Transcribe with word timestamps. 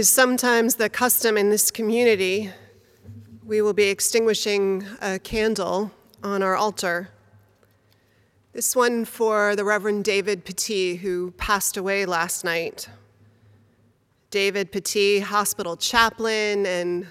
is 0.00 0.08
sometimes 0.08 0.76
the 0.76 0.88
custom 0.88 1.36
in 1.36 1.50
this 1.50 1.70
community, 1.70 2.50
we 3.44 3.60
will 3.60 3.74
be 3.74 3.84
extinguishing 3.84 4.82
a 5.02 5.18
candle 5.18 5.90
on 6.22 6.42
our 6.42 6.56
altar. 6.56 7.10
This 8.54 8.74
one 8.74 9.04
for 9.04 9.54
the 9.54 9.62
Reverend 9.62 10.04
David 10.04 10.46
Pettit, 10.46 11.00
who 11.00 11.32
passed 11.32 11.76
away 11.76 12.06
last 12.06 12.44
night. 12.46 12.88
David 14.30 14.72
Pettit, 14.72 15.24
hospital 15.24 15.76
chaplain 15.76 16.64
and 16.64 17.06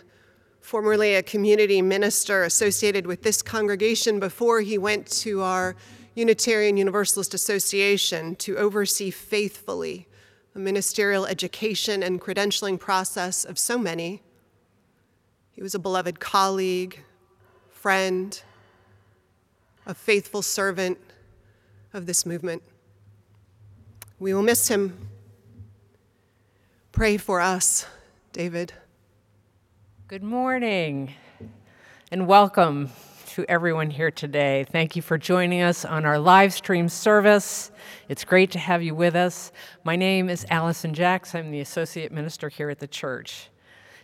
formerly 0.59 1.13
a 1.13 1.21
community 1.21 1.83
minister 1.83 2.43
associated 2.43 3.05
with 3.05 3.21
this 3.21 3.43
congregation 3.43 4.19
before 4.19 4.61
he 4.61 4.79
went 4.79 5.05
to 5.21 5.43
our 5.43 5.75
Unitarian 6.15 6.75
Universalist 6.75 7.35
Association 7.35 8.35
to 8.37 8.57
oversee 8.57 9.11
faithfully 9.11 10.07
ministerial 10.59 11.25
education 11.25 12.03
and 12.03 12.21
credentialing 12.21 12.79
process 12.79 13.43
of 13.43 13.57
so 13.57 13.77
many. 13.77 14.21
He 15.51 15.61
was 15.61 15.73
a 15.73 15.79
beloved 15.79 16.19
colleague, 16.19 17.03
friend, 17.69 18.41
a 19.85 19.93
faithful 19.93 20.41
servant 20.41 20.97
of 21.93 22.05
this 22.05 22.25
movement. 22.25 22.61
We 24.19 24.33
will 24.33 24.43
miss 24.43 24.67
him. 24.67 25.09
Pray 26.91 27.17
for 27.17 27.41
us, 27.41 27.85
David. 28.33 28.73
Good 30.07 30.23
morning 30.23 31.13
and 32.11 32.27
welcome 32.27 32.89
to 33.29 33.45
everyone 33.47 33.91
here 33.91 34.09
today. 34.09 34.65
Thank 34.71 34.95
you 34.95 35.03
for 35.03 35.15
joining 35.15 35.61
us 35.61 35.85
on 35.85 36.03
our 36.03 36.17
live 36.17 36.51
stream 36.51 36.89
service. 36.89 37.69
It's 38.07 38.23
great 38.23 38.49
to 38.51 38.59
have 38.59 38.81
you 38.81 38.95
with 38.95 39.15
us. 39.15 39.51
My 39.83 39.95
name 39.95 40.29
is 40.29 40.47
Allison 40.49 40.95
Jacks. 40.95 41.35
I'm 41.35 41.51
the 41.51 41.59
associate 41.59 42.11
minister 42.11 42.49
here 42.49 42.71
at 42.71 42.79
the 42.79 42.87
church. 42.87 43.49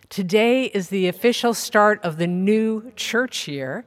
Today 0.10 0.66
is 0.66 0.90
the 0.90 1.08
official 1.08 1.56
start 1.56 2.00
of 2.04 2.18
the 2.18 2.28
new 2.28 2.92
church 2.96 3.48
year, 3.48 3.84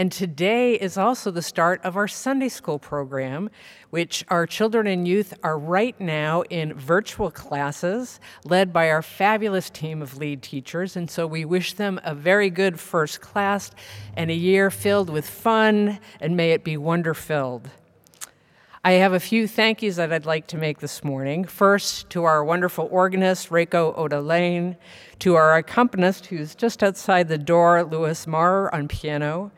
and 0.00 0.10
today 0.10 0.76
is 0.76 0.96
also 0.96 1.30
the 1.30 1.42
start 1.42 1.78
of 1.84 1.94
our 1.94 2.08
Sunday 2.08 2.48
school 2.48 2.78
program, 2.78 3.50
which 3.90 4.24
our 4.28 4.46
children 4.46 4.86
and 4.86 5.06
youth 5.06 5.34
are 5.42 5.58
right 5.58 6.00
now 6.00 6.40
in 6.48 6.72
virtual 6.72 7.30
classes 7.30 8.18
led 8.42 8.72
by 8.72 8.88
our 8.88 9.02
fabulous 9.02 9.68
team 9.68 10.00
of 10.00 10.16
lead 10.16 10.40
teachers. 10.40 10.96
And 10.96 11.10
so 11.10 11.26
we 11.26 11.44
wish 11.44 11.74
them 11.74 12.00
a 12.02 12.14
very 12.14 12.48
good 12.48 12.80
first 12.80 13.20
class 13.20 13.72
and 14.16 14.30
a 14.30 14.34
year 14.34 14.70
filled 14.70 15.10
with 15.10 15.28
fun, 15.28 15.98
and 16.18 16.34
may 16.34 16.52
it 16.52 16.64
be 16.64 16.78
wonder 16.78 17.12
filled. 17.12 17.68
I 18.82 18.92
have 18.92 19.12
a 19.12 19.20
few 19.20 19.46
thank 19.46 19.82
yous 19.82 19.96
that 19.96 20.14
I'd 20.14 20.24
like 20.24 20.46
to 20.46 20.56
make 20.56 20.78
this 20.78 21.04
morning. 21.04 21.44
First, 21.44 22.08
to 22.08 22.24
our 22.24 22.42
wonderful 22.42 22.88
organist, 22.90 23.50
Reiko 23.50 23.92
Oda 23.98 24.22
Lane, 24.22 24.78
to 25.18 25.34
our 25.34 25.58
accompanist, 25.58 26.24
who's 26.24 26.54
just 26.54 26.82
outside 26.82 27.28
the 27.28 27.36
door, 27.36 27.84
Louis 27.84 28.26
Marr 28.26 28.74
on 28.74 28.88
piano, 28.88 29.52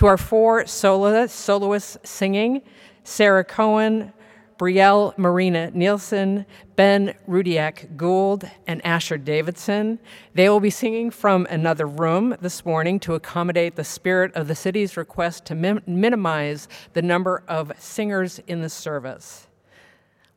to 0.00 0.06
our 0.06 0.16
four 0.16 0.66
soloists, 0.66 1.38
soloists 1.38 1.98
singing, 2.04 2.62
Sarah 3.04 3.44
Cohen, 3.44 4.14
Brielle 4.56 5.12
Marina 5.18 5.70
Nielsen, 5.72 6.46
Ben 6.74 7.14
Rudiak 7.28 7.98
Gould, 7.98 8.50
and 8.66 8.82
Asher 8.82 9.18
Davidson. 9.18 9.98
They 10.32 10.48
will 10.48 10.58
be 10.58 10.70
singing 10.70 11.10
from 11.10 11.46
another 11.50 11.84
room 11.84 12.34
this 12.40 12.64
morning 12.64 12.98
to 13.00 13.12
accommodate 13.12 13.76
the 13.76 13.84
spirit 13.84 14.32
of 14.34 14.48
the 14.48 14.54
city's 14.54 14.96
request 14.96 15.44
to 15.44 15.54
min- 15.54 15.82
minimize 15.86 16.66
the 16.94 17.02
number 17.02 17.42
of 17.46 17.70
singers 17.78 18.40
in 18.46 18.62
the 18.62 18.70
service. 18.70 19.48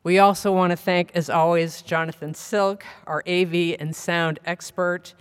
We 0.02 0.18
also 0.18 0.52
want 0.52 0.72
to 0.72 0.76
thank, 0.76 1.10
as 1.14 1.30
always, 1.30 1.80
Jonathan 1.80 2.34
Silk, 2.34 2.84
our 3.06 3.24
AV 3.26 3.76
and 3.80 3.96
sound 3.96 4.40
expert, 4.44 5.14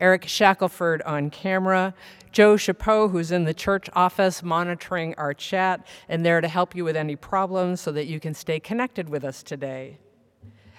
Eric 0.00 0.26
Shackelford 0.28 1.02
on 1.02 1.30
camera, 1.30 1.94
Joe 2.32 2.56
Chapeau, 2.56 3.08
who's 3.08 3.30
in 3.30 3.44
the 3.44 3.54
church 3.54 3.88
office 3.94 4.42
monitoring 4.42 5.14
our 5.16 5.32
chat 5.32 5.86
and 6.08 6.24
there 6.24 6.40
to 6.40 6.48
help 6.48 6.74
you 6.74 6.84
with 6.84 6.96
any 6.96 7.16
problems 7.16 7.80
so 7.80 7.92
that 7.92 8.06
you 8.06 8.20
can 8.20 8.34
stay 8.34 8.60
connected 8.60 9.08
with 9.08 9.24
us 9.24 9.42
today. 9.42 9.98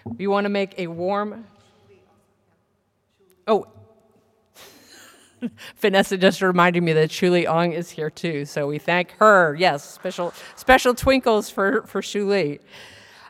We 0.06 0.28
want 0.28 0.46
to 0.46 0.50
make 0.50 0.78
a 0.78 0.88
warm. 0.88 1.46
Oh, 3.48 3.68
Vanessa 5.78 6.18
just 6.18 6.42
reminded 6.42 6.84
me 6.84 6.94
that 6.94 7.10
Shuli 7.10 7.48
Ong 7.50 7.72
is 7.72 7.90
here 7.90 8.10
too, 8.10 8.46
so 8.46 8.68
we 8.68 8.78
thank 8.78 9.12
her. 9.14 9.56
Yes, 9.56 9.84
special 9.84 10.34
special 10.56 10.94
twinkles 10.94 11.50
for 11.50 11.84
for 11.84 12.02
Shuli. 12.02 12.60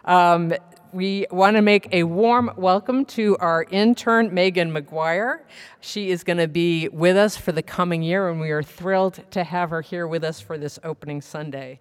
Um, 0.06 0.53
we 0.94 1.25
want 1.32 1.56
to 1.56 1.62
make 1.62 1.88
a 1.91 2.03
warm 2.03 2.51
welcome 2.56 3.06
to 3.06 3.38
our 3.38 3.65
intern, 3.70 4.34
Megan 4.34 4.72
McGuire. 4.74 5.39
She 5.82 6.10
is 6.10 6.24
going 6.24 6.38
to 6.38 6.48
be 6.48 6.88
with 6.89 7.17
us 7.17 7.36
for 7.36 7.51
the 7.51 7.62
coming 7.62 8.03
year, 8.03 8.29
and 8.29 8.39
we 8.39 8.51
are 8.51 8.63
thrilled 8.63 9.20
to 9.32 9.44
have 9.44 9.70
her 9.70 9.82
here 9.82 10.08
with 10.08 10.24
us 10.24 10.39
for 10.39 10.58
this 10.58 10.79
opening 10.84 11.22
Sunday. 11.22 11.79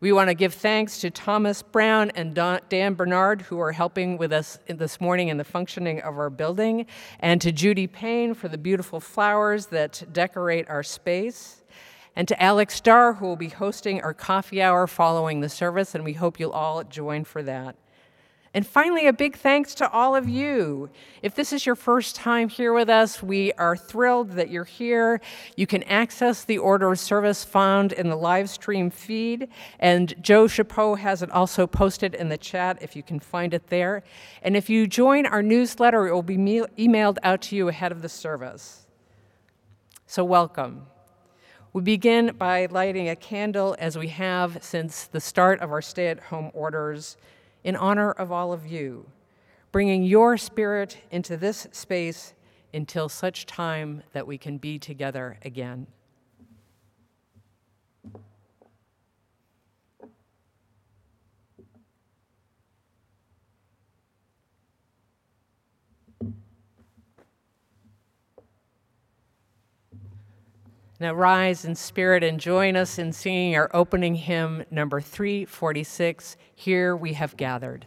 We 0.00 0.12
want 0.12 0.28
to 0.28 0.34
give 0.34 0.54
thanks 0.54 1.00
to 1.00 1.10
Thomas 1.10 1.62
Brown 1.62 2.10
and 2.14 2.34
Dan 2.34 2.94
Bernard, 2.94 3.42
who 3.42 3.58
are 3.58 3.72
helping 3.72 4.18
with 4.18 4.32
us 4.32 4.58
this 4.66 5.00
morning 5.00 5.28
in 5.28 5.38
the 5.38 5.44
functioning 5.44 6.00
of 6.00 6.18
our 6.18 6.30
building, 6.30 6.86
and 7.20 7.40
to 7.40 7.52
Judy 7.52 7.86
Payne 7.86 8.34
for 8.34 8.48
the 8.48 8.58
beautiful 8.58 9.00
flowers 9.00 9.66
that 9.66 10.02
decorate 10.12 10.68
our 10.68 10.82
space 10.82 11.62
and 12.14 12.26
to 12.28 12.42
Alex 12.42 12.76
Starr, 12.76 13.14
who 13.14 13.26
will 13.26 13.36
be 13.36 13.50
hosting 13.50 14.00
our 14.00 14.14
coffee 14.14 14.62
hour 14.62 14.86
following 14.86 15.40
the 15.40 15.48
service, 15.48 15.94
and 15.94 16.04
we 16.04 16.14
hope 16.14 16.40
you'll 16.40 16.50
all 16.50 16.82
join 16.84 17.24
for 17.24 17.42
that. 17.42 17.76
And 18.56 18.66
finally, 18.66 19.06
a 19.06 19.12
big 19.12 19.36
thanks 19.36 19.74
to 19.74 19.90
all 19.90 20.16
of 20.16 20.30
you. 20.30 20.88
If 21.20 21.34
this 21.34 21.52
is 21.52 21.66
your 21.66 21.74
first 21.74 22.16
time 22.16 22.48
here 22.48 22.72
with 22.72 22.88
us, 22.88 23.22
we 23.22 23.52
are 23.52 23.76
thrilled 23.76 24.30
that 24.30 24.48
you're 24.48 24.64
here. 24.64 25.20
You 25.56 25.66
can 25.66 25.82
access 25.82 26.42
the 26.42 26.56
order 26.56 26.90
of 26.90 26.98
service 26.98 27.44
found 27.44 27.92
in 27.92 28.08
the 28.08 28.16
live 28.16 28.48
stream 28.48 28.88
feed, 28.88 29.48
and 29.78 30.14
Joe 30.22 30.46
Chapeau 30.46 30.94
has 30.94 31.22
it 31.22 31.30
also 31.32 31.66
posted 31.66 32.14
in 32.14 32.30
the 32.30 32.38
chat 32.38 32.78
if 32.80 32.96
you 32.96 33.02
can 33.02 33.20
find 33.20 33.52
it 33.52 33.66
there. 33.66 34.02
And 34.40 34.56
if 34.56 34.70
you 34.70 34.86
join 34.86 35.26
our 35.26 35.42
newsletter, 35.42 36.06
it 36.06 36.14
will 36.14 36.22
be 36.22 36.38
emailed 36.38 37.18
out 37.22 37.42
to 37.42 37.56
you 37.56 37.68
ahead 37.68 37.92
of 37.92 38.00
the 38.00 38.08
service. 38.08 38.86
So, 40.06 40.24
welcome. 40.24 40.86
We 41.74 41.82
begin 41.82 42.34
by 42.38 42.68
lighting 42.70 43.10
a 43.10 43.16
candle 43.16 43.76
as 43.78 43.98
we 43.98 44.08
have 44.08 44.64
since 44.64 45.04
the 45.04 45.20
start 45.20 45.60
of 45.60 45.70
our 45.72 45.82
stay 45.82 46.08
at 46.08 46.20
home 46.20 46.50
orders 46.54 47.18
in 47.66 47.74
honor 47.74 48.12
of 48.12 48.30
all 48.30 48.52
of 48.52 48.64
you, 48.64 49.04
bringing 49.72 50.04
your 50.04 50.36
spirit 50.36 50.98
into 51.10 51.36
this 51.36 51.66
space 51.72 52.32
until 52.72 53.08
such 53.08 53.44
time 53.44 54.04
that 54.12 54.24
we 54.24 54.38
can 54.38 54.56
be 54.56 54.78
together 54.78 55.36
again. 55.44 55.84
Now 70.98 71.12
rise 71.12 71.66
in 71.66 71.74
spirit 71.74 72.24
and 72.24 72.40
join 72.40 72.74
us 72.74 72.98
in 72.98 73.12
singing 73.12 73.54
our 73.54 73.70
opening 73.74 74.14
hymn, 74.14 74.64
number 74.70 75.02
346 75.02 76.38
Here 76.54 76.96
We 76.96 77.12
Have 77.12 77.36
Gathered. 77.36 77.86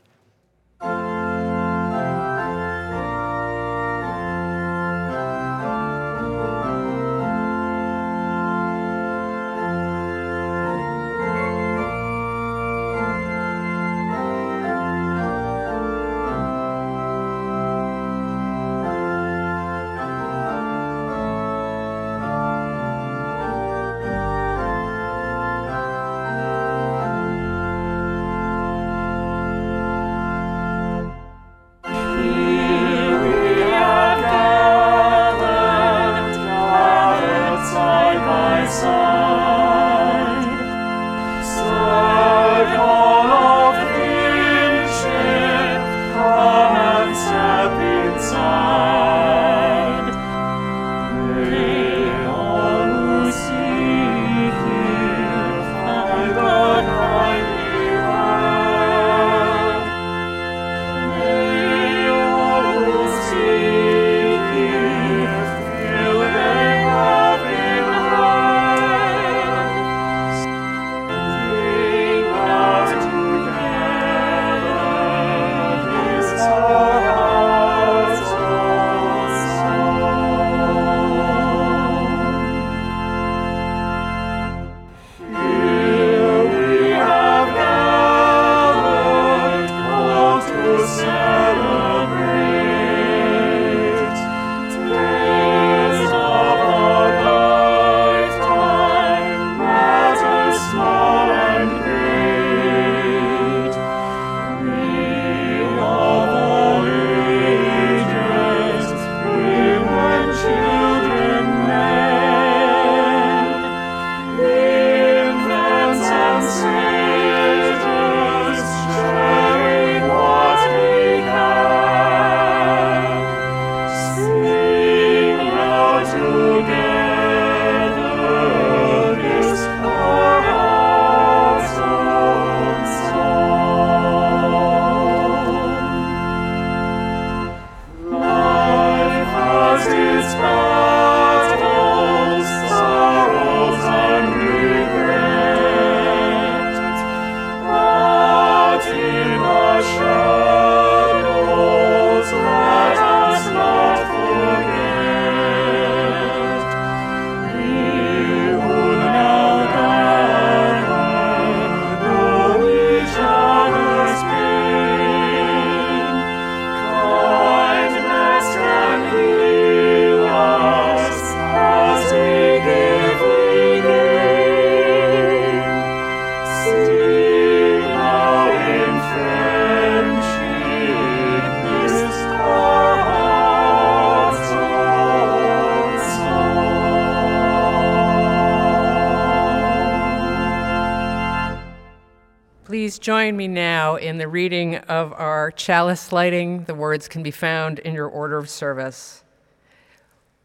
Join 193.02 193.38
me 193.38 193.48
now 193.48 193.96
in 193.96 194.18
the 194.18 194.28
reading 194.28 194.76
of 194.76 195.14
our 195.14 195.52
chalice 195.52 196.12
lighting? 196.12 196.66
The 196.66 196.76
words 196.76 197.08
can 197.08 197.24
be 197.24 197.32
found 197.32 197.80
in 197.80 197.94
your 197.94 198.08
order 198.08 198.38
of 198.38 198.50
service. 198.50 199.24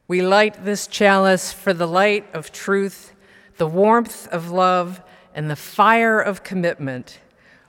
We 0.07 0.23
light 0.23 0.65
this 0.65 0.87
chalice 0.87 1.53
for 1.53 1.73
the 1.73 1.87
light 1.87 2.27
of 2.35 2.53
truth, 2.53 3.13
the 3.57 3.67
warmth 3.67 4.29
of 4.29 4.51
love, 4.51 5.03
and 5.35 5.51
the 5.51 5.57
fire 5.57 6.21
of 6.21 6.45
commitment. 6.45 7.21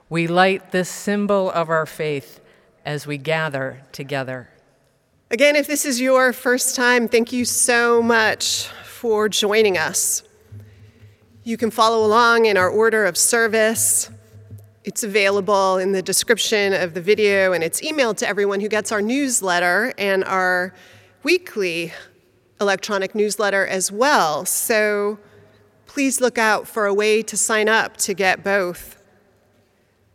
We 0.08 0.26
light 0.26 0.70
this 0.70 0.88
symbol 0.88 1.50
of 1.50 1.68
our 1.68 1.86
faith 1.86 2.40
as 2.84 3.06
we 3.06 3.18
gather 3.18 3.82
together. 3.92 4.50
Again, 5.30 5.56
if 5.56 5.66
this 5.66 5.84
is 5.84 6.00
your 6.00 6.32
first 6.32 6.76
time, 6.76 7.08
thank 7.08 7.32
you 7.32 7.44
so 7.44 8.00
much 8.02 8.68
for 8.84 9.28
joining 9.28 9.76
us. 9.76 10.22
You 11.42 11.56
can 11.56 11.70
follow 11.70 12.06
along 12.06 12.46
in 12.46 12.56
our 12.56 12.68
order 12.68 13.04
of 13.04 13.16
service. 13.16 14.10
It's 14.86 15.02
available 15.02 15.78
in 15.78 15.90
the 15.90 16.00
description 16.00 16.72
of 16.72 16.94
the 16.94 17.00
video, 17.00 17.52
and 17.52 17.64
it's 17.64 17.80
emailed 17.80 18.18
to 18.18 18.28
everyone 18.28 18.60
who 18.60 18.68
gets 18.68 18.92
our 18.92 19.02
newsletter 19.02 19.92
and 19.98 20.22
our 20.22 20.72
weekly 21.24 21.92
electronic 22.60 23.12
newsletter 23.12 23.66
as 23.66 23.90
well. 23.90 24.44
So 24.44 25.18
please 25.86 26.20
look 26.20 26.38
out 26.38 26.68
for 26.68 26.86
a 26.86 26.94
way 26.94 27.20
to 27.20 27.36
sign 27.36 27.68
up 27.68 27.96
to 27.96 28.14
get 28.14 28.44
both. 28.44 29.02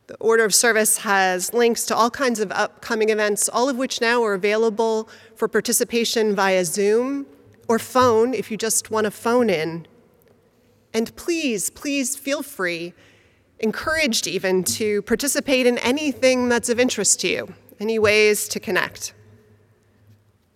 The 0.08 0.16
order 0.16 0.46
of 0.46 0.56
service 0.56 1.00
has 1.00 1.54
links 1.54 1.86
to 1.88 1.96
all 1.96 2.10
kinds 2.10 2.40
of 2.40 2.50
upcoming 2.54 3.10
events, 3.10 3.50
all 3.50 3.68
of 3.68 3.76
which 3.76 4.00
now 4.00 4.24
are 4.24 4.34
available 4.34 5.10
for 5.36 5.50
participation 5.50 6.34
via 6.34 6.64
Zoom 6.64 7.26
or 7.68 7.78
phone 7.78 8.34
if 8.34 8.50
you 8.50 8.56
just 8.56 8.90
want 8.90 9.04
to 9.04 9.12
phone 9.12 9.50
in. 9.50 9.86
And 10.94 11.14
please, 11.18 11.70
please 11.70 12.16
feel 12.16 12.42
free, 12.42 12.94
encouraged 13.62 14.28
even, 14.28 14.64
to 14.64 15.02
participate 15.04 15.66
in 15.66 15.78
anything 15.80 16.50
that's 16.50 16.70
of 16.70 16.80
interest 16.80 17.22
to 17.22 17.28
you, 17.28 17.54
any 17.80 17.98
ways 17.98 18.48
to 18.50 18.60
connect. 18.60 19.14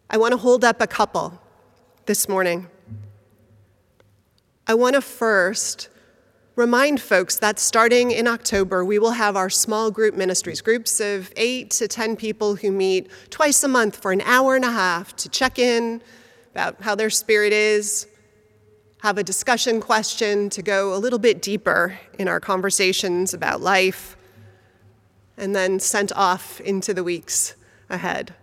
I 0.10 0.18
want 0.18 0.34
to 0.34 0.38
hold 0.38 0.64
up 0.64 0.82
a 0.82 0.88
couple 0.88 1.40
this 2.06 2.28
morning. 2.28 2.68
I 4.68 4.74
want 4.74 4.96
to 4.96 5.02
first 5.02 5.90
remind 6.56 7.02
folks 7.02 7.38
that 7.38 7.60
starting 7.60 8.12
in 8.12 8.28
October, 8.28 8.84
we 8.86 8.98
will 8.98 9.12
have 9.12 9.36
our 9.36 9.50
small 9.50 9.92
group 9.92 10.16
ministries, 10.16 10.62
groups 10.62 11.00
of 11.00 11.32
eight 11.36 11.70
to 11.72 11.88
10 11.88 12.16
people 12.16 12.56
who 12.56 12.72
meet 12.72 13.10
twice 13.30 13.64
a 13.64 13.68
month 13.68 13.98
for 13.98 14.12
an 14.12 14.22
hour 14.22 14.56
and 14.56 14.66
a 14.66 14.72
half 14.72 15.16
to 15.18 15.30
check 15.30 15.60
in 15.60 16.02
about 16.52 16.82
how 16.82 16.96
their 16.96 17.10
spirit 17.10 17.52
is, 17.52 18.08
have 19.06 19.20
a 19.20 19.24
discussion 19.24 19.80
question 19.80 20.50
to 20.50 20.64
go 20.64 20.96
a 20.96 20.98
little 20.98 21.20
bit 21.20 21.40
deeper 21.40 22.00
in 22.18 22.28
our 22.28 22.40
conversations 22.40 23.36
about 23.36 23.62
life, 23.62 24.18
and 25.38 25.56
then 25.56 25.80
sent 25.80 26.12
off 26.14 26.60
into 26.62 26.92
the 26.92 27.04
weeks 27.04 27.54
ahead. 27.88 28.34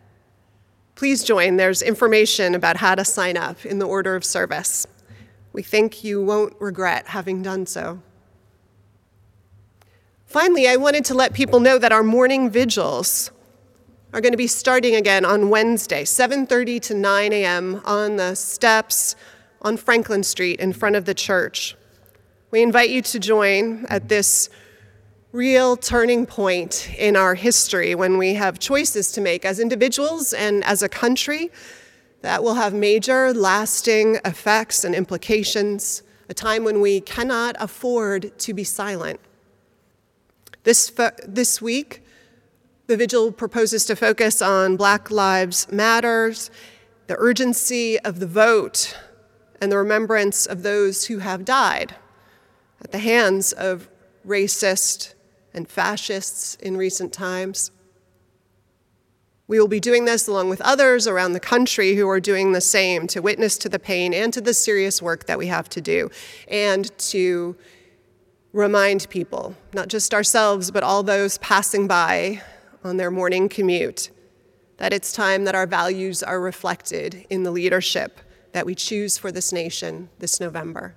Please 0.94 1.24
join. 1.24 1.56
There's 1.56 1.82
information 1.82 2.54
about 2.54 2.76
how 2.76 2.94
to 2.94 3.04
sign 3.04 3.36
up 3.36 3.66
in 3.66 3.80
the 3.80 3.86
order 3.88 4.14
of 4.14 4.24
service. 4.24 4.86
We 5.52 5.64
think 5.64 6.04
you 6.04 6.22
won't 6.22 6.54
regret 6.60 7.08
having 7.08 7.42
done 7.42 7.66
so. 7.66 8.00
Finally, 10.26 10.68
I 10.68 10.76
wanted 10.76 11.04
to 11.06 11.14
let 11.14 11.32
people 11.32 11.58
know 11.58 11.76
that 11.76 11.90
our 11.90 12.04
morning 12.04 12.48
vigils 12.48 13.32
are 14.12 14.20
going 14.20 14.32
to 14.32 14.38
be 14.38 14.46
starting 14.46 14.94
again 14.94 15.24
on 15.24 15.50
Wednesday, 15.50 16.04
7:30 16.04 16.80
to 16.82 16.94
9 16.94 17.32
a.m. 17.32 17.82
on 17.84 18.14
the 18.14 18.36
steps 18.36 19.16
on 19.62 19.76
Franklin 19.76 20.22
Street 20.22 20.60
in 20.60 20.72
front 20.72 20.96
of 20.96 21.04
the 21.04 21.14
church. 21.14 21.76
We 22.50 22.62
invite 22.62 22.90
you 22.90 23.00
to 23.02 23.18
join 23.18 23.86
at 23.88 24.08
this 24.08 24.50
real 25.32 25.76
turning 25.78 26.26
point 26.26 26.90
in 26.98 27.16
our 27.16 27.34
history 27.34 27.94
when 27.94 28.18
we 28.18 28.34
have 28.34 28.58
choices 28.58 29.10
to 29.12 29.20
make 29.20 29.46
as 29.46 29.58
individuals 29.58 30.34
and 30.34 30.62
as 30.64 30.82
a 30.82 30.88
country 30.88 31.50
that 32.20 32.42
will 32.44 32.54
have 32.54 32.74
major, 32.74 33.32
lasting 33.32 34.18
effects 34.24 34.84
and 34.84 34.94
implications, 34.94 36.02
a 36.28 36.34
time 36.34 36.64
when 36.64 36.80
we 36.80 37.00
cannot 37.00 37.56
afford 37.58 38.36
to 38.38 38.52
be 38.52 38.64
silent. 38.64 39.18
This, 40.64 40.90
fo- 40.90 41.10
this 41.26 41.62
week, 41.62 42.04
the 42.86 42.96
vigil 42.96 43.32
proposes 43.32 43.86
to 43.86 43.96
focus 43.96 44.42
on 44.42 44.76
Black 44.76 45.10
Lives 45.10 45.70
Matters, 45.72 46.50
the 47.06 47.16
urgency 47.18 47.98
of 48.00 48.20
the 48.20 48.26
vote 48.26 48.96
and 49.62 49.70
the 49.70 49.78
remembrance 49.78 50.44
of 50.44 50.64
those 50.64 51.04
who 51.04 51.18
have 51.18 51.44
died 51.44 51.94
at 52.82 52.90
the 52.90 52.98
hands 52.98 53.52
of 53.52 53.88
racist 54.26 55.14
and 55.54 55.68
fascists 55.68 56.56
in 56.56 56.76
recent 56.76 57.12
times. 57.12 57.70
We 59.46 59.60
will 59.60 59.68
be 59.68 59.78
doing 59.78 60.04
this 60.04 60.26
along 60.26 60.48
with 60.48 60.60
others 60.62 61.06
around 61.06 61.34
the 61.34 61.40
country 61.40 61.94
who 61.94 62.08
are 62.08 62.18
doing 62.18 62.50
the 62.50 62.60
same 62.60 63.06
to 63.06 63.22
witness 63.22 63.56
to 63.58 63.68
the 63.68 63.78
pain 63.78 64.12
and 64.12 64.32
to 64.32 64.40
the 64.40 64.52
serious 64.52 65.00
work 65.00 65.26
that 65.26 65.38
we 65.38 65.46
have 65.46 65.68
to 65.68 65.80
do, 65.80 66.10
and 66.48 66.90
to 66.98 67.54
remind 68.52 69.08
people, 69.10 69.54
not 69.72 69.86
just 69.86 70.12
ourselves, 70.12 70.72
but 70.72 70.82
all 70.82 71.04
those 71.04 71.38
passing 71.38 71.86
by 71.86 72.42
on 72.82 72.96
their 72.96 73.12
morning 73.12 73.48
commute, 73.48 74.10
that 74.78 74.92
it's 74.92 75.12
time 75.12 75.44
that 75.44 75.54
our 75.54 75.68
values 75.68 76.20
are 76.20 76.40
reflected 76.40 77.26
in 77.30 77.44
the 77.44 77.52
leadership 77.52 78.18
that 78.52 78.66
we 78.66 78.74
choose 78.74 79.18
for 79.18 79.32
this 79.32 79.52
nation 79.52 80.08
this 80.18 80.40
November. 80.40 80.94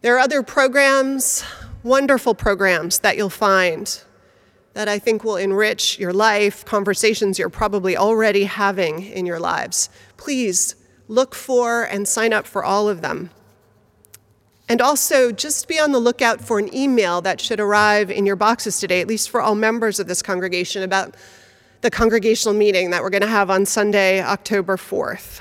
There 0.00 0.14
are 0.16 0.20
other 0.20 0.42
programs, 0.42 1.44
wonderful 1.82 2.34
programs 2.34 3.00
that 3.00 3.16
you'll 3.16 3.30
find 3.30 4.00
that 4.74 4.88
I 4.88 4.98
think 4.98 5.24
will 5.24 5.36
enrich 5.36 5.98
your 5.98 6.12
life, 6.12 6.64
conversations 6.64 7.38
you're 7.38 7.48
probably 7.48 7.96
already 7.96 8.44
having 8.44 9.02
in 9.02 9.26
your 9.26 9.40
lives. 9.40 9.90
Please 10.16 10.76
look 11.08 11.34
for 11.34 11.82
and 11.82 12.06
sign 12.06 12.32
up 12.32 12.46
for 12.46 12.62
all 12.62 12.88
of 12.88 13.00
them. 13.00 13.30
And 14.68 14.80
also, 14.82 15.32
just 15.32 15.66
be 15.66 15.80
on 15.80 15.92
the 15.92 15.98
lookout 15.98 16.42
for 16.42 16.58
an 16.58 16.72
email 16.74 17.22
that 17.22 17.40
should 17.40 17.58
arrive 17.58 18.10
in 18.10 18.26
your 18.26 18.36
boxes 18.36 18.78
today, 18.78 19.00
at 19.00 19.08
least 19.08 19.30
for 19.30 19.40
all 19.40 19.54
members 19.54 19.98
of 19.98 20.06
this 20.06 20.20
congregation, 20.22 20.82
about 20.82 21.16
the 21.80 21.90
congregational 21.90 22.56
meeting 22.56 22.90
that 22.90 23.02
we're 23.02 23.10
going 23.10 23.22
to 23.22 23.28
have 23.28 23.50
on 23.50 23.64
Sunday, 23.64 24.20
October 24.20 24.76
4th. 24.76 25.40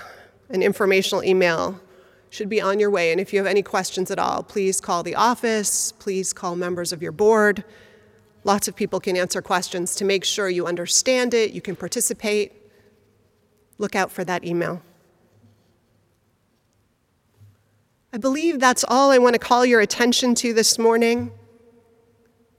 An 0.50 0.62
informational 0.62 1.24
email 1.24 1.80
should 2.30 2.50
be 2.50 2.62
on 2.62 2.80
your 2.80 2.92
way. 2.92 3.12
And 3.12 3.20
if 3.20 3.34
you 3.34 3.40
have 3.40 3.48
any 3.48 3.64
questions 3.64 4.12
at 4.12 4.20
all, 4.20 4.44
please 4.44 4.80
call 4.80 5.02
the 5.02 5.16
office, 5.16 5.92
please 5.94 6.34
call 6.34 6.56
members 6.56 6.94
of 6.94 7.02
your 7.02 7.12
board. 7.12 7.64
Lots 8.44 8.68
of 8.68 8.76
people 8.76 9.00
can 9.00 9.18
answer 9.18 9.42
questions 9.42 9.96
to 9.96 10.06
make 10.06 10.24
sure 10.24 10.48
you 10.50 10.68
understand 10.68 11.34
it, 11.34 11.52
you 11.52 11.62
can 11.62 11.76
participate. 11.76 12.54
Look 13.80 13.96
out 13.96 14.12
for 14.12 14.24
that 14.24 14.46
email. 14.46 14.82
I 18.14 18.18
believe 18.18 18.60
that's 18.60 18.86
all 18.88 19.12
I 19.12 19.18
want 19.18 19.34
to 19.34 19.40
call 19.40 19.66
your 19.66 19.82
attention 19.82 20.34
to 20.36 20.54
this 20.54 20.80
morning. 20.80 21.32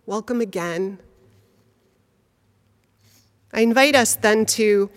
Welcome 0.04 0.40
again. 0.40 0.98
I 3.52 3.60
invite 3.60 3.94
us 3.94 4.14
then 4.16 4.44
to 4.46 4.90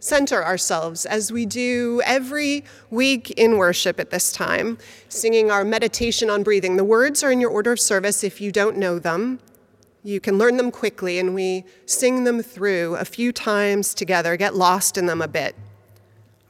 center 0.00 0.44
ourselves 0.44 1.06
as 1.06 1.30
we 1.30 1.46
do 1.46 2.02
every 2.04 2.64
week 2.90 3.30
in 3.32 3.56
worship 3.56 4.00
at 4.00 4.10
this 4.10 4.32
time, 4.32 4.76
singing 5.08 5.52
our 5.52 5.64
meditation 5.64 6.28
on 6.28 6.42
breathing. 6.42 6.76
The 6.76 6.82
words 6.84 7.22
are 7.22 7.30
in 7.30 7.40
your 7.40 7.50
order 7.50 7.70
of 7.72 7.78
service 7.78 8.24
if 8.24 8.40
you 8.40 8.50
don't 8.50 8.76
know 8.76 8.98
them. 8.98 9.38
You 10.02 10.18
can 10.18 10.36
learn 10.36 10.56
them 10.56 10.72
quickly, 10.72 11.20
and 11.20 11.32
we 11.32 11.64
sing 11.86 12.24
them 12.24 12.42
through 12.42 12.96
a 12.96 13.04
few 13.04 13.30
times 13.30 13.94
together, 13.94 14.36
get 14.36 14.56
lost 14.56 14.98
in 14.98 15.06
them 15.06 15.22
a 15.22 15.28
bit. 15.28 15.54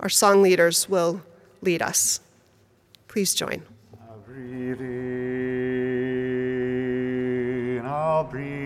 Our 0.00 0.08
song 0.08 0.40
leaders 0.40 0.88
will 0.88 1.20
lead 1.60 1.82
us. 1.82 2.20
Please 3.08 3.34
join. 3.34 3.62
I'll 4.08 4.20
breathe 4.20 4.80
in, 4.80 4.90
I'll 7.84 8.24
breathe. 8.24 8.62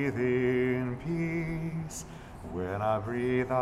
Breathe 2.87 3.51
out, 3.51 3.57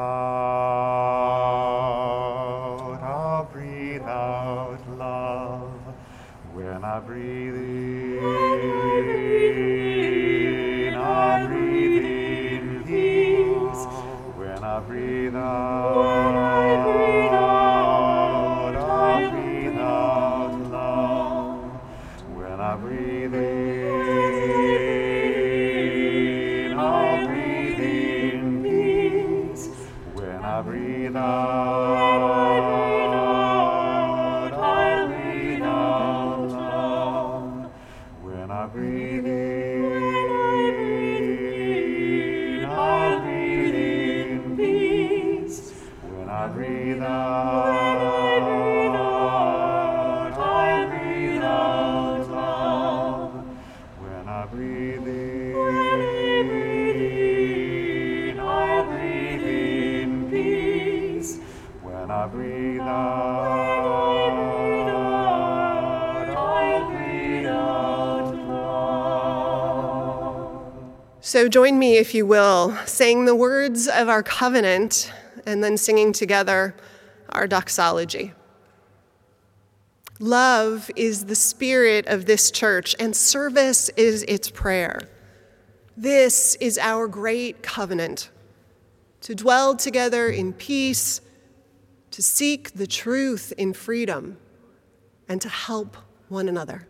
I 46.55 46.57
breathe 46.57 47.03
out, 47.03 48.39
I 50.39 50.87
breathe 50.87 51.43
out 51.43 52.31
loud. 52.31 53.45
When 53.99 54.29
I 54.29 54.47
breathe 54.47 55.09
in, 55.09 55.59
I 58.39 58.83
breathe 58.85 59.43
in 59.43 60.31
peace. 60.31 61.39
When 61.83 62.09
I 62.13 62.29
breathe 62.29 62.83
out, 62.83 62.87
I 66.37 66.85
breathe 66.93 67.47
out. 67.47 68.31
So 71.21 71.49
join 71.49 71.81
me, 71.81 71.97
if 71.97 72.15
you 72.15 72.25
will, 72.27 72.77
saying 72.87 73.25
the 73.25 73.35
words 73.35 73.89
of 73.89 74.09
our 74.09 74.23
covenant 74.23 75.11
and 75.47 75.63
then 75.63 75.77
singing 75.77 76.13
together 76.13 76.75
our 77.31 77.47
doxology. 77.47 78.33
Love 80.21 80.91
is 80.95 81.25
the 81.25 81.35
spirit 81.35 82.07
of 82.07 82.27
this 82.27 82.51
church, 82.51 82.95
and 82.99 83.17
service 83.17 83.89
is 83.97 84.23
its 84.25 84.49
prayer. 84.49 85.01
This 85.97 86.55
is 86.57 86.79
our 86.79 87.09
great 87.09 87.63
covenant 87.63 88.31
to 89.23 89.35
dwell 89.35 89.75
together 89.75 90.29
in 90.29 90.53
peace, 90.53 91.21
to 92.11 92.23
seek 92.23 92.75
the 92.75 92.87
truth 92.87 93.53
in 93.57 93.73
freedom, 93.73 94.37
and 95.29 95.41
to 95.41 95.49
help 95.49 95.97
one 96.29 96.49
another. 96.49 96.87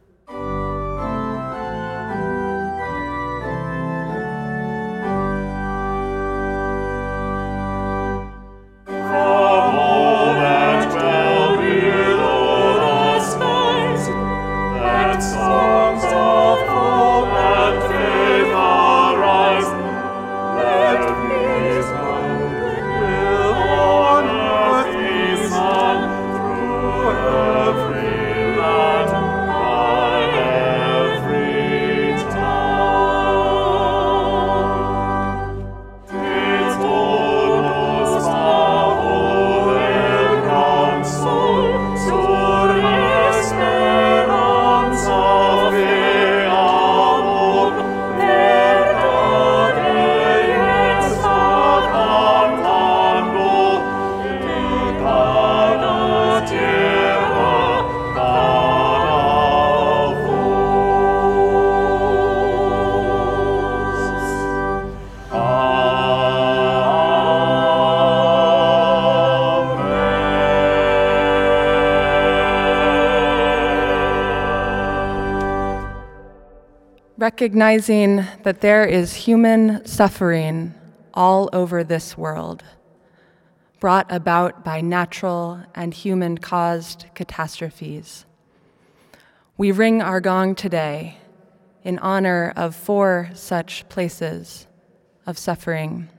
Recognizing 77.24 78.16
that 78.42 78.60
there 78.60 78.84
is 78.84 79.14
human 79.14 79.82
suffering 79.86 80.74
all 81.14 81.48
over 81.54 81.82
this 81.82 82.18
world, 82.18 82.62
brought 83.80 84.04
about 84.12 84.62
by 84.62 84.82
natural 84.82 85.58
and 85.74 85.94
human 85.94 86.36
caused 86.36 87.06
catastrophes. 87.14 88.26
We 89.56 89.72
ring 89.72 90.02
our 90.02 90.20
gong 90.20 90.54
today 90.54 91.16
in 91.82 91.98
honor 92.00 92.52
of 92.56 92.76
four 92.76 93.30
such 93.32 93.88
places 93.88 94.66
of 95.26 95.38
suffering 95.38 96.10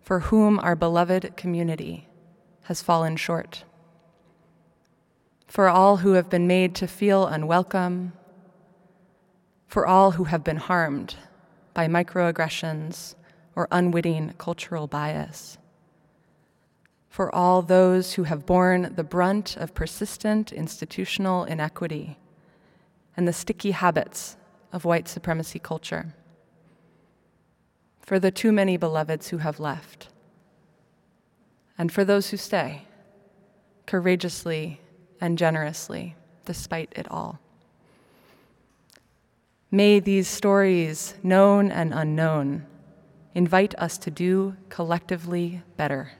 for 0.00 0.20
whom 0.20 0.60
our 0.60 0.76
beloved 0.76 1.36
community 1.36 2.06
has 2.62 2.82
fallen 2.82 3.16
short. 3.16 3.64
For 5.48 5.68
all 5.68 5.96
who 5.96 6.12
have 6.12 6.30
been 6.30 6.46
made 6.46 6.76
to 6.76 6.86
feel 6.86 7.26
unwelcome, 7.26 8.12
for 9.70 9.86
all 9.86 10.10
who 10.10 10.24
have 10.24 10.42
been 10.42 10.56
harmed 10.56 11.14
by 11.74 11.86
microaggressions 11.86 13.14
or 13.54 13.68
unwitting 13.70 14.34
cultural 14.36 14.88
bias, 14.88 15.58
for 17.08 17.32
all 17.32 17.62
those 17.62 18.14
who 18.14 18.24
have 18.24 18.44
borne 18.44 18.92
the 18.96 19.04
brunt 19.04 19.56
of 19.56 19.72
persistent 19.72 20.50
institutional 20.50 21.44
inequity 21.44 22.18
and 23.16 23.28
the 23.28 23.32
sticky 23.32 23.70
habits 23.70 24.36
of 24.72 24.84
white 24.84 25.06
supremacy 25.06 25.60
culture, 25.60 26.14
for 28.00 28.18
the 28.18 28.32
too 28.32 28.50
many 28.50 28.76
beloveds 28.76 29.28
who 29.28 29.38
have 29.38 29.60
left, 29.60 30.08
and 31.78 31.92
for 31.92 32.04
those 32.04 32.30
who 32.30 32.36
stay, 32.36 32.88
courageously 33.86 34.80
and 35.20 35.38
generously, 35.38 36.16
despite 36.44 36.92
it 36.96 37.08
all. 37.08 37.38
May 39.72 40.00
these 40.00 40.26
stories, 40.26 41.14
known 41.22 41.70
and 41.70 41.94
unknown, 41.94 42.66
invite 43.36 43.72
us 43.78 43.98
to 43.98 44.10
do 44.10 44.56
collectively 44.68 45.62
better. 45.76 46.12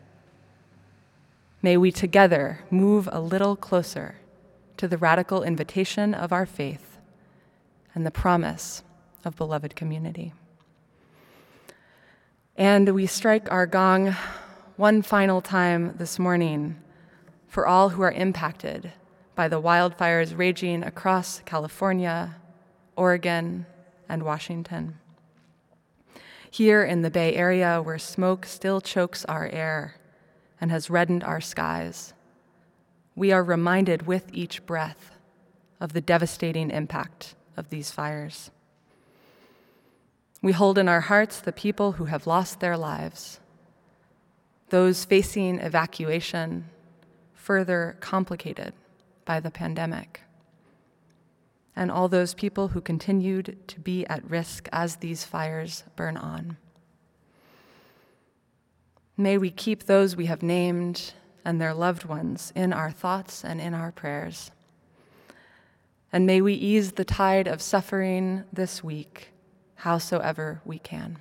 May 1.60 1.76
we 1.76 1.90
together 1.90 2.60
move 2.70 3.08
a 3.10 3.20
little 3.20 3.56
closer 3.56 4.14
to 4.76 4.86
the 4.86 4.96
radical 4.96 5.42
invitation 5.42 6.14
of 6.14 6.32
our 6.32 6.46
faith 6.46 6.98
and 7.92 8.06
the 8.06 8.12
promise 8.12 8.84
of 9.24 9.34
beloved 9.34 9.74
community. 9.74 10.32
And 12.56 12.94
we 12.94 13.06
strike 13.06 13.50
our 13.50 13.66
gong 13.66 14.14
one 14.76 15.02
final 15.02 15.40
time 15.40 15.96
this 15.98 16.20
morning 16.20 16.76
for 17.48 17.66
all 17.66 17.88
who 17.88 18.02
are 18.02 18.12
impacted 18.12 18.92
by 19.34 19.48
the 19.48 19.60
wildfires 19.60 20.38
raging 20.38 20.84
across 20.84 21.40
California, 21.44 22.36
Oregon, 22.96 23.66
and 24.08 24.22
Washington. 24.22 24.98
Here 26.50 26.84
in 26.84 27.02
the 27.02 27.10
Bay 27.10 27.34
Area, 27.34 27.80
where 27.80 27.98
smoke 27.98 28.44
still 28.44 28.80
chokes 28.80 29.24
our 29.26 29.46
air 29.46 29.94
and 30.60 30.70
has 30.70 30.90
reddened 30.90 31.24
our 31.24 31.40
skies, 31.40 32.12
we 33.14 33.32
are 33.32 33.42
reminded 33.42 34.06
with 34.06 34.30
each 34.32 34.66
breath 34.66 35.12
of 35.80 35.92
the 35.92 36.00
devastating 36.00 36.70
impact 36.70 37.34
of 37.56 37.70
these 37.70 37.90
fires. 37.90 38.50
We 40.42 40.52
hold 40.52 40.78
in 40.78 40.88
our 40.88 41.02
hearts 41.02 41.40
the 41.40 41.52
people 41.52 41.92
who 41.92 42.06
have 42.06 42.26
lost 42.26 42.60
their 42.60 42.76
lives, 42.76 43.40
those 44.70 45.04
facing 45.04 45.58
evacuation, 45.58 46.66
further 47.34 47.96
complicated 48.00 48.72
by 49.24 49.40
the 49.40 49.50
pandemic, 49.50 50.22
and 51.76 51.90
all 51.90 52.08
those 52.08 52.34
people 52.34 52.68
who 52.68 52.80
continued 52.80 53.56
to 53.68 53.80
be 53.80 54.06
at 54.06 54.28
risk 54.28 54.68
as 54.72 54.96
these 54.96 55.24
fires 55.24 55.84
burn 55.96 56.16
on. 56.16 56.56
May 59.16 59.38
we 59.38 59.50
keep 59.50 59.84
those 59.84 60.16
we 60.16 60.26
have 60.26 60.42
named 60.42 61.12
and 61.44 61.60
their 61.60 61.74
loved 61.74 62.04
ones 62.04 62.52
in 62.54 62.72
our 62.72 62.90
thoughts 62.90 63.44
and 63.44 63.60
in 63.60 63.74
our 63.74 63.92
prayers. 63.92 64.50
And 66.12 66.26
may 66.26 66.40
we 66.40 66.54
ease 66.54 66.92
the 66.92 67.04
tide 67.04 67.46
of 67.46 67.62
suffering 67.62 68.44
this 68.52 68.82
week, 68.82 69.28
howsoever 69.76 70.60
we 70.64 70.78
can. 70.78 71.18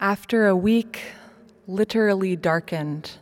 After 0.00 0.46
a 0.46 0.54
week 0.54 1.12
literally 1.66 2.36
darkened 2.36 3.12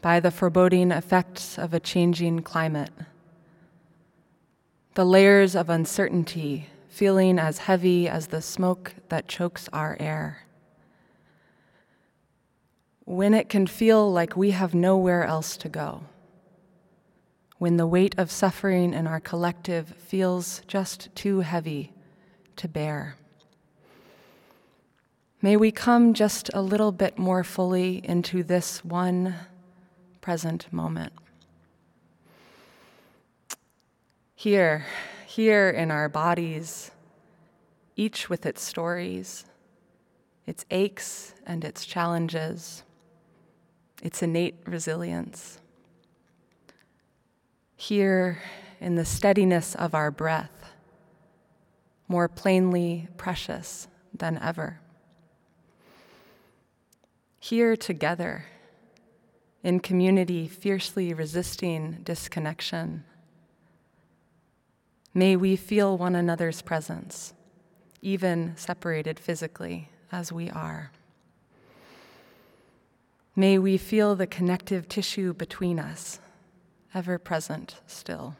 by 0.00 0.20
the 0.20 0.30
foreboding 0.30 0.90
effects 0.90 1.58
of 1.58 1.74
a 1.74 1.80
changing 1.80 2.40
climate, 2.40 2.92
the 4.94 5.04
layers 5.04 5.54
of 5.54 5.68
uncertainty 5.68 6.70
feeling 6.88 7.38
as 7.38 7.58
heavy 7.58 8.08
as 8.08 8.28
the 8.28 8.40
smoke 8.40 8.94
that 9.10 9.28
chokes 9.28 9.68
our 9.70 9.98
air. 10.00 10.46
When 13.04 13.34
it 13.34 13.50
can 13.50 13.66
feel 13.66 14.10
like 14.10 14.34
we 14.34 14.52
have 14.52 14.74
nowhere 14.74 15.24
else 15.24 15.58
to 15.58 15.68
go. 15.68 16.04
When 17.58 17.76
the 17.76 17.86
weight 17.86 18.14
of 18.16 18.30
suffering 18.30 18.94
in 18.94 19.06
our 19.06 19.20
collective 19.20 19.88
feels 19.98 20.62
just 20.66 21.14
too 21.14 21.40
heavy 21.40 21.92
to 22.56 22.66
bear. 22.66 23.16
May 25.40 25.56
we 25.56 25.70
come 25.70 26.14
just 26.14 26.50
a 26.52 26.60
little 26.60 26.90
bit 26.90 27.16
more 27.16 27.44
fully 27.44 28.04
into 28.04 28.42
this 28.42 28.84
one 28.84 29.36
present 30.20 30.72
moment. 30.72 31.12
Here, 34.34 34.86
here 35.28 35.70
in 35.70 35.92
our 35.92 36.08
bodies, 36.08 36.90
each 37.94 38.28
with 38.28 38.46
its 38.46 38.60
stories, 38.62 39.44
its 40.44 40.64
aches 40.72 41.34
and 41.46 41.64
its 41.64 41.86
challenges, 41.86 42.82
its 44.02 44.20
innate 44.24 44.56
resilience. 44.66 45.60
Here 47.76 48.42
in 48.80 48.96
the 48.96 49.04
steadiness 49.04 49.76
of 49.76 49.94
our 49.94 50.10
breath, 50.10 50.72
more 52.08 52.26
plainly 52.26 53.06
precious 53.16 53.86
than 54.12 54.36
ever 54.38 54.80
here 57.38 57.76
together 57.76 58.44
in 59.62 59.80
community, 59.80 60.46
fiercely 60.48 61.12
resisting 61.12 61.98
disconnection. 62.02 63.04
May 65.14 65.36
we 65.36 65.56
feel 65.56 65.98
one 65.98 66.14
another's 66.14 66.62
presence, 66.62 67.32
even 68.02 68.56
separated 68.56 69.18
physically 69.18 69.88
as 70.12 70.32
we 70.32 70.50
are. 70.50 70.90
May 73.34 73.58
we 73.58 73.76
feel 73.78 74.16
the 74.16 74.26
connective 74.26 74.88
tissue 74.88 75.32
between 75.32 75.78
us, 75.78 76.18
ever 76.94 77.18
present 77.18 77.76
still. 77.86 78.36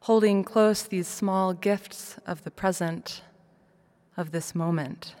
Holding 0.00 0.44
close 0.44 0.84
these 0.84 1.08
small 1.08 1.52
gifts 1.52 2.16
of 2.26 2.44
the 2.44 2.50
present, 2.50 3.22
of 4.16 4.30
this 4.30 4.54
moment 4.54 5.14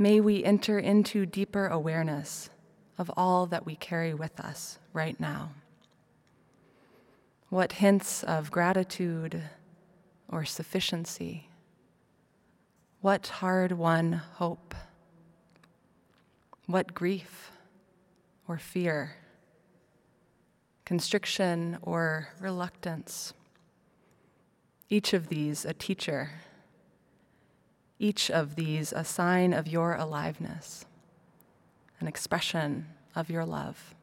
May 0.00 0.20
we 0.20 0.44
enter 0.44 0.78
into 0.78 1.26
deeper 1.26 1.66
awareness 1.66 2.50
of 2.96 3.10
all 3.16 3.46
that 3.46 3.66
we 3.66 3.74
carry 3.74 4.14
with 4.14 4.38
us 4.38 4.78
right 4.92 5.18
now. 5.18 5.50
What 7.48 7.72
hints 7.72 8.22
of 8.22 8.50
gratitude 8.50 9.42
or 10.28 10.44
sufficiency 10.44 11.48
What 13.00 13.26
hard 13.26 13.72
won 13.72 14.12
hope? 14.12 14.74
What 16.66 16.94
grief 16.94 17.50
or 18.46 18.58
fear? 18.58 19.16
Constriction 20.84 21.78
or 21.82 22.28
reluctance? 22.40 23.32
Each 24.88 25.12
of 25.12 25.28
these 25.28 25.64
a 25.64 25.72
teacher, 25.72 26.30
each 27.98 28.30
of 28.30 28.54
these 28.54 28.92
a 28.92 29.04
sign 29.04 29.52
of 29.52 29.66
your 29.66 29.94
aliveness, 29.94 30.84
an 32.00 32.06
expression 32.06 32.86
of 33.14 33.28
your 33.28 33.44
love. 33.44 33.94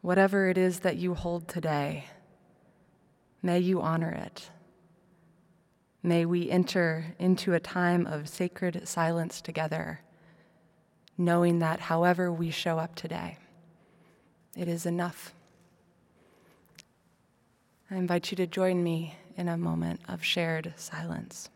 Whatever 0.00 0.48
it 0.48 0.56
is 0.56 0.80
that 0.80 0.96
you 0.96 1.14
hold 1.14 1.48
today, 1.48 2.04
may 3.42 3.58
you 3.58 3.80
honor 3.80 4.10
it. 4.10 4.50
May 6.02 6.24
we 6.24 6.48
enter 6.48 7.14
into 7.18 7.54
a 7.54 7.60
time 7.60 8.06
of 8.06 8.28
sacred 8.28 8.86
silence 8.88 9.40
together, 9.40 10.00
knowing 11.18 11.58
that 11.58 11.80
however 11.80 12.32
we 12.32 12.50
show 12.50 12.78
up 12.78 12.94
today, 12.94 13.36
it 14.56 14.68
is 14.68 14.86
enough. 14.86 15.34
I 17.90 17.96
invite 17.96 18.30
you 18.30 18.36
to 18.36 18.46
join 18.46 18.82
me 18.82 19.16
in 19.38 19.48
a 19.48 19.56
moment 19.56 20.00
of 20.08 20.22
shared 20.22 20.74
silence. 20.76 21.48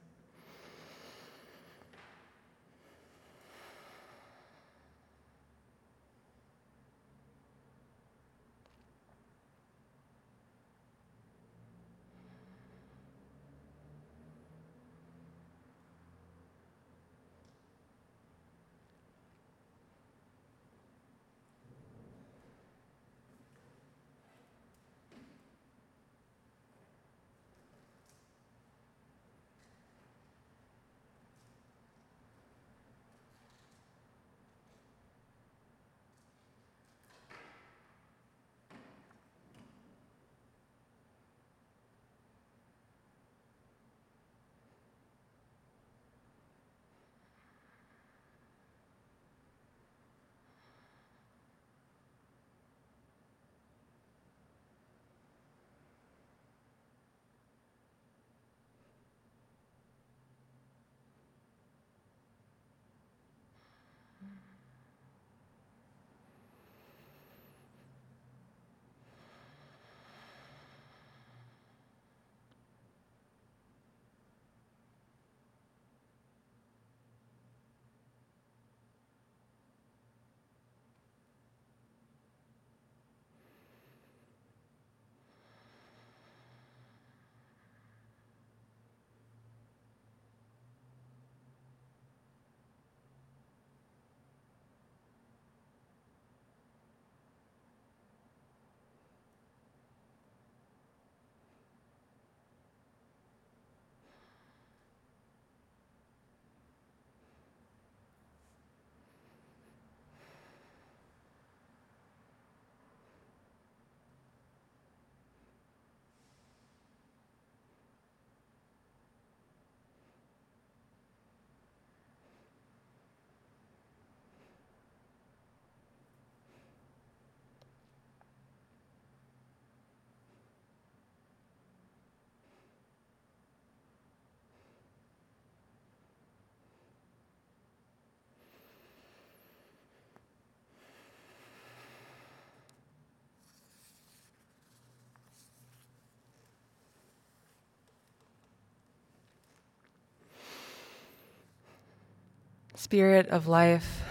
Spirit 152.83 153.29
of 153.29 153.47
life, 153.47 154.03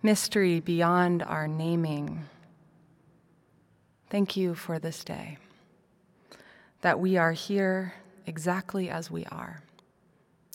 mystery 0.00 0.60
beyond 0.60 1.24
our 1.24 1.48
naming, 1.48 2.22
thank 4.08 4.36
you 4.36 4.54
for 4.54 4.78
this 4.78 5.02
day, 5.02 5.36
that 6.82 7.00
we 7.00 7.16
are 7.16 7.32
here 7.32 7.94
exactly 8.26 8.88
as 8.88 9.10
we 9.10 9.24
are 9.24 9.60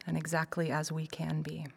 and 0.07 0.15
exactly 0.15 0.71
as 0.71 0.93
we 0.93 1.05
can 1.05 1.41
be. 1.41 1.67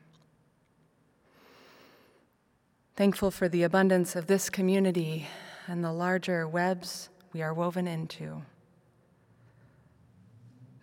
Thankful 2.95 3.33
for 3.33 3.49
the 3.49 3.65
abundance 3.65 4.15
of 4.15 4.29
this 4.29 4.49
community 4.49 5.27
and 5.67 5.83
the 5.83 5.93
larger 5.93 6.47
webs 6.47 7.09
we 7.33 7.43
are 7.43 7.53
woven 7.53 7.89
into. 7.89 8.43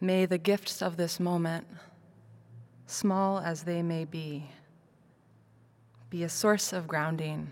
May 0.01 0.25
the 0.25 0.37
gifts 0.37 0.81
of 0.81 0.97
this 0.97 1.17
moment 1.17 1.65
small 2.91 3.39
as 3.39 3.63
they 3.63 3.81
may 3.81 4.03
be, 4.03 4.49
be 6.09 6.23
a 6.23 6.29
source 6.29 6.73
of 6.73 6.87
grounding 6.87 7.51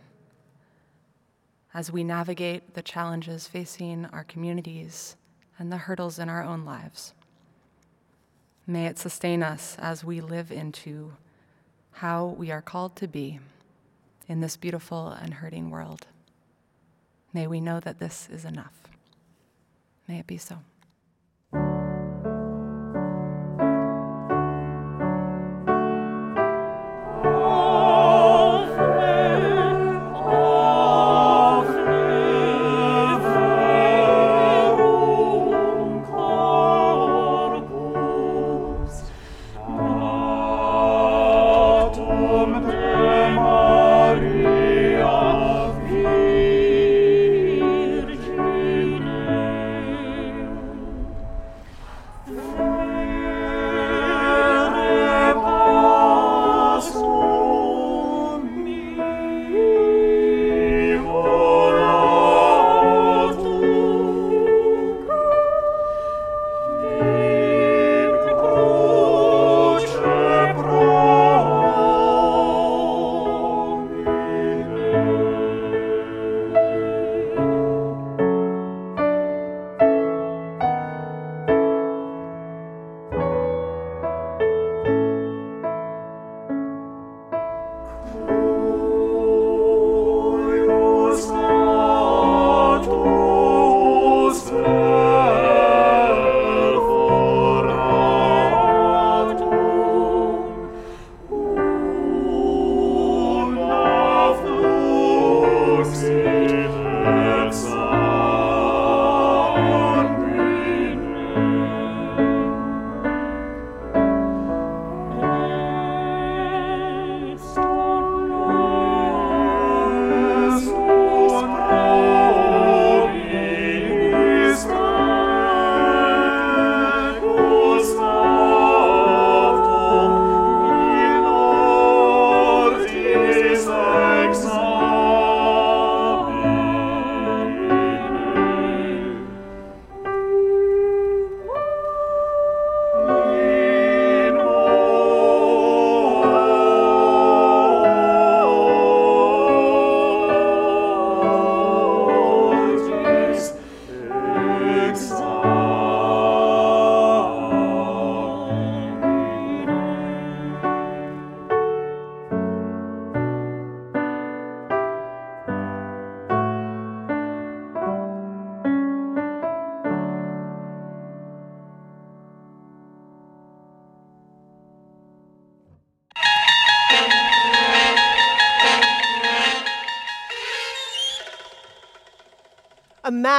as 1.74 1.92
we 1.92 2.04
navigate 2.04 2.74
the 2.74 2.82
challenges 2.82 3.48
facing 3.48 4.06
our 4.08 4.24
communities 4.24 5.16
and 5.58 5.72
the 5.72 5.78
hurdles 5.78 6.20
in 6.20 6.28
our 6.30 6.44
own 6.44 6.66
lives. 6.66 7.14
May 8.68 8.88
it 8.88 9.00
sustain 9.00 9.42
us 9.42 9.78
as 9.80 10.04
we 10.04 10.20
live 10.20 10.52
into 10.52 11.14
how 11.92 12.36
we 12.38 12.52
are 12.52 12.62
called 12.62 12.96
to 12.98 13.08
be 13.08 13.40
in 14.28 14.42
this 14.42 14.58
beautiful 14.58 15.08
and 15.10 15.36
hurting 15.36 15.70
world. 15.70 16.08
May 17.34 17.48
we 17.48 17.62
know 17.62 17.80
that 17.80 18.00
this 18.00 18.28
is 18.32 18.46
enough. 18.46 18.74
May 20.08 20.20
it 20.20 20.28
be 20.28 20.38
so. 20.38 20.60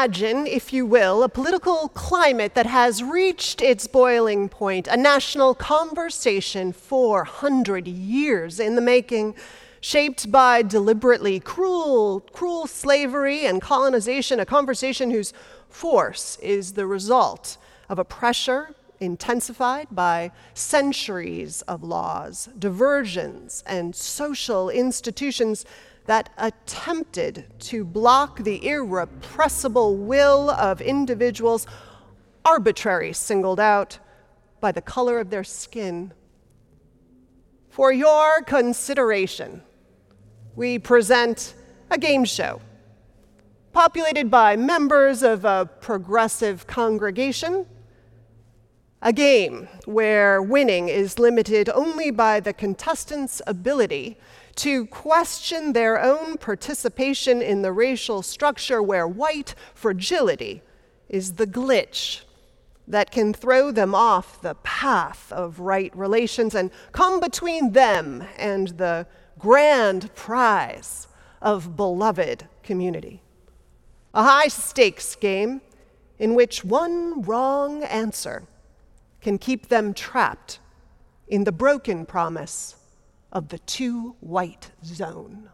Imagine, 0.00 0.46
if 0.46 0.72
you 0.72 0.86
will, 0.86 1.22
a 1.22 1.28
political 1.28 1.88
climate 1.88 2.54
that 2.54 2.64
has 2.64 3.02
reached 3.02 3.60
its 3.60 3.86
boiling 3.86 4.48
point, 4.48 4.88
a 4.88 4.96
national 4.96 5.54
conversation 5.54 6.72
400 6.72 7.86
years 7.86 8.58
in 8.58 8.76
the 8.76 8.80
making, 8.80 9.34
shaped 9.82 10.32
by 10.32 10.62
deliberately 10.62 11.38
cruel, 11.38 12.20
cruel 12.32 12.66
slavery 12.66 13.44
and 13.44 13.60
colonization, 13.60 14.40
a 14.40 14.46
conversation 14.46 15.10
whose 15.10 15.34
force 15.68 16.38
is 16.40 16.72
the 16.72 16.86
result 16.86 17.58
of 17.90 17.98
a 17.98 18.04
pressure 18.04 18.74
intensified 19.00 19.88
by 19.90 20.30
centuries 20.54 21.60
of 21.68 21.82
laws, 21.82 22.48
diversions, 22.58 23.62
and 23.66 23.94
social 23.94 24.70
institutions 24.70 25.66
that 26.06 26.30
attempted 26.38 27.46
to 27.60 27.84
block 27.84 28.40
the 28.40 28.66
irrepressible 28.66 29.96
will 29.96 30.50
of 30.50 30.80
individuals 30.80 31.66
arbitrarily 32.44 33.12
singled 33.12 33.60
out 33.60 33.98
by 34.60 34.72
the 34.72 34.82
color 34.82 35.18
of 35.18 35.30
their 35.30 35.44
skin. 35.44 36.12
For 37.68 37.92
your 37.92 38.42
consideration, 38.42 39.62
we 40.56 40.78
present 40.78 41.54
a 41.90 41.98
game 41.98 42.24
show 42.24 42.60
populated 43.72 44.30
by 44.30 44.56
members 44.56 45.22
of 45.22 45.44
a 45.44 45.68
progressive 45.80 46.66
congregation. 46.66 47.66
A 49.02 49.12
game 49.12 49.68
where 49.86 50.42
winning 50.42 50.88
is 50.88 51.18
limited 51.18 51.70
only 51.70 52.10
by 52.10 52.40
the 52.40 52.52
contestants' 52.52 53.40
ability 53.46 54.18
to 54.60 54.84
question 54.84 55.72
their 55.72 55.98
own 55.98 56.36
participation 56.36 57.40
in 57.40 57.62
the 57.62 57.72
racial 57.72 58.20
structure 58.20 58.82
where 58.82 59.08
white 59.08 59.54
fragility 59.74 60.60
is 61.08 61.36
the 61.36 61.46
glitch 61.46 62.20
that 62.86 63.10
can 63.10 63.32
throw 63.32 63.70
them 63.70 63.94
off 63.94 64.42
the 64.42 64.54
path 64.56 65.32
of 65.32 65.60
right 65.60 65.96
relations 65.96 66.54
and 66.54 66.70
come 66.92 67.20
between 67.20 67.72
them 67.72 68.22
and 68.36 68.68
the 68.76 69.06
grand 69.38 70.14
prize 70.14 71.08
of 71.40 71.74
beloved 71.74 72.46
community. 72.62 73.22
A 74.12 74.24
high 74.24 74.48
stakes 74.48 75.16
game 75.16 75.62
in 76.18 76.34
which 76.34 76.66
one 76.66 77.22
wrong 77.22 77.82
answer 77.84 78.42
can 79.22 79.38
keep 79.38 79.68
them 79.68 79.94
trapped 79.94 80.58
in 81.28 81.44
the 81.44 81.52
broken 81.52 82.04
promise 82.04 82.76
of 83.32 83.48
the 83.48 83.58
too 83.58 84.16
white 84.20 84.70
zone. 84.84 85.50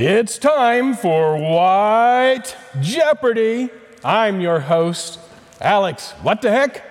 It's 0.00 0.38
time 0.38 0.94
for 0.94 1.36
White 1.36 2.54
Jeopardy. 2.80 3.68
I'm 4.04 4.40
your 4.40 4.60
host, 4.60 5.18
Alex. 5.60 6.12
What 6.22 6.40
the 6.40 6.52
heck? 6.52 6.84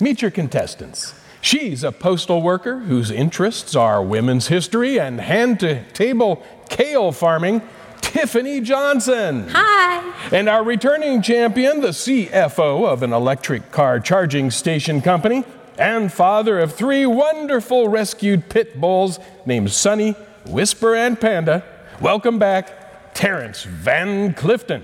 Meet 0.00 0.22
your 0.22 0.30
contestants. 0.30 1.14
She's 1.44 1.84
a 1.84 1.92
postal 1.92 2.40
worker 2.40 2.78
whose 2.78 3.10
interests 3.10 3.76
are 3.76 4.02
women's 4.02 4.46
history 4.46 4.98
and 4.98 5.20
hand 5.20 5.60
to 5.60 5.84
table 5.92 6.42
kale 6.70 7.12
farming. 7.12 7.60
Tiffany 8.00 8.62
Johnson. 8.62 9.48
Hi. 9.50 10.30
And 10.34 10.48
our 10.48 10.64
returning 10.64 11.20
champion, 11.20 11.82
the 11.82 11.88
CFO 11.88 12.90
of 12.90 13.02
an 13.02 13.12
electric 13.12 13.70
car 13.70 14.00
charging 14.00 14.50
station 14.50 15.02
company, 15.02 15.44
and 15.76 16.10
father 16.10 16.58
of 16.60 16.74
three 16.74 17.04
wonderful 17.04 17.88
rescued 17.88 18.48
pit 18.48 18.80
bulls 18.80 19.18
named 19.44 19.70
Sunny, 19.70 20.12
Whisper, 20.46 20.94
and 20.94 21.20
Panda. 21.20 21.62
Welcome 22.00 22.38
back, 22.38 23.12
Terrence 23.12 23.64
Van 23.64 24.32
Clifton. 24.32 24.82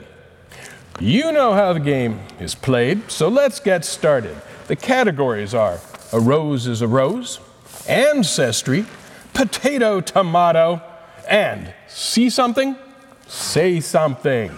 You 1.00 1.32
know 1.32 1.54
how 1.54 1.72
the 1.72 1.80
game 1.80 2.20
is 2.38 2.54
played, 2.54 3.10
so 3.10 3.28
let's 3.28 3.60
get 3.60 3.86
started. 3.86 4.36
The 4.66 4.76
categories 4.76 5.54
are 5.54 5.80
a 6.12 6.20
rose 6.20 6.66
is 6.66 6.82
a 6.82 6.88
rose, 6.88 7.40
ancestry, 7.88 8.86
potato, 9.32 10.00
tomato, 10.00 10.82
and 11.28 11.72
see 11.88 12.30
something? 12.30 12.76
Say 13.26 13.80
something. 13.80 14.50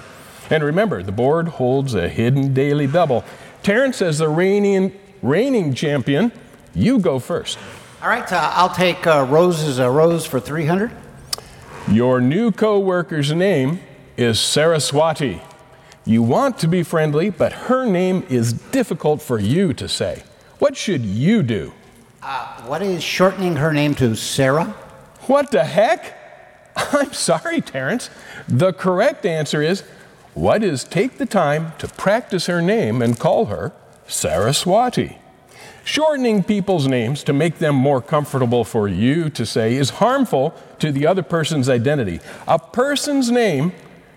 And 0.51 0.65
remember, 0.65 1.03
the 1.03 1.13
board 1.13 1.49
holds 1.49 1.95
a 1.95 2.09
hidden 2.09 2.55
daily 2.55 2.87
double. 2.87 3.25
Terrence, 3.63 4.03
as 4.03 4.19
the 4.19 4.29
reigning, 4.29 4.93
reigning 5.23 5.75
champion, 5.75 6.33
you 6.75 6.99
go 6.99 7.19
first. 7.19 7.59
All 8.03 8.09
right, 8.09 8.31
uh, 8.33 8.51
I'll 8.55 8.75
take 8.75 9.07
uh, 9.07 9.27
Rose 9.29 9.63
is 9.63 9.79
a 9.79 9.91
Rose 9.91 10.27
for 10.27 10.41
300. 10.41 10.91
Your 11.89 12.21
new 12.21 12.51
co 12.51 12.79
worker's 12.79 13.33
name 13.33 13.81
is 14.17 14.41
Saraswati. 14.41 15.41
You 16.05 16.23
want 16.23 16.59
to 16.59 16.69
be 16.69 16.83
friendly, 16.83 17.31
but 17.31 17.53
her 17.53 17.87
name 17.87 18.25
is 18.29 18.53
difficult 18.53 19.23
for 19.23 19.39
you 19.39 19.73
to 19.75 19.89
say. 19.89 20.25
What 20.63 20.77
should 20.77 21.05
you 21.05 21.43
do? 21.43 21.73
Uh, 22.23 22.63
what 22.67 22.83
is 22.83 23.03
shortening 23.03 23.57
her 23.57 23.73
name 23.73 23.97
to 23.97 24.15
Sarah? 24.15 24.67
What 25.23 25.51
the 25.51 25.65
heck? 25.65 26.17
I'm 26.77 27.13
sorry, 27.13 27.61
Terrence. 27.61 28.11
The 28.47 28.73
correct 28.73 29.27
answer 29.27 29.61
is 29.61 29.83
what 30.35 30.63
is 30.63 30.85
take 30.85 31.19
the 31.19 31.27
time 31.27 31.73
to 31.79 31.89
practice 31.89 32.47
her 32.47 32.63
name 32.63 33.03
and 33.03 33.19
call 33.19 33.47
her 33.47 33.73
Saraswati. 34.07 35.19
Shortening 35.83 36.45
people's 36.45 36.87
names 36.87 37.25
to 37.25 37.33
make 37.33 37.59
them 37.59 37.75
more 37.75 38.01
comfortable 38.01 38.63
for 38.63 38.87
you 38.87 39.31
to 39.31 39.45
say 39.45 39.75
is 39.75 39.91
harmful 39.91 40.55
to 40.79 40.93
the 40.93 41.09
other 41.09 41.25
person's 41.25 41.69
identity. 41.69 42.21
A 42.47 42.61
person's 42.61 43.33
name 43.33 43.73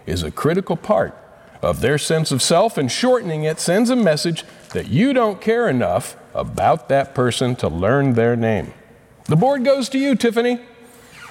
is 0.06 0.22
a 0.22 0.30
critical 0.30 0.78
part 0.78 1.18
of 1.64 1.82
their 1.82 1.98
sense 1.98 2.32
of 2.32 2.44
self, 2.44 2.78
and 2.78 2.92
shortening 2.92 3.46
it 3.46 3.60
sends 3.60 3.90
a 3.90 3.96
message 3.96 4.46
that 4.76 4.90
you 4.90 5.14
don't 5.14 5.42
care 5.42 5.68
enough 5.70 6.18
about 6.34 6.90
that 6.90 7.16
person 7.16 7.56
to 7.56 7.68
learn 7.68 8.14
their 8.14 8.36
name. 8.36 8.74
The 9.26 9.36
board 9.36 9.64
goes 9.64 9.90
to 9.90 9.98
you, 9.98 10.16
Tiffany. 10.16 10.60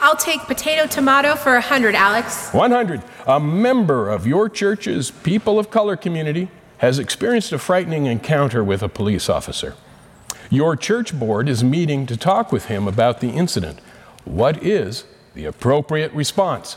I'll 0.01 0.16
take 0.16 0.40
potato 0.42 0.86
tomato 0.86 1.36
for 1.36 1.53
100, 1.53 1.95
Alex. 1.95 2.51
100. 2.53 3.03
A 3.26 3.38
member 3.38 4.11
of 4.11 4.26
your 4.26 4.49
church's 4.49 5.11
people 5.11 5.59
of 5.59 5.70
color 5.70 5.97
community 5.97 6.49
has 6.78 6.99
experienced 6.99 7.53
a 7.53 7.59
frightening 7.59 8.07
encounter 8.07 8.64
with 8.64 8.82
a 8.82 8.88
police 8.88 9.28
officer. 9.28 9.74
Your 10.51 10.74
church 10.74 11.18
board 11.18 11.49
is 11.49 11.62
meeting 11.62 12.07
to 12.07 12.16
talk 12.16 12.51
with 12.51 12.66
him 12.66 12.88
about 12.88 13.20
the 13.20 13.30
incident. 13.30 13.78
What 14.24 14.62
is 14.62 15.05
the 15.34 15.45
appropriate 15.45 16.12
response? 16.12 16.76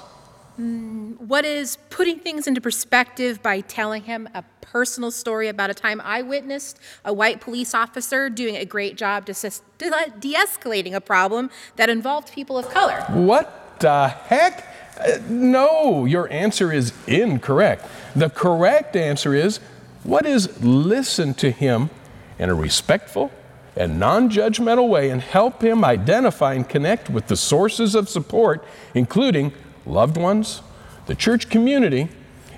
What 0.58 1.46
is 1.46 1.78
putting 1.92 2.20
things 2.20 2.48
into 2.48 2.60
perspective 2.60 3.44
by 3.44 3.62
telling 3.62 4.04
him 4.04 4.28
a 4.34 4.44
personal 4.62 5.12
story 5.12 5.48
about 5.48 5.70
a 5.70 5.74
time 5.74 6.02
I 6.04 6.24
witnessed 6.24 6.80
a 7.06 7.14
white 7.14 7.42
police 7.42 7.76
officer 7.76 8.30
doing 8.30 8.56
a 8.56 8.66
great 8.66 8.98
job 8.98 9.26
de 9.26 9.34
escalating 9.34 10.94
a 10.94 11.02
problem 11.02 11.52
that 11.76 11.90
involved 11.90 12.34
people 12.34 12.58
of 12.58 12.70
color? 12.70 13.02
What 13.10 13.80
the 13.80 14.08
heck? 14.08 14.66
Uh, 15.00 15.20
no, 15.30 16.06
your 16.06 16.28
answer 16.32 16.74
is 16.74 16.92
incorrect. 17.06 17.86
The 18.16 18.32
correct 18.32 18.96
answer 18.96 19.36
is 19.36 19.60
what 20.04 20.26
is 20.26 20.64
listen 20.64 21.36
to 21.36 21.52
him 21.52 21.92
in 22.40 22.50
a 22.50 22.56
respectful 22.56 23.32
and 23.76 24.00
non 24.00 24.30
judgmental 24.30 24.90
way 24.90 25.12
and 25.12 25.22
help 25.22 25.64
him 25.64 25.86
identify 25.86 26.56
and 26.56 26.68
connect 26.68 27.12
with 27.12 27.28
the 27.28 27.38
sources 27.38 27.94
of 27.94 28.10
support, 28.10 28.66
including 28.96 29.54
loved 29.88 30.18
ones, 30.18 30.62
the 31.06 31.16
church 31.16 31.50
community, 31.50 32.10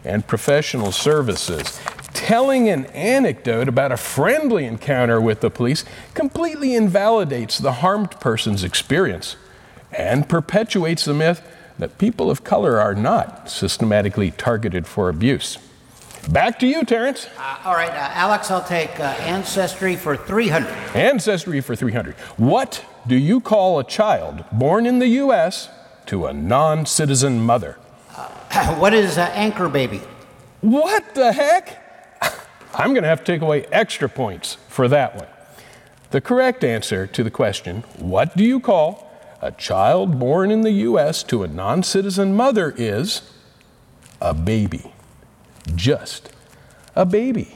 and 0.04 0.28
professional 0.28 0.92
services. 0.92 1.80
Telling 2.14 2.70
an 2.70 2.86
anecdote 2.88 3.68
about 3.68 3.92
a 3.92 3.98
friendly 3.98 4.66
encounter 4.66 5.22
with 5.22 5.42
the 5.42 5.50
police 5.50 5.86
completely 6.14 6.76
invalidates 6.76 7.58
the 7.58 7.74
harmed 7.74 8.12
person's 8.20 8.64
experience 8.64 9.36
and 9.92 10.28
perpetuates 10.28 11.06
the 11.06 11.14
myth 11.14 11.42
that 11.78 11.98
people 11.98 12.30
of 12.30 12.44
color 12.44 12.80
are 12.80 12.96
not 12.96 13.50
systematically 13.50 14.32
targeted 14.32 14.86
for 14.86 15.10
abuse. 15.10 15.58
Back 16.30 16.60
to 16.60 16.68
you, 16.68 16.84
Terrence. 16.84 17.28
Uh, 17.38 17.58
all 17.64 17.74
right, 17.74 17.90
uh, 17.90 18.12
Alex, 18.14 18.52
I'll 18.52 18.64
take 18.64 19.00
uh, 19.00 19.16
Ancestry 19.22 19.96
for 19.96 20.18
300. 20.18 20.70
Ancestry 20.94 21.62
for 21.62 21.76
300. 21.76 22.14
What 22.38 22.84
do 23.08 23.16
you 23.16 23.40
call 23.40 23.80
a 23.80 23.84
child 23.84 24.44
born 24.52 24.86
in 24.86 25.00
the 25.00 25.08
U.S. 25.08 25.70
to 26.10 26.26
a 26.26 26.34
non 26.34 26.88
citizen 26.88 27.40
mother? 27.40 27.74
what 28.78 28.96
is 28.96 29.20
uh, 29.20 29.32
Anchor 29.36 29.70
Baby? 29.70 30.02
What 30.62 31.14
the 31.14 31.32
heck? 31.32 31.86
I'm 32.74 32.94
going 32.94 33.04
to 33.04 33.10
have 33.10 33.24
to 33.24 33.32
take 33.32 33.42
away 33.42 33.66
extra 33.72 34.10
points 34.10 34.56
for 34.68 34.88
that 34.88 35.16
one. 35.16 35.28
The 36.10 36.20
correct 36.20 36.64
answer 36.64 37.06
to 37.06 37.24
the 37.24 37.30
question, 37.30 37.84
what 37.98 38.36
do 38.36 38.44
you 38.44 38.60
call 38.60 39.08
a 39.40 39.52
child 39.52 40.18
born 40.20 40.50
in 40.50 40.62
the 40.62 40.72
U.S. 40.72 41.22
to 41.24 41.44
a 41.44 41.48
non 41.48 41.84
citizen 41.84 42.36
mother, 42.36 42.74
is 42.76 43.32
a 44.20 44.34
baby. 44.34 44.92
Just 45.76 46.32
a 46.96 47.06
baby. 47.06 47.54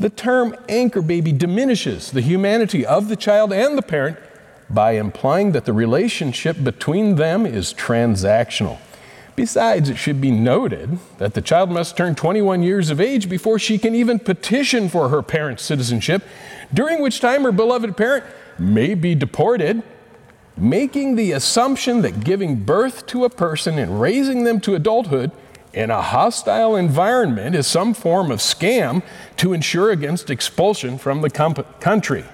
The 0.00 0.10
term 0.10 0.56
anchor 0.68 1.02
baby 1.02 1.30
diminishes 1.30 2.10
the 2.10 2.20
humanity 2.20 2.84
of 2.84 3.08
the 3.08 3.16
child 3.16 3.52
and 3.52 3.78
the 3.78 3.82
parent 3.82 4.18
by 4.70 4.92
implying 4.92 5.52
that 5.52 5.64
the 5.64 5.72
relationship 5.72 6.62
between 6.62 7.16
them 7.16 7.44
is 7.44 7.74
transactional. 7.74 8.78
Besides, 9.36 9.88
it 9.88 9.96
should 9.96 10.20
be 10.20 10.30
noted 10.30 10.98
that 11.18 11.34
the 11.34 11.40
child 11.40 11.70
must 11.70 11.96
turn 11.96 12.14
21 12.14 12.62
years 12.62 12.90
of 12.90 13.00
age 13.00 13.28
before 13.28 13.58
she 13.58 13.78
can 13.78 13.94
even 13.94 14.18
petition 14.18 14.88
for 14.88 15.08
her 15.08 15.22
parent's 15.22 15.62
citizenship, 15.62 16.22
during 16.74 17.00
which 17.00 17.20
time 17.20 17.44
her 17.44 17.52
beloved 17.52 17.96
parent 17.96 18.24
may 18.58 18.94
be 18.94 19.14
deported, 19.14 19.82
making 20.56 21.16
the 21.16 21.32
assumption 21.32 22.02
that 22.02 22.22
giving 22.22 22.56
birth 22.64 23.06
to 23.06 23.24
a 23.24 23.30
person 23.30 23.78
and 23.78 24.00
raising 24.00 24.44
them 24.44 24.60
to 24.60 24.74
adulthood 24.74 25.30
in 25.72 25.90
a 25.90 26.02
hostile 26.02 26.76
environment 26.76 27.54
is 27.54 27.66
some 27.66 27.94
form 27.94 28.30
of 28.30 28.40
scam 28.40 29.02
to 29.36 29.52
insure 29.52 29.90
against 29.90 30.28
expulsion 30.28 30.98
from 30.98 31.22
the 31.22 31.30
country. 31.80 32.24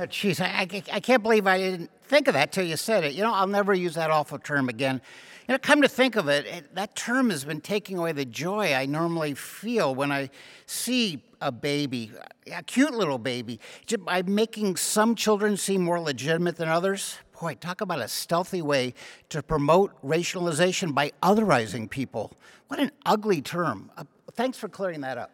Uh, 0.00 0.06
Jeez, 0.06 0.40
I, 0.40 0.46
I, 0.46 0.82
I 0.94 1.00
can't 1.00 1.22
believe 1.22 1.46
I 1.46 1.58
didn't 1.58 1.90
think 2.04 2.26
of 2.26 2.32
that 2.32 2.52
till 2.52 2.64
you 2.64 2.78
said 2.78 3.04
it. 3.04 3.12
You 3.12 3.22
know, 3.22 3.34
I'll 3.34 3.46
never 3.46 3.74
use 3.74 3.96
that 3.96 4.10
awful 4.10 4.38
term 4.38 4.70
again. 4.70 5.02
You 5.46 5.52
know, 5.52 5.58
come 5.58 5.82
to 5.82 5.88
think 5.88 6.16
of 6.16 6.26
it, 6.26 6.46
it, 6.46 6.74
that 6.74 6.96
term 6.96 7.28
has 7.28 7.44
been 7.44 7.60
taking 7.60 7.98
away 7.98 8.12
the 8.12 8.24
joy 8.24 8.72
I 8.72 8.86
normally 8.86 9.34
feel 9.34 9.94
when 9.94 10.10
I 10.10 10.30
see 10.64 11.22
a 11.42 11.52
baby, 11.52 12.12
a 12.50 12.62
cute 12.62 12.94
little 12.94 13.18
baby, 13.18 13.60
by 13.98 14.22
making 14.22 14.76
some 14.76 15.14
children 15.14 15.58
seem 15.58 15.82
more 15.82 16.00
legitimate 16.00 16.56
than 16.56 16.70
others. 16.70 17.18
Boy, 17.38 17.56
talk 17.56 17.82
about 17.82 18.00
a 18.00 18.08
stealthy 18.08 18.62
way 18.62 18.94
to 19.28 19.42
promote 19.42 19.92
racialization 20.02 20.94
by 20.94 21.12
otherizing 21.22 21.90
people. 21.90 22.32
What 22.68 22.80
an 22.80 22.90
ugly 23.04 23.42
term. 23.42 23.90
Uh, 23.98 24.04
thanks 24.32 24.56
for 24.56 24.70
clearing 24.70 25.02
that 25.02 25.18
up. 25.18 25.30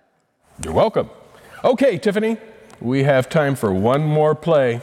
You're 0.65 0.73
welcome. 0.73 1.09
Okay, 1.63 1.99
Tiffany, 1.99 2.37
we 2.81 3.05
have 3.05 3.29
time 3.29 3.55
for 3.55 3.73
one 3.73 4.03
more 4.03 4.35
play. 4.35 4.81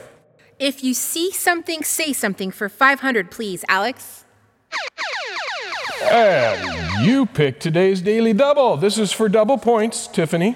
If 0.59 0.83
you 0.83 0.93
see 0.93 1.31
something, 1.31 1.83
say 1.83 2.13
something 2.13 2.51
for 2.51 2.69
500, 2.69 3.31
please, 3.31 3.65
Alex. 3.67 4.25
And 6.03 7.05
you 7.05 7.25
picked 7.25 7.61
today's 7.61 8.01
daily 8.01 8.33
double. 8.33 8.77
This 8.77 8.97
is 8.97 9.11
for 9.11 9.29
double 9.29 9.57
points, 9.57 10.07
Tiffany. 10.07 10.55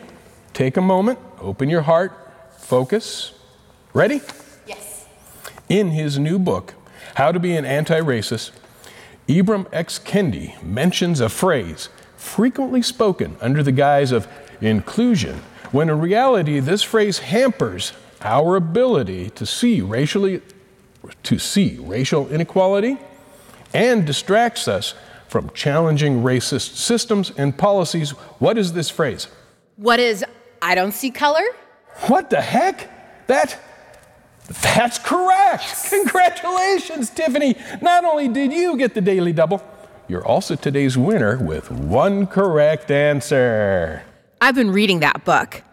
Take 0.54 0.78
a 0.78 0.82
moment, 0.82 1.20
open 1.40 1.70
your 1.70 1.82
heart, 1.82 2.14
focus. 2.58 3.34
Ready? 3.94 4.22
Yes. 4.66 5.06
In 5.70 5.92
his 5.92 6.20
new 6.20 6.40
book, 6.40 6.74
How 7.16 7.32
to 7.32 7.40
Be 7.40 7.56
an 7.56 7.66
Anti 7.66 8.00
Racist, 8.00 8.52
Ibram 9.28 9.68
X. 9.72 10.00
Kendi 10.00 10.62
mentions 10.64 11.20
a 11.20 11.30
phrase 11.30 11.90
frequently 12.16 12.82
spoken 12.82 13.38
under 13.42 13.64
the 13.64 13.72
guise 13.72 14.12
of 14.12 14.28
inclusion, 14.62 15.42
when 15.72 15.90
in 15.90 16.00
reality, 16.00 16.60
this 16.60 16.84
phrase 16.84 17.20
hampers 17.20 17.94
our 18.22 18.56
ability 18.56 19.30
to 19.32 19.46
see 19.46 19.82
racially 19.82 20.42
to 21.24 21.40
see 21.40 21.78
racial 21.80 22.28
inequality 22.30 22.98
and 23.74 24.06
distracts 24.06 24.68
us 24.68 24.94
from 25.28 25.50
challenging 25.52 26.24
racist 26.24 26.76
systems 26.76 27.32
and 27.38 27.58
policies. 27.58 28.12
What 28.40 28.58
is 28.58 28.74
this 28.74 28.90
phrase? 28.90 29.28
What 29.76 30.00
is 30.00 30.26
I 30.62 30.76
don't 30.76 30.94
see 30.94 31.12
color? 31.12 31.44
What 32.08 32.30
the 32.30 32.42
heck? 32.42 33.28
That 33.28 33.60
that's 34.48 34.98
correct. 34.98 35.90
Congratulations, 35.90 37.10
Tiffany. 37.10 37.58
Not 37.82 38.06
only 38.06 38.30
did 38.30 38.54
you 38.54 38.78
get 38.78 38.94
the 38.94 39.02
daily 39.02 39.34
double, 39.34 39.62
you're 40.08 40.26
also 40.26 40.56
today's 40.56 40.98
winner 40.98 41.38
with 41.38 41.70
one 41.70 42.28
correct 42.28 42.90
answer. 42.90 44.04
I've 44.40 44.56
been 44.56 44.72
reading 44.72 45.00
that 45.00 45.26
book. 45.26 45.64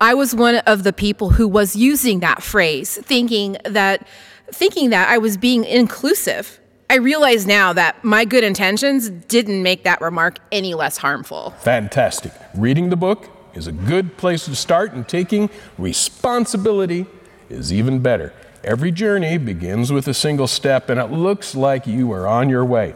I 0.00 0.14
was 0.14 0.34
one 0.34 0.56
of 0.56 0.82
the 0.82 0.92
people 0.92 1.30
who 1.30 1.46
was 1.46 1.76
using 1.76 2.20
that 2.20 2.42
phrase, 2.42 2.98
thinking 3.02 3.56
that 3.64 4.06
thinking 4.52 4.90
that 4.90 5.08
I 5.08 5.18
was 5.18 5.36
being 5.36 5.64
inclusive. 5.64 6.58
I 6.88 6.96
realize 6.96 7.46
now 7.46 7.72
that 7.74 8.02
my 8.02 8.24
good 8.24 8.42
intentions 8.42 9.08
didn't 9.08 9.62
make 9.62 9.84
that 9.84 10.00
remark 10.00 10.38
any 10.50 10.74
less 10.74 10.96
harmful. 10.96 11.50
Fantastic. 11.60 12.32
Reading 12.54 12.90
the 12.90 12.96
book 12.96 13.30
is 13.54 13.68
a 13.68 13.72
good 13.72 14.16
place 14.16 14.46
to 14.46 14.56
start, 14.56 14.92
and 14.92 15.06
taking 15.06 15.50
responsibility 15.78 17.06
is 17.48 17.72
even 17.72 18.00
better. 18.00 18.32
Every 18.64 18.90
journey 18.90 19.38
begins 19.38 19.92
with 19.92 20.08
a 20.08 20.14
single 20.14 20.48
step, 20.48 20.90
and 20.90 20.98
it 20.98 21.12
looks 21.12 21.54
like 21.54 21.86
you 21.86 22.12
are 22.12 22.26
on 22.26 22.48
your 22.48 22.64
way. 22.64 22.94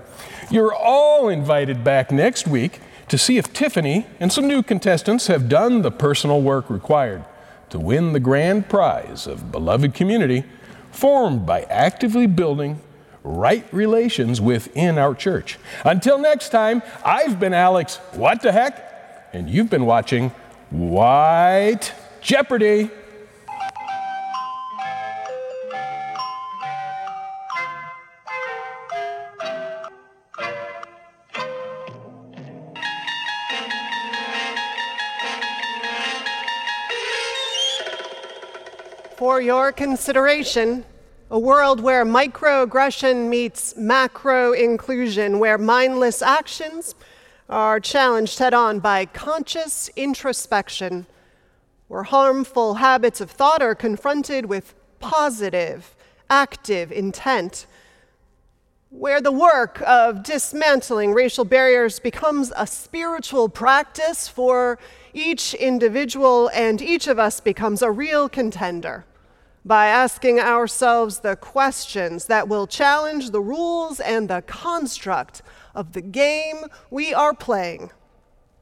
You're 0.51 0.75
all 0.75 1.29
invited 1.29 1.85
back 1.85 2.11
next 2.11 2.49
week 2.49 2.81
to 3.09 3.19
see 3.19 3.37
if 3.39 3.53
Tiffany 3.53 4.07
and 4.21 4.33
some 4.33 4.49
new 4.49 4.63
contestants 4.63 5.27
have 5.27 5.49
done 5.49 5.83
the 5.83 5.91
personal 5.91 6.41
work 6.43 6.71
required 6.71 7.25
to 7.71 7.79
win 7.79 8.13
the 8.13 8.21
grand 8.21 8.69
prize 8.69 9.27
of 9.27 9.51
beloved 9.51 9.95
community 9.95 10.45
formed 10.91 11.45
by 11.45 11.63
actively 11.63 12.27
building 12.27 12.81
right 13.25 13.67
relations 13.73 14.41
within 14.41 14.99
our 14.99 15.15
church. 15.15 15.59
Until 15.85 16.19
next 16.19 16.51
time, 16.51 16.83
I've 17.05 17.41
been 17.41 17.55
Alex, 17.55 17.97
what 18.13 18.43
the 18.43 18.53
heck? 18.53 19.29
And 19.33 19.49
you've 19.49 19.71
been 19.71 19.87
watching 19.87 20.31
White 20.71 21.93
Jeopardy. 22.21 22.91
For 39.25 39.41
your 39.41 39.73
consideration, 39.73 40.85
a 41.31 41.39
world 41.39 41.81
where 41.81 42.05
microaggression 42.05 43.27
meets 43.31 43.75
macro 43.75 44.53
inclusion, 44.53 45.39
where 45.39 45.57
mindless 45.57 46.21
actions 46.21 46.95
are 47.49 47.81
challenged 47.81 48.39
head 48.39 48.53
on 48.53 48.81
by 48.81 49.07
conscious 49.07 49.89
introspection, 49.97 51.07
where 51.89 52.03
harmful 52.03 52.75
habits 52.75 53.19
of 53.23 53.31
thought 53.31 53.63
are 53.63 53.75
confronted 53.75 54.45
with 54.45 54.75
positive, 55.01 55.97
active 56.29 56.93
intent, 56.93 57.65
where 58.91 59.23
the 59.23 59.33
work 59.33 59.81
of 59.87 60.23
dismantling 60.23 61.15
racial 61.15 61.47
barriers 61.47 61.99
becomes 61.99 62.53
a 62.59 62.67
spiritual 62.67 63.49
practice 63.49 64.29
for 64.29 64.79
each 65.15 65.55
individual, 65.55 66.51
and 66.53 66.83
each 66.83 67.07
of 67.07 67.19
us 67.19 67.41
becomes 67.41 67.81
a 67.81 67.91
real 67.91 68.29
contender 68.29 69.07
by 69.65 69.87
asking 69.87 70.39
ourselves 70.39 71.21
the 71.21 71.37
questions 71.37 72.27
that 72.27 72.49
will 72.49 72.67
challenge 72.67 73.31
the 73.31 73.41
rules 73.41 73.99
and 74.01 74.29
the 74.29 74.43
construct 74.43 75.43
of 75.75 75.93
the 75.93 76.03
game 76.03 76.67
we 76.91 77.15
are 77.15 77.35
playing, 77.35 77.91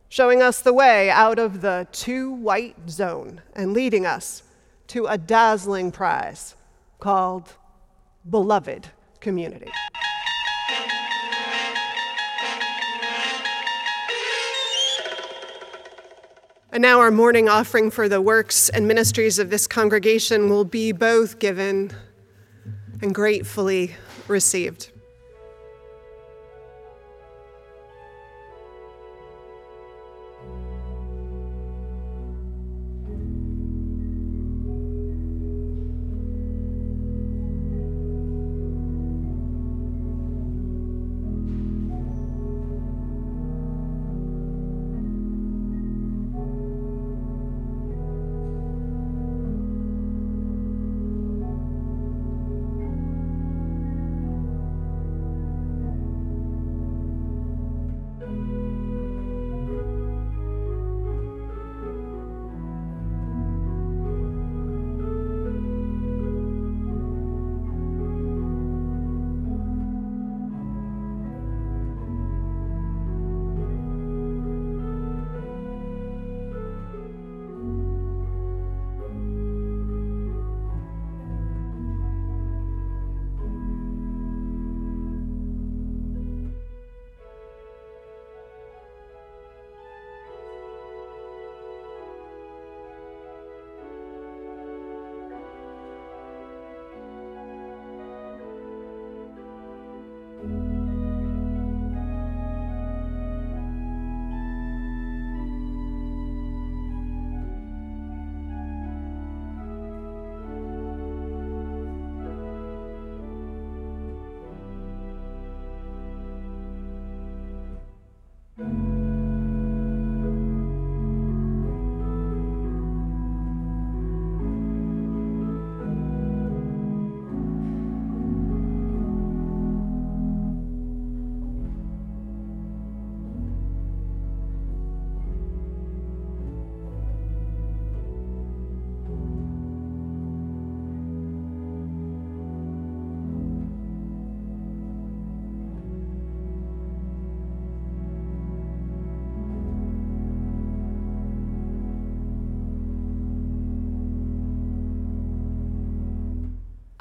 showing 0.08 0.40
us 0.40 0.60
the 0.60 0.72
way 0.72 1.10
out 1.10 1.38
of 1.38 1.60
the 1.60 1.86
too 1.90 2.30
white 2.30 2.88
zone 2.88 3.42
and 3.54 3.72
leading 3.72 4.06
us 4.06 4.44
to 4.86 5.06
a 5.06 5.18
dazzling 5.18 5.90
prize 5.90 6.54
called 7.00 7.54
Beloved 8.28 8.88
Community. 9.20 9.70
And 16.74 16.80
now 16.80 17.00
our 17.00 17.10
morning 17.10 17.50
offering 17.50 17.90
for 17.90 18.08
the 18.08 18.22
works 18.22 18.70
and 18.70 18.88
ministries 18.88 19.38
of 19.38 19.50
this 19.50 19.66
congregation 19.66 20.48
will 20.48 20.64
be 20.64 20.90
both 20.92 21.38
given 21.38 21.92
and 23.02 23.14
gratefully 23.14 23.94
received. 24.26 24.91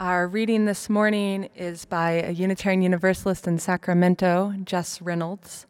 Our 0.02 0.28
reading 0.28 0.66
this 0.66 0.89
morning 0.89 1.49
is 1.56 1.86
by 1.86 2.14
a 2.14 2.32
Unitarian 2.32 2.82
Universalist 2.82 3.45
in 3.45 3.60
Sacramento, 3.60 4.56
Jess 4.64 4.99
Reynolds, 4.99 5.68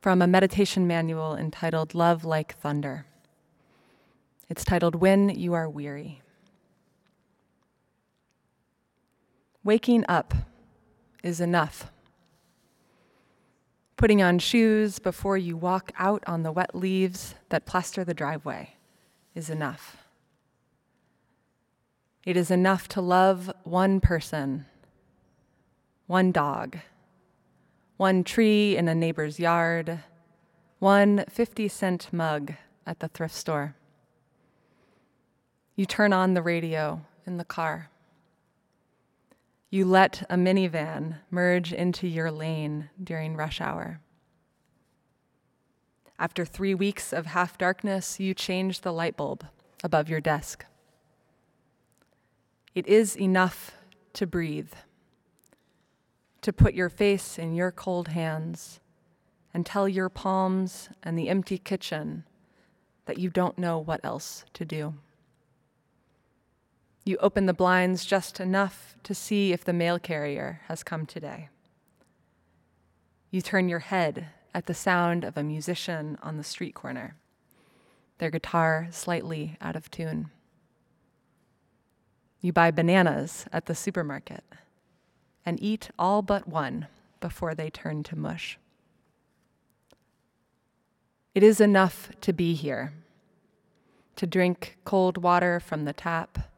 from 0.00 0.22
a 0.22 0.28
meditation 0.28 0.86
manual 0.86 1.34
entitled 1.34 1.92
Love 1.92 2.24
Like 2.24 2.56
Thunder. 2.56 3.04
It's 4.48 4.64
titled 4.64 4.94
When 4.94 5.28
You 5.28 5.54
Are 5.54 5.68
Weary. 5.68 6.22
Waking 9.64 10.04
up 10.08 10.34
is 11.24 11.40
enough. 11.40 11.90
Putting 13.96 14.22
on 14.22 14.38
shoes 14.38 15.00
before 15.00 15.36
you 15.36 15.56
walk 15.56 15.90
out 15.98 16.22
on 16.28 16.44
the 16.44 16.52
wet 16.52 16.76
leaves 16.76 17.34
that 17.48 17.66
plaster 17.66 18.04
the 18.04 18.14
driveway 18.14 18.76
is 19.34 19.50
enough. 19.50 20.03
It 22.24 22.38
is 22.38 22.50
enough 22.50 22.88
to 22.88 23.02
love 23.02 23.52
one 23.64 24.00
person, 24.00 24.64
one 26.06 26.32
dog, 26.32 26.78
one 27.98 28.24
tree 28.24 28.76
in 28.76 28.88
a 28.88 28.94
neighbor's 28.94 29.38
yard, 29.38 30.00
one 30.78 31.24
50 31.28 31.68
cent 31.68 32.08
mug 32.12 32.54
at 32.86 33.00
the 33.00 33.08
thrift 33.08 33.34
store. 33.34 33.76
You 35.76 35.84
turn 35.84 36.14
on 36.14 36.32
the 36.32 36.40
radio 36.40 37.02
in 37.26 37.36
the 37.36 37.44
car. 37.44 37.90
You 39.68 39.84
let 39.84 40.24
a 40.30 40.36
minivan 40.36 41.18
merge 41.30 41.72
into 41.72 42.06
your 42.06 42.30
lane 42.30 42.88
during 43.02 43.36
rush 43.36 43.60
hour. 43.60 44.00
After 46.18 46.44
three 46.44 46.74
weeks 46.74 47.12
of 47.12 47.26
half 47.26 47.58
darkness, 47.58 48.18
you 48.18 48.32
change 48.32 48.80
the 48.80 48.92
light 48.92 49.16
bulb 49.16 49.44
above 49.82 50.08
your 50.08 50.20
desk. 50.20 50.64
It 52.74 52.88
is 52.88 53.16
enough 53.16 53.72
to 54.14 54.26
breathe, 54.26 54.72
to 56.42 56.52
put 56.52 56.74
your 56.74 56.88
face 56.88 57.38
in 57.38 57.54
your 57.54 57.70
cold 57.70 58.08
hands 58.08 58.80
and 59.52 59.64
tell 59.64 59.88
your 59.88 60.08
palms 60.08 60.88
and 61.02 61.16
the 61.16 61.28
empty 61.28 61.56
kitchen 61.56 62.24
that 63.06 63.18
you 63.18 63.30
don't 63.30 63.58
know 63.58 63.78
what 63.78 64.00
else 64.04 64.44
to 64.54 64.64
do. 64.64 64.94
You 67.04 67.16
open 67.18 67.46
the 67.46 67.52
blinds 67.52 68.04
just 68.04 68.40
enough 68.40 68.96
to 69.04 69.14
see 69.14 69.52
if 69.52 69.62
the 69.62 69.72
mail 69.72 70.00
carrier 70.00 70.62
has 70.66 70.82
come 70.82 71.06
today. 71.06 71.50
You 73.30 73.40
turn 73.40 73.68
your 73.68 73.80
head 73.80 74.26
at 74.52 74.66
the 74.66 74.74
sound 74.74 75.22
of 75.22 75.36
a 75.36 75.42
musician 75.42 76.18
on 76.22 76.38
the 76.38 76.44
street 76.44 76.74
corner, 76.74 77.14
their 78.18 78.30
guitar 78.30 78.88
slightly 78.90 79.56
out 79.60 79.76
of 79.76 79.90
tune. 79.90 80.30
You 82.44 82.52
buy 82.52 82.70
bananas 82.72 83.46
at 83.54 83.64
the 83.64 83.74
supermarket 83.74 84.44
and 85.46 85.62
eat 85.62 85.88
all 85.98 86.20
but 86.20 86.46
one 86.46 86.88
before 87.18 87.54
they 87.54 87.70
turn 87.70 88.02
to 88.02 88.16
mush. 88.16 88.58
It 91.34 91.42
is 91.42 91.58
enough 91.58 92.10
to 92.20 92.34
be 92.34 92.52
here, 92.52 92.92
to 94.16 94.26
drink 94.26 94.76
cold 94.84 95.16
water 95.16 95.58
from 95.58 95.86
the 95.86 95.94
tap 95.94 96.50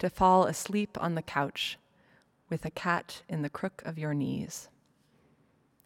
to 0.00 0.10
fall 0.10 0.44
asleep 0.44 0.98
on 1.00 1.14
the 1.14 1.22
couch 1.22 1.78
with 2.50 2.66
a 2.66 2.70
cat 2.70 3.22
in 3.26 3.40
the 3.40 3.48
crook 3.48 3.80
of 3.86 3.98
your 3.98 4.12
knees. 4.12 4.68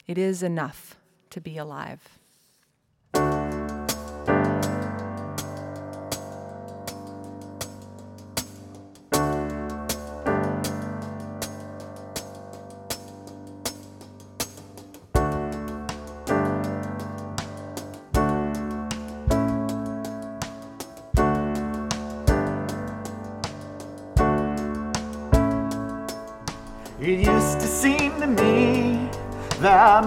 It 0.07 0.17
is 0.17 0.43
enough 0.43 0.97
to 1.29 1.39
be 1.39 1.57
alive. 1.57 2.18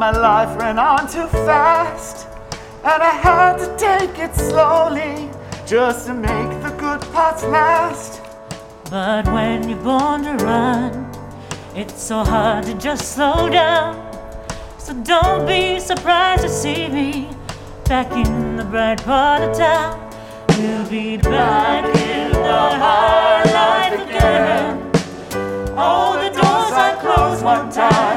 My 0.03 0.11
life 0.11 0.59
ran 0.59 0.81
on 0.81 1.07
too 1.07 1.29
fast, 1.47 2.27
and 2.83 3.01
I 3.11 3.15
had 3.29 3.57
to 3.59 3.69
take 3.77 4.19
it 4.19 4.35
slowly 4.35 5.31
just 5.65 6.07
to 6.07 6.13
make 6.13 6.51
the 6.65 6.75
good 6.77 7.01
parts 7.13 7.45
last. 7.45 8.21
But 8.91 9.27
when 9.27 9.69
you're 9.69 9.79
born 9.79 10.25
to 10.25 10.35
run, 10.45 10.91
it's 11.77 12.03
so 12.03 12.25
hard 12.25 12.65
to 12.65 12.75
just 12.75 13.15
slow 13.15 13.49
down. 13.49 13.95
So 14.77 14.93
don't 15.05 15.47
be 15.47 15.79
surprised 15.79 16.43
to 16.43 16.49
see 16.49 16.89
me 16.89 17.29
back 17.85 18.11
in 18.11 18.57
the 18.57 18.65
bright 18.65 19.01
part 19.05 19.43
of 19.43 19.57
town. 19.57 19.93
We'll 20.59 20.89
be 20.91 21.17
back 21.17 21.85
in 21.95 22.33
the 22.33 22.63
high 22.87 23.45
life 23.61 23.95
again. 24.09 25.79
All 25.79 26.15
the 26.15 26.31
doors 26.41 26.75
I 26.89 26.91
closed 27.01 27.45
one 27.45 27.71
time 27.71 28.12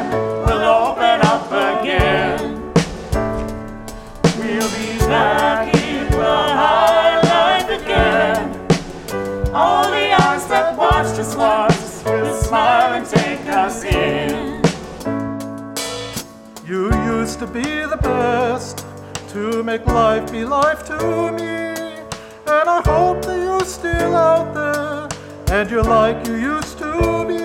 You 16.67 16.91
used 17.19 17.37
to 17.39 17.45
be 17.45 17.61
the 17.61 17.99
best 18.01 18.85
to 19.29 19.61
make 19.61 19.85
life 19.85 20.31
be 20.31 20.43
life 20.43 20.83
to 20.87 21.31
me. 21.31 21.75
And 22.47 22.67
I 22.77 22.81
hope 22.83 23.21
that 23.25 23.39
you're 23.45 23.65
still 23.65 24.15
out 24.15 24.53
there 24.55 25.07
and 25.55 25.69
you're 25.69 25.83
like 25.83 26.25
you 26.27 26.35
used 26.35 26.79
to 26.79 27.25
be. 27.27 27.39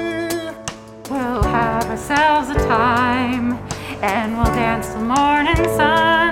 We'll 1.11 1.43
have 1.43 1.85
ourselves 1.85 2.49
a 2.49 2.55
time 2.67 3.59
and 4.03 4.37
we'll 4.37 4.55
dance 4.55 4.89
the 4.89 5.01
morning 5.01 5.57
sun 5.77 6.30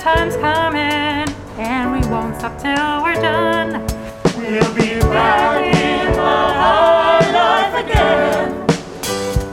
times 0.00 0.34
coming, 0.36 1.28
and 1.58 1.92
we 1.92 2.00
won't 2.08 2.34
stop 2.36 2.58
till 2.58 3.02
we're 3.02 3.20
done. 3.20 3.86
We'll 4.34 4.74
be 4.74 4.98
back 5.00 5.62
in 5.76 6.12
the 6.12 6.36
high 6.62 7.30
life 7.30 7.84
again. 7.84 8.66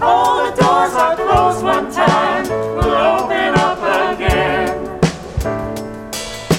All 0.02 0.50
the 0.50 0.56
doors 0.56 0.94
are 0.94 1.16
closed 1.18 1.64
one 1.64 1.92
time 1.92 2.48
we'll 2.48 2.96
open 2.96 3.56
up 3.60 3.80
again. 4.14 5.00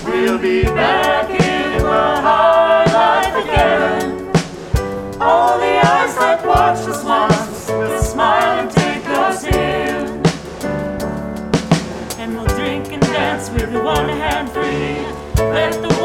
We'll 0.05 0.39
be 0.39 0.65
back 0.65 1.08
Let 15.71 15.98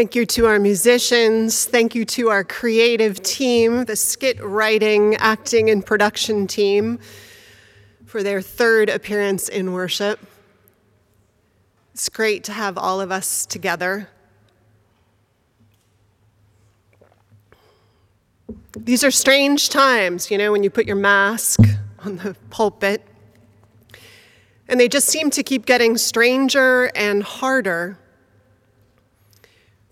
Thank 0.00 0.14
you 0.14 0.24
to 0.24 0.46
our 0.46 0.58
musicians. 0.58 1.66
Thank 1.66 1.94
you 1.94 2.06
to 2.06 2.30
our 2.30 2.42
creative 2.42 3.22
team, 3.22 3.84
the 3.84 3.96
skit 3.96 4.42
writing, 4.42 5.14
acting, 5.16 5.68
and 5.68 5.84
production 5.84 6.46
team, 6.46 6.98
for 8.06 8.22
their 8.22 8.40
third 8.40 8.88
appearance 8.88 9.46
in 9.50 9.74
worship. 9.74 10.18
It's 11.92 12.08
great 12.08 12.44
to 12.44 12.52
have 12.52 12.78
all 12.78 13.02
of 13.02 13.12
us 13.12 13.44
together. 13.44 14.08
These 18.74 19.04
are 19.04 19.10
strange 19.10 19.68
times, 19.68 20.30
you 20.30 20.38
know, 20.38 20.50
when 20.50 20.62
you 20.62 20.70
put 20.70 20.86
your 20.86 20.96
mask 20.96 21.60
on 21.98 22.16
the 22.16 22.34
pulpit. 22.48 23.06
And 24.66 24.80
they 24.80 24.88
just 24.88 25.08
seem 25.08 25.28
to 25.28 25.42
keep 25.42 25.66
getting 25.66 25.98
stranger 25.98 26.90
and 26.94 27.22
harder. 27.22 27.98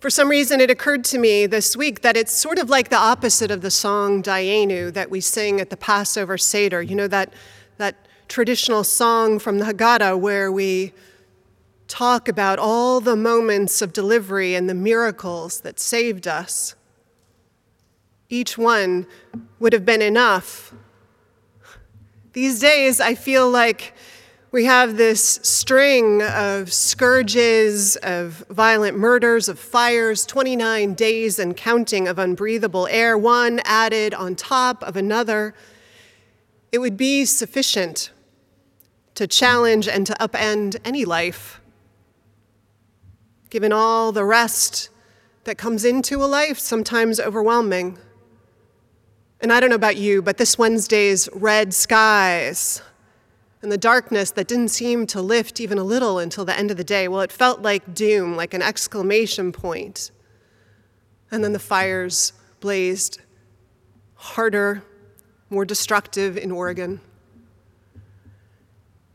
For 0.01 0.11
some 0.11 0.29
reason, 0.29 0.61
it 0.61 0.71
occurred 0.71 1.03
to 1.07 1.19
me 1.19 1.47
this 1.47 1.77
week 1.77 2.03
that 2.03 2.17
it's 2.17 2.31
sort 2.33 2.61
of 2.61 2.71
like 2.71 2.89
the 2.89 2.97
opposite 2.97 3.51
of 3.51 3.63
the 3.63 3.71
song 3.71 4.23
Dayenu 4.23 4.93
that 4.93 5.11
we 5.11 5.21
sing 5.21 5.61
at 5.61 5.71
the 5.71 5.77
Passover 5.77 6.39
Seder. 6.39 6.81
You 6.81 6.95
know, 6.95 7.09
that, 7.09 7.33
that 7.79 7.97
traditional 8.29 8.85
song 8.85 9.41
from 9.41 9.59
the 9.59 9.65
Haggadah 9.65 10.17
where 10.21 10.53
we 10.53 10.93
talk 11.89 12.29
about 12.29 12.61
all 12.61 13.01
the 13.01 13.17
moments 13.17 13.83
of 13.83 13.93
delivery 13.93 14.55
and 14.55 14.71
the 14.71 14.75
miracles 14.75 15.63
that 15.63 15.81
saved 15.81 16.29
us. 16.29 16.77
Each 18.29 18.57
one 18.57 19.05
would 19.59 19.73
have 19.73 19.85
been 19.85 20.03
enough. 20.03 20.73
These 22.35 22.61
days, 22.61 23.01
I 23.01 23.17
feel 23.17 23.51
like 23.51 23.95
we 24.51 24.65
have 24.65 24.97
this 24.97 25.41
string 25.43 26.23
of 26.23 26.73
scourges, 26.73 27.97
of 27.97 28.47
violent 28.49 28.97
murders, 28.97 29.49
of 29.49 29.59
fires, 29.59 30.25
29 30.25 30.95
days 30.95 31.39
and 31.39 31.55
counting 31.55 32.09
of 32.09 32.19
unbreathable 32.19 32.89
air, 32.91 33.19
one 33.19 33.61
added 33.65 34.15
on 34.15 34.35
top 34.35 34.83
of 34.83 34.97
another. 34.97 35.55
It 36.73 36.79
would 36.79 36.97
be 36.97 37.27
sufficient 37.27 38.11
to 39.17 39.27
challenge 39.27 39.87
and 39.87 40.07
to 40.07 40.15
upend 40.15 40.79
any 40.83 41.05
life. 41.05 41.61
Given 43.51 43.73
all 43.73 44.13
the 44.13 44.25
rest 44.25 44.89
that 45.45 45.59
comes 45.59 45.85
into 45.85 46.23
a 46.23 46.27
life, 46.27 46.59
sometimes 46.59 47.21
overwhelming. 47.21 47.99
And 49.41 49.53
I 49.53 49.61
don't 49.61 49.69
know 49.69 49.77
about 49.77 49.97
you, 49.97 50.23
but 50.23 50.39
this 50.39 50.57
Wednesday's 50.57 51.29
red 51.35 51.75
skies, 51.75 52.81
and 53.61 53.73
the 53.73 53.79
darkness 53.79 54.31
that 54.33 54.47
didn't 54.47 54.69
seem 54.69 55.07
to 55.09 55.21
lift 55.21 55.61
even 55.61 55.79
a 55.79 55.83
little 55.83 56.19
until 56.19 56.45
the 56.45 56.57
end 56.57 56.71
of 56.71 56.77
the 56.77 56.85
day. 56.85 57.09
Well, 57.09 57.21
it 57.23 57.33
felt 57.33 57.61
like 57.61 57.95
doom, 57.95 58.37
like 58.37 58.55
an 58.55 58.63
exclamation 58.63 59.51
point. 59.53 60.11
And 61.31 61.43
then 61.43 61.53
the 61.53 61.59
fires 61.59 62.33
blazed 62.61 63.21
harder, 64.15 64.83
more 65.51 65.65
destructive 65.65 66.37
in 66.37 66.51
Oregon. 66.51 67.01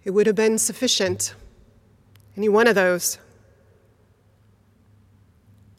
It 0.04 0.12
would 0.12 0.28
have 0.28 0.36
been 0.36 0.58
sufficient, 0.58 1.36
any 2.36 2.50
one 2.50 2.68
of 2.68 2.76
those. 2.76 3.18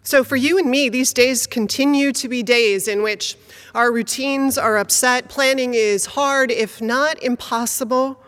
So, 0.03 0.23
for 0.23 0.37
you 0.37 0.59
and 0.59 0.71
me, 0.71 0.91
these 0.91 1.15
days 1.15 1.47
continue 1.47 2.13
to 2.13 2.29
be 2.29 2.43
days 2.43 2.87
in 2.89 3.03
which 3.03 3.37
our 3.75 3.91
routines 3.91 4.59
are 4.59 4.77
upset, 4.77 5.31
planning 5.31 5.73
is 5.73 6.07
hard, 6.07 6.51
if 6.51 6.83
not 6.83 7.23
impossible 7.23 8.23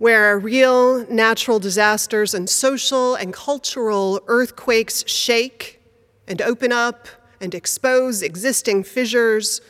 where 0.00 0.38
real 0.38 1.06
natural 1.12 1.58
disasters 1.58 2.32
and 2.32 2.48
social 2.48 3.14
and 3.14 3.34
cultural 3.34 4.18
earthquakes 4.28 5.06
shake 5.06 5.78
and 6.26 6.40
open 6.40 6.72
up 6.72 7.06
and 7.38 7.54
expose 7.54 8.22
existing 8.22 8.82
fissures, 8.82 9.60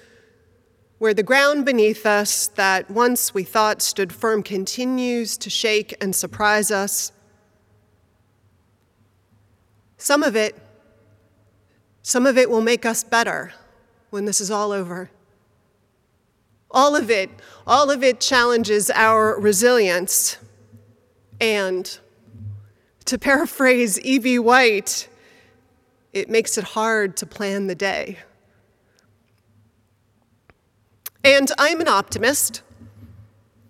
where 0.99 1.13
the 1.13 1.25
ground 1.25 1.67
beneath 1.67 2.07
us 2.07 2.47
that 2.47 2.89
once 2.89 3.35
we 3.35 3.43
thought 3.43 3.83
stood 3.83 4.13
firm 4.13 4.41
continues 4.41 5.37
to 5.37 5.51
shake 5.51 5.97
and 6.01 6.15
surprise 6.15 6.71
us. 6.71 7.11
Some 9.97 10.23
of 10.23 10.37
it, 10.37 10.57
some 12.03 12.25
of 12.25 12.39
it 12.39 12.49
will 12.49 12.61
make 12.61 12.87
us 12.87 13.03
better 13.03 13.53
when 14.11 14.27
this 14.27 14.41
is 14.41 14.49
all 14.49 14.71
over. 14.71 15.11
All 16.71 16.95
of 16.95 17.11
it, 17.11 17.31
all 17.67 17.91
of 17.91 18.03
it 18.03 18.21
challenges 18.21 18.91
our 18.91 19.39
resilience. 19.39 20.39
And 21.41 21.99
to 23.07 23.19
paraphrase 23.19 24.01
E.B. 24.01 24.39
White, 24.39 25.09
it 26.13 26.29
makes 26.29 26.57
it 26.59 26.65
hard 26.65 27.17
to 27.19 27.27
plan 27.27 27.67
the 27.67 27.75
day. 27.75 28.19
And 31.25 31.51
I'm 31.59 31.81
an 31.81 31.89
optimist. 31.89 32.63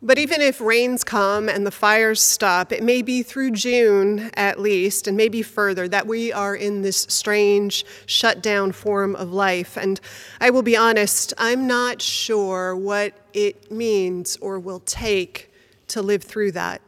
But 0.03 0.19
even 0.19 0.41
if 0.41 0.63
rains 0.63 1.05
come 1.05 1.51
and 1.51 1.67
the 1.67 1.71
fires 1.71 2.23
stop, 2.23 2.73
it 2.73 2.83
may 2.83 3.03
be 3.03 3.23
through 3.23 3.51
June 3.51 4.31
at 4.33 4.59
least, 4.59 5.07
and 5.07 5.15
maybe 5.15 5.43
further, 5.43 5.87
that 5.89 6.07
we 6.07 6.33
are 6.33 6.57
in 6.57 6.81
this 6.81 7.03
strange, 7.11 7.85
shut 8.07 8.43
down 8.43 8.73
form 8.73 9.15
of 9.15 9.31
life. 9.31 9.77
And 9.77 10.01
I 10.41 10.49
will 10.49 10.63
be 10.63 10.75
honest, 10.75 11.35
I'm 11.37 11.67
not 11.67 12.01
sure 12.01 12.75
what 12.75 13.13
it 13.35 13.71
means 13.71 14.39
or 14.41 14.59
will 14.59 14.81
take 14.81 15.53
to 15.89 16.01
live 16.01 16.23
through 16.23 16.53
that. 16.53 16.81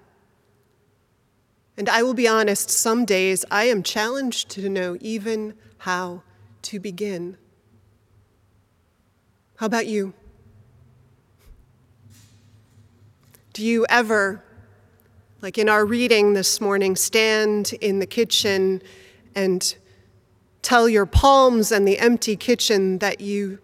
And 1.76 1.90
I 1.90 2.02
will 2.02 2.14
be 2.14 2.28
honest, 2.28 2.70
some 2.70 3.04
days 3.04 3.44
I 3.50 3.64
am 3.64 3.82
challenged 3.82 4.48
to 4.52 4.70
know 4.70 4.96
even 5.00 5.52
how 5.78 6.22
to 6.62 6.80
begin. 6.80 7.36
How 9.56 9.66
about 9.66 9.86
you? 9.86 10.14
Do 13.52 13.62
you 13.62 13.84
ever, 13.90 14.42
like 15.42 15.58
in 15.58 15.68
our 15.68 15.84
reading 15.84 16.32
this 16.32 16.58
morning, 16.58 16.96
stand 16.96 17.74
in 17.82 17.98
the 17.98 18.06
kitchen 18.06 18.82
and 19.34 19.74
tell 20.62 20.88
your 20.88 21.04
palms 21.04 21.70
and 21.70 21.86
the 21.86 21.98
empty 21.98 22.34
kitchen 22.34 22.98
that 22.98 23.20
you 23.20 23.58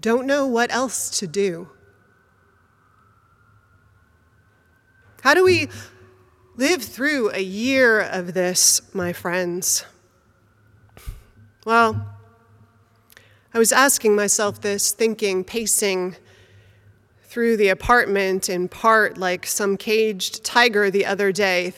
don't 0.00 0.26
know 0.26 0.44
what 0.44 0.72
else 0.72 1.08
to 1.20 1.28
do? 1.28 1.68
How 5.22 5.34
do 5.34 5.44
we 5.44 5.68
live 6.56 6.82
through 6.82 7.30
a 7.30 7.42
year 7.42 8.00
of 8.00 8.34
this, 8.34 8.82
my 8.92 9.12
friends? 9.12 9.84
Well, 11.64 12.16
I 13.54 13.58
was 13.58 13.70
asking 13.70 14.16
myself 14.16 14.60
this, 14.60 14.90
thinking, 14.90 15.44
pacing 15.44 16.16
through 17.36 17.54
the 17.58 17.68
apartment 17.68 18.48
in 18.48 18.66
part 18.66 19.18
like 19.18 19.46
some 19.46 19.76
caged 19.76 20.42
tiger 20.42 20.90
the 20.90 21.04
other 21.04 21.30
day, 21.30 21.70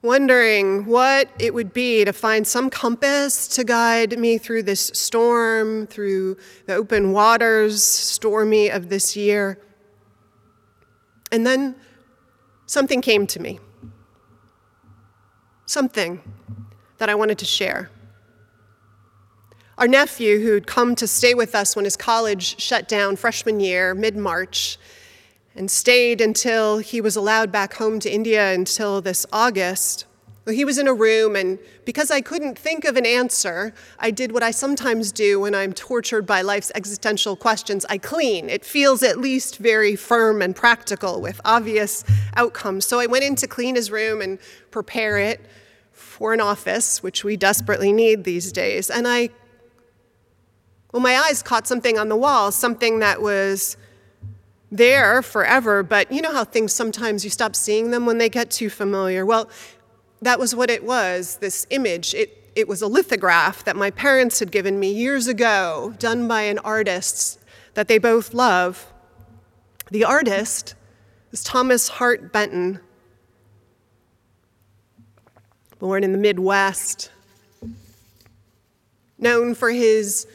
wondering 0.00 0.86
what 0.86 1.28
it 1.40 1.52
would 1.52 1.72
be 1.72 2.04
to 2.04 2.12
find 2.12 2.46
some 2.46 2.70
compass 2.70 3.48
to 3.48 3.64
guide 3.64 4.16
me 4.16 4.38
through 4.38 4.62
this 4.62 4.92
storm, 4.94 5.88
through 5.88 6.36
the 6.66 6.74
open 6.74 7.10
waters, 7.10 7.82
stormy 7.82 8.68
of 8.68 8.90
this 8.90 9.16
year. 9.16 9.58
And 11.32 11.44
then 11.44 11.74
something 12.66 13.02
came 13.02 13.26
to 13.26 13.40
me. 13.40 13.58
Something 15.66 16.22
that 16.98 17.08
I 17.08 17.16
wanted 17.16 17.38
to 17.38 17.44
share. 17.44 17.90
Our 19.80 19.88
nephew, 19.88 20.40
who'd 20.40 20.66
come 20.66 20.94
to 20.96 21.06
stay 21.06 21.32
with 21.32 21.54
us 21.54 21.74
when 21.74 21.86
his 21.86 21.96
college 21.96 22.60
shut 22.60 22.86
down 22.86 23.16
freshman 23.16 23.60
year, 23.60 23.94
mid 23.94 24.14
March, 24.14 24.76
and 25.56 25.70
stayed 25.70 26.20
until 26.20 26.76
he 26.76 27.00
was 27.00 27.16
allowed 27.16 27.50
back 27.50 27.72
home 27.72 27.98
to 28.00 28.12
India 28.12 28.52
until 28.52 29.00
this 29.00 29.24
August. 29.32 30.04
He 30.46 30.66
was 30.66 30.76
in 30.76 30.86
a 30.86 30.92
room, 30.92 31.34
and 31.34 31.58
because 31.86 32.10
I 32.10 32.20
couldn't 32.20 32.58
think 32.58 32.84
of 32.84 32.98
an 32.98 33.06
answer, 33.06 33.72
I 33.98 34.10
did 34.10 34.32
what 34.32 34.42
I 34.42 34.50
sometimes 34.50 35.12
do 35.12 35.40
when 35.40 35.54
I'm 35.54 35.72
tortured 35.72 36.26
by 36.26 36.42
life's 36.42 36.70
existential 36.74 37.34
questions 37.34 37.86
I 37.88 37.96
clean. 37.96 38.50
It 38.50 38.66
feels 38.66 39.02
at 39.02 39.18
least 39.18 39.56
very 39.56 39.96
firm 39.96 40.42
and 40.42 40.54
practical 40.54 41.22
with 41.22 41.40
obvious 41.42 42.04
outcomes. 42.36 42.84
So 42.84 43.00
I 43.00 43.06
went 43.06 43.24
in 43.24 43.34
to 43.36 43.46
clean 43.46 43.76
his 43.76 43.90
room 43.90 44.20
and 44.20 44.38
prepare 44.70 45.16
it 45.16 45.40
for 45.92 46.34
an 46.34 46.40
office, 46.42 47.02
which 47.02 47.24
we 47.24 47.38
desperately 47.38 47.94
need 47.94 48.24
these 48.24 48.52
days. 48.52 48.90
And 48.90 49.08
I 49.08 49.30
well, 50.92 51.02
my 51.02 51.16
eyes 51.16 51.42
caught 51.42 51.66
something 51.66 51.98
on 51.98 52.08
the 52.08 52.16
wall, 52.16 52.50
something 52.50 52.98
that 52.98 53.22
was 53.22 53.76
there 54.72 55.22
forever, 55.22 55.82
but 55.82 56.10
you 56.12 56.22
know 56.22 56.32
how 56.32 56.44
things 56.44 56.72
sometimes 56.72 57.24
you 57.24 57.30
stop 57.30 57.56
seeing 57.56 57.90
them 57.90 58.06
when 58.06 58.18
they 58.18 58.28
get 58.28 58.50
too 58.50 58.70
familiar? 58.70 59.26
Well, 59.26 59.48
that 60.22 60.38
was 60.38 60.54
what 60.54 60.70
it 60.70 60.84
was 60.84 61.36
this 61.36 61.66
image. 61.70 62.14
It, 62.14 62.52
it 62.54 62.68
was 62.68 62.82
a 62.82 62.86
lithograph 62.86 63.64
that 63.64 63.76
my 63.76 63.90
parents 63.90 64.38
had 64.38 64.50
given 64.50 64.78
me 64.78 64.92
years 64.92 65.26
ago, 65.26 65.94
done 65.98 66.28
by 66.28 66.42
an 66.42 66.58
artist 66.58 67.38
that 67.74 67.88
they 67.88 67.98
both 67.98 68.34
love. 68.34 68.92
The 69.90 70.04
artist 70.04 70.74
is 71.32 71.42
Thomas 71.42 71.88
Hart 71.88 72.32
Benton. 72.32 72.80
born 75.78 76.04
in 76.04 76.12
the 76.12 76.18
Midwest, 76.18 77.10
known 79.18 79.54
for 79.54 79.70
his 79.70 80.26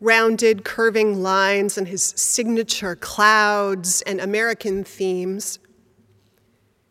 rounded, 0.00 0.64
curving 0.64 1.22
lines 1.22 1.76
and 1.76 1.88
his 1.88 2.02
signature 2.16 2.94
clouds 2.94 4.02
and 4.02 4.20
American 4.20 4.84
themes. 4.84 5.58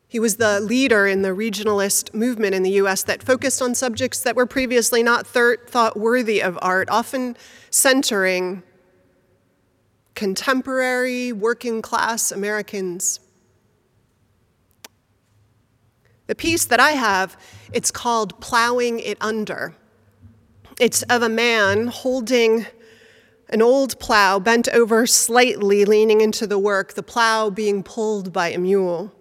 He 0.09 0.19
was 0.19 0.37
the 0.37 0.59
leader 0.59 1.05
in 1.05 1.21
the 1.21 1.29
regionalist 1.29 2.13
movement 2.13 2.53
in 2.55 2.63
the 2.63 2.71
US 2.71 3.03
that 3.03 3.23
focused 3.23 3.61
on 3.61 3.75
subjects 3.75 4.19
that 4.21 4.35
were 4.35 4.45
previously 4.45 5.03
not 5.03 5.27
thought 5.27 5.97
worthy 5.97 6.41
of 6.41 6.57
art, 6.61 6.89
often 6.89 7.35
centering 7.69 8.63
contemporary 10.15 11.31
working 11.31 11.81
class 11.81 12.31
Americans. 12.31 13.19
The 16.25 16.35
piece 16.35 16.65
that 16.65 16.79
I 16.79 16.91
have, 16.91 17.37
it's 17.71 17.91
called 17.91 18.39
Plowing 18.41 18.99
It 18.99 19.17
Under. 19.21 19.75
It's 20.79 21.03
of 21.03 21.21
a 21.21 21.29
man 21.29 21.87
holding 21.87 22.65
an 23.49 23.61
old 23.61 23.99
plow 23.99 24.39
bent 24.39 24.67
over 24.69 25.07
slightly, 25.07 25.85
leaning 25.85 26.21
into 26.21 26.45
the 26.45 26.59
work, 26.59 26.93
the 26.93 27.03
plow 27.03 27.49
being 27.49 27.83
pulled 27.83 28.33
by 28.33 28.49
a 28.49 28.57
mule. 28.57 29.13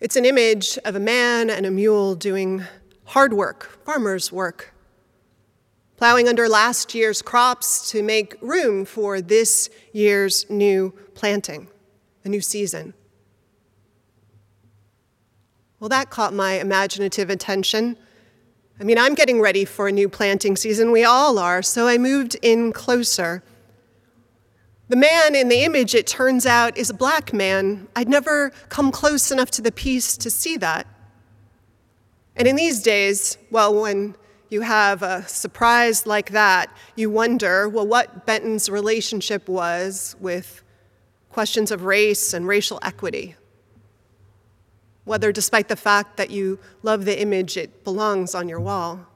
It's 0.00 0.16
an 0.16 0.24
image 0.24 0.78
of 0.84 0.96
a 0.96 1.00
man 1.00 1.48
and 1.48 1.64
a 1.64 1.70
mule 1.70 2.14
doing 2.14 2.64
hard 3.04 3.32
work, 3.32 3.78
farmer's 3.84 4.32
work, 4.32 4.74
plowing 5.96 6.28
under 6.28 6.48
last 6.48 6.94
year's 6.94 7.22
crops 7.22 7.90
to 7.90 8.02
make 8.02 8.36
room 8.40 8.84
for 8.84 9.20
this 9.20 9.70
year's 9.92 10.48
new 10.50 10.92
planting, 11.14 11.68
a 12.24 12.28
new 12.28 12.40
season. 12.40 12.94
Well, 15.78 15.88
that 15.90 16.10
caught 16.10 16.32
my 16.32 16.54
imaginative 16.54 17.30
attention. 17.30 17.96
I 18.80 18.84
mean, 18.84 18.98
I'm 18.98 19.14
getting 19.14 19.40
ready 19.40 19.64
for 19.64 19.86
a 19.86 19.92
new 19.92 20.08
planting 20.08 20.56
season. 20.56 20.90
We 20.90 21.04
all 21.04 21.38
are. 21.38 21.62
So 21.62 21.86
I 21.86 21.96
moved 21.96 22.36
in 22.42 22.72
closer. 22.72 23.42
The 24.88 24.96
man 24.96 25.34
in 25.34 25.48
the 25.48 25.62
image, 25.62 25.94
it 25.94 26.06
turns 26.06 26.44
out, 26.44 26.76
is 26.76 26.90
a 26.90 26.94
black 26.94 27.32
man. 27.32 27.86
I'd 27.94 28.08
never 28.08 28.50
come 28.68 28.90
close 28.90 29.30
enough 29.30 29.50
to 29.52 29.62
the 29.62 29.72
piece 29.72 30.16
to 30.18 30.30
see 30.30 30.56
that. 30.56 30.86
And 32.36 32.48
in 32.48 32.56
these 32.56 32.82
days, 32.82 33.38
well, 33.50 33.80
when 33.80 34.16
you 34.50 34.62
have 34.62 35.02
a 35.02 35.26
surprise 35.28 36.04
like 36.04 36.30
that, 36.30 36.68
you 36.96 37.10
wonder, 37.10 37.68
well, 37.68 37.86
what 37.86 38.26
Benton's 38.26 38.68
relationship 38.68 39.48
was 39.48 40.16
with 40.20 40.64
questions 41.30 41.70
of 41.70 41.84
race 41.84 42.34
and 42.34 42.46
racial 42.46 42.80
equity 42.82 43.36
whether 45.04 45.32
despite 45.32 45.68
the 45.68 45.76
fact 45.76 46.16
that 46.16 46.30
you 46.30 46.58
love 46.82 47.04
the 47.04 47.20
image, 47.20 47.56
it 47.56 47.84
belongs 47.84 48.34
on 48.34 48.48
your 48.48 48.60
wall. 48.60 49.06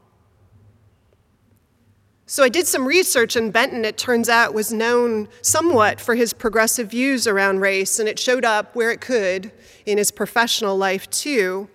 So 2.26 2.43
I 2.45 2.51
did 2.51 2.66
some 2.66 2.86
research, 2.86 3.36
and 3.36 3.51
Benton, 3.51 3.86
it 3.86 3.97
turns 3.97 4.28
out, 4.28 4.53
was 4.53 4.70
known 4.70 5.28
somewhat 5.41 5.99
for 5.99 6.14
his 6.14 6.34
progressive 6.34 6.91
views 6.91 7.26
around 7.26 7.61
race, 7.61 7.99
and 7.99 8.07
it 8.07 8.18
showed 8.18 8.45
up 8.45 8.76
where 8.76 8.91
it 8.91 9.01
could 9.01 9.51
in 9.86 9.97
his 9.97 10.11
professional 10.11 10.76
life, 10.76 11.09
too. 11.09 11.70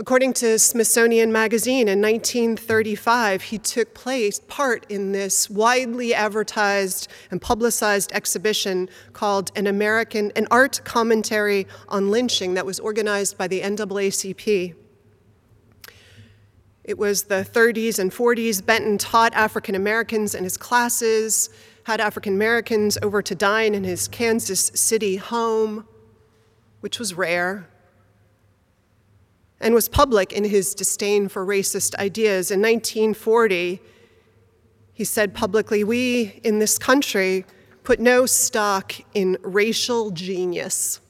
According 0.00 0.34
to 0.34 0.60
Smithsonian 0.60 1.32
Magazine 1.32 1.88
in 1.88 2.00
1935, 2.00 3.42
he 3.42 3.58
took 3.58 3.94
place, 3.94 4.38
part 4.46 4.86
in 4.88 5.10
this 5.10 5.50
widely 5.50 6.14
advertised 6.14 7.08
and 7.32 7.42
publicized 7.42 8.12
exhibition 8.12 8.88
called 9.12 9.50
An 9.56 9.66
American, 9.66 10.30
an 10.36 10.46
Art 10.52 10.80
Commentary 10.84 11.66
on 11.88 12.12
Lynching 12.12 12.54
that 12.54 12.64
was 12.64 12.78
organized 12.78 13.36
by 13.36 13.48
the 13.48 13.60
NAACP. 13.60 14.74
It 16.84 16.96
was 16.96 17.24
the 17.24 17.44
30s 17.44 17.98
and 17.98 18.12
40s. 18.12 18.64
Benton 18.64 18.98
taught 18.98 19.34
African 19.34 19.74
Americans 19.74 20.32
in 20.32 20.44
his 20.44 20.56
classes, 20.56 21.50
had 21.82 22.00
African 22.00 22.34
Americans 22.34 22.98
over 23.02 23.20
to 23.20 23.34
dine 23.34 23.74
in 23.74 23.82
his 23.82 24.06
Kansas 24.06 24.70
City 24.74 25.16
home, 25.16 25.88
which 26.82 27.00
was 27.00 27.14
rare 27.14 27.68
and 29.60 29.74
was 29.74 29.88
public 29.88 30.32
in 30.32 30.44
his 30.44 30.74
disdain 30.74 31.28
for 31.28 31.44
racist 31.44 31.94
ideas. 31.96 32.50
In 32.50 32.60
1940, 32.60 33.80
he 34.92 35.04
said 35.04 35.34
publicly, 35.34 35.84
We 35.84 36.40
in 36.44 36.58
this 36.58 36.78
country 36.78 37.44
put 37.84 38.00
no 38.00 38.26
stock 38.26 38.94
in 39.14 39.38
racial 39.42 40.10
genius. 40.10 41.00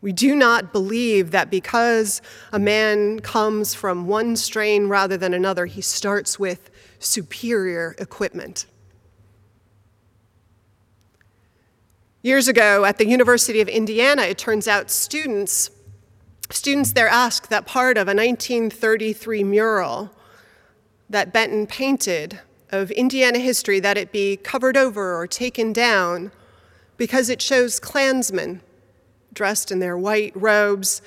We 0.00 0.12
do 0.12 0.34
not 0.34 0.72
believe 0.72 1.30
that 1.30 1.50
because 1.50 2.20
a 2.52 2.58
man 2.58 3.20
comes 3.20 3.74
from 3.74 4.06
one 4.06 4.36
strain 4.36 4.88
rather 4.88 5.16
than 5.16 5.32
another, 5.32 5.64
he 5.64 5.80
starts 5.80 6.38
with 6.38 6.70
superior 6.98 7.94
equipment. 7.98 8.66
Years 12.20 12.48
ago 12.48 12.84
at 12.84 12.98
the 12.98 13.06
University 13.06 13.60
of 13.60 13.68
Indiana, 13.68 14.22
it 14.22 14.38
turns 14.38 14.68
out 14.68 14.90
students 14.90 15.70
Students 16.50 16.92
there 16.92 17.08
asked 17.08 17.50
that 17.50 17.66
part 17.66 17.96
of 17.96 18.06
a 18.06 18.14
1933 18.14 19.44
mural 19.44 20.10
that 21.08 21.32
Benton 21.32 21.66
painted 21.66 22.40
of 22.70 22.90
Indiana 22.90 23.38
history 23.38 23.80
that 23.80 23.96
it 23.96 24.12
be 24.12 24.36
covered 24.36 24.76
over 24.76 25.16
or 25.16 25.26
taken 25.26 25.72
down 25.72 26.32
because 26.96 27.28
it 27.28 27.40
shows 27.40 27.80
Klansmen 27.80 28.60
dressed 29.32 29.72
in 29.72 29.80
their 29.80 29.98
white 29.98 30.32
robes, 30.34 31.02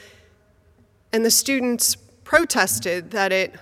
and 1.14 1.24
the 1.24 1.32
students 1.32 1.96
protested 1.96 3.12
that 3.12 3.32
it, 3.32 3.56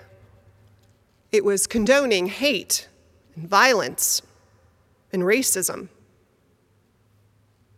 it 1.30 1.44
was 1.44 1.66
condoning 1.66 2.26
hate 2.26 2.88
and 3.36 3.48
violence 3.48 4.22
and 5.12 5.22
racism. 5.22 5.88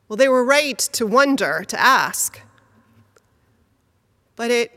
Well, 0.09 0.17
they 0.17 0.29
were 0.29 0.45
right 0.45 0.79
to 0.79 1.07
wonder, 1.07 1.63
to 1.69 1.79
ask 1.79 2.41
but 4.39 4.53
it, 4.53 4.71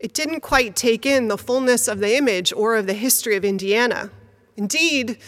it 0.00 0.14
didn't 0.14 0.40
quite 0.40 0.74
take 0.74 1.04
in 1.04 1.28
the 1.28 1.36
fullness 1.36 1.86
of 1.86 1.98
the 1.98 2.16
image 2.16 2.50
or 2.54 2.76
of 2.76 2.86
the 2.86 2.94
history 2.94 3.36
of 3.36 3.44
Indiana. 3.44 4.10
Indeed, 4.56 5.18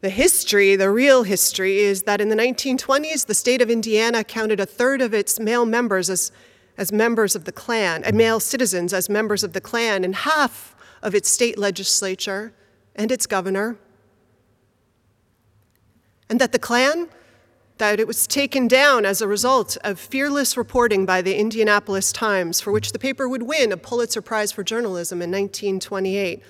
the 0.00 0.08
history, 0.08 0.74
the 0.74 0.90
real 0.90 1.24
history, 1.24 1.80
is 1.80 2.04
that 2.04 2.22
in 2.22 2.30
the 2.30 2.34
1920s, 2.34 3.26
the 3.26 3.34
state 3.34 3.60
of 3.60 3.68
Indiana 3.68 4.24
counted 4.24 4.58
a 4.58 4.64
third 4.64 5.02
of 5.02 5.12
its 5.12 5.38
male 5.38 5.66
members 5.66 6.08
as, 6.08 6.32
as 6.78 6.92
members 6.92 7.36
of 7.36 7.44
the 7.44 7.52
Klan, 7.52 8.02
and 8.04 8.16
male 8.16 8.40
citizens 8.40 8.94
as 8.94 9.10
members 9.10 9.44
of 9.44 9.52
the 9.52 9.60
Klan, 9.60 10.02
and 10.02 10.14
half 10.14 10.74
of 11.02 11.14
its 11.14 11.28
state 11.28 11.58
legislature 11.58 12.54
and 12.96 13.12
its 13.12 13.26
governor. 13.26 13.76
And 16.30 16.40
that 16.40 16.52
the 16.52 16.58
Klan 16.58 17.10
that 17.80 17.98
it 17.98 18.06
was 18.06 18.26
taken 18.26 18.68
down 18.68 19.06
as 19.06 19.22
a 19.22 19.26
result 19.26 19.78
of 19.84 19.98
fearless 19.98 20.54
reporting 20.54 21.06
by 21.06 21.22
the 21.22 21.34
Indianapolis 21.34 22.12
Times, 22.12 22.60
for 22.60 22.70
which 22.72 22.92
the 22.92 22.98
paper 22.98 23.26
would 23.26 23.44
win 23.44 23.72
a 23.72 23.76
Pulitzer 23.78 24.20
Prize 24.20 24.52
for 24.52 24.62
Journalism 24.62 25.22
in 25.22 25.30
1928. 25.30 26.42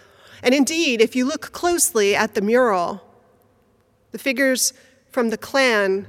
And 0.43 0.55
indeed, 0.55 1.01
if 1.01 1.15
you 1.15 1.25
look 1.25 1.53
closely 1.53 2.17
at 2.17 2.35
the 2.35 2.41
mural, 2.41 3.01
the 4.11 4.19
figures 4.19 4.73
from 5.09 5.31
the 5.31 5.39
Klan, 5.39 6.05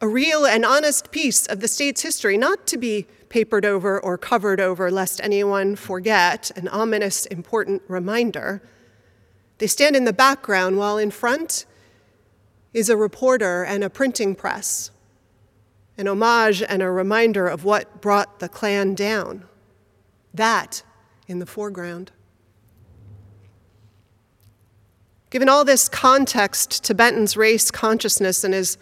a 0.00 0.08
real 0.08 0.46
and 0.46 0.64
honest 0.64 1.10
piece 1.10 1.46
of 1.46 1.60
the 1.60 1.68
state's 1.68 2.00
history, 2.00 2.38
not 2.38 2.66
to 2.68 2.78
be 2.78 3.06
papered 3.28 3.66
over 3.66 4.00
or 4.00 4.16
covered 4.16 4.58
over 4.58 4.90
lest 4.90 5.20
anyone 5.22 5.76
forget, 5.76 6.50
an 6.56 6.66
ominous, 6.68 7.26
important 7.26 7.82
reminder. 7.88 8.62
They 9.58 9.66
stand 9.66 9.96
in 9.96 10.04
the 10.04 10.14
background 10.14 10.78
while 10.78 10.96
in 10.96 11.10
front, 11.10 11.66
is 12.72 12.88
a 12.88 12.96
reporter 12.96 13.64
and 13.64 13.84
a 13.84 13.90
printing 13.90 14.34
press, 14.34 14.90
an 15.98 16.08
homage 16.08 16.62
and 16.62 16.82
a 16.82 16.90
reminder 16.90 17.46
of 17.46 17.64
what 17.64 18.00
brought 18.00 18.40
the 18.40 18.48
Klan 18.48 18.94
down. 18.94 19.44
That 20.32 20.82
in 21.28 21.38
the 21.38 21.46
foreground. 21.46 22.12
Given 25.30 25.48
all 25.48 25.64
this 25.64 25.88
context 25.88 26.84
to 26.84 26.94
Benton's 26.94 27.36
race 27.36 27.70
consciousness 27.70 28.44
and 28.44 28.52
his 28.52 28.76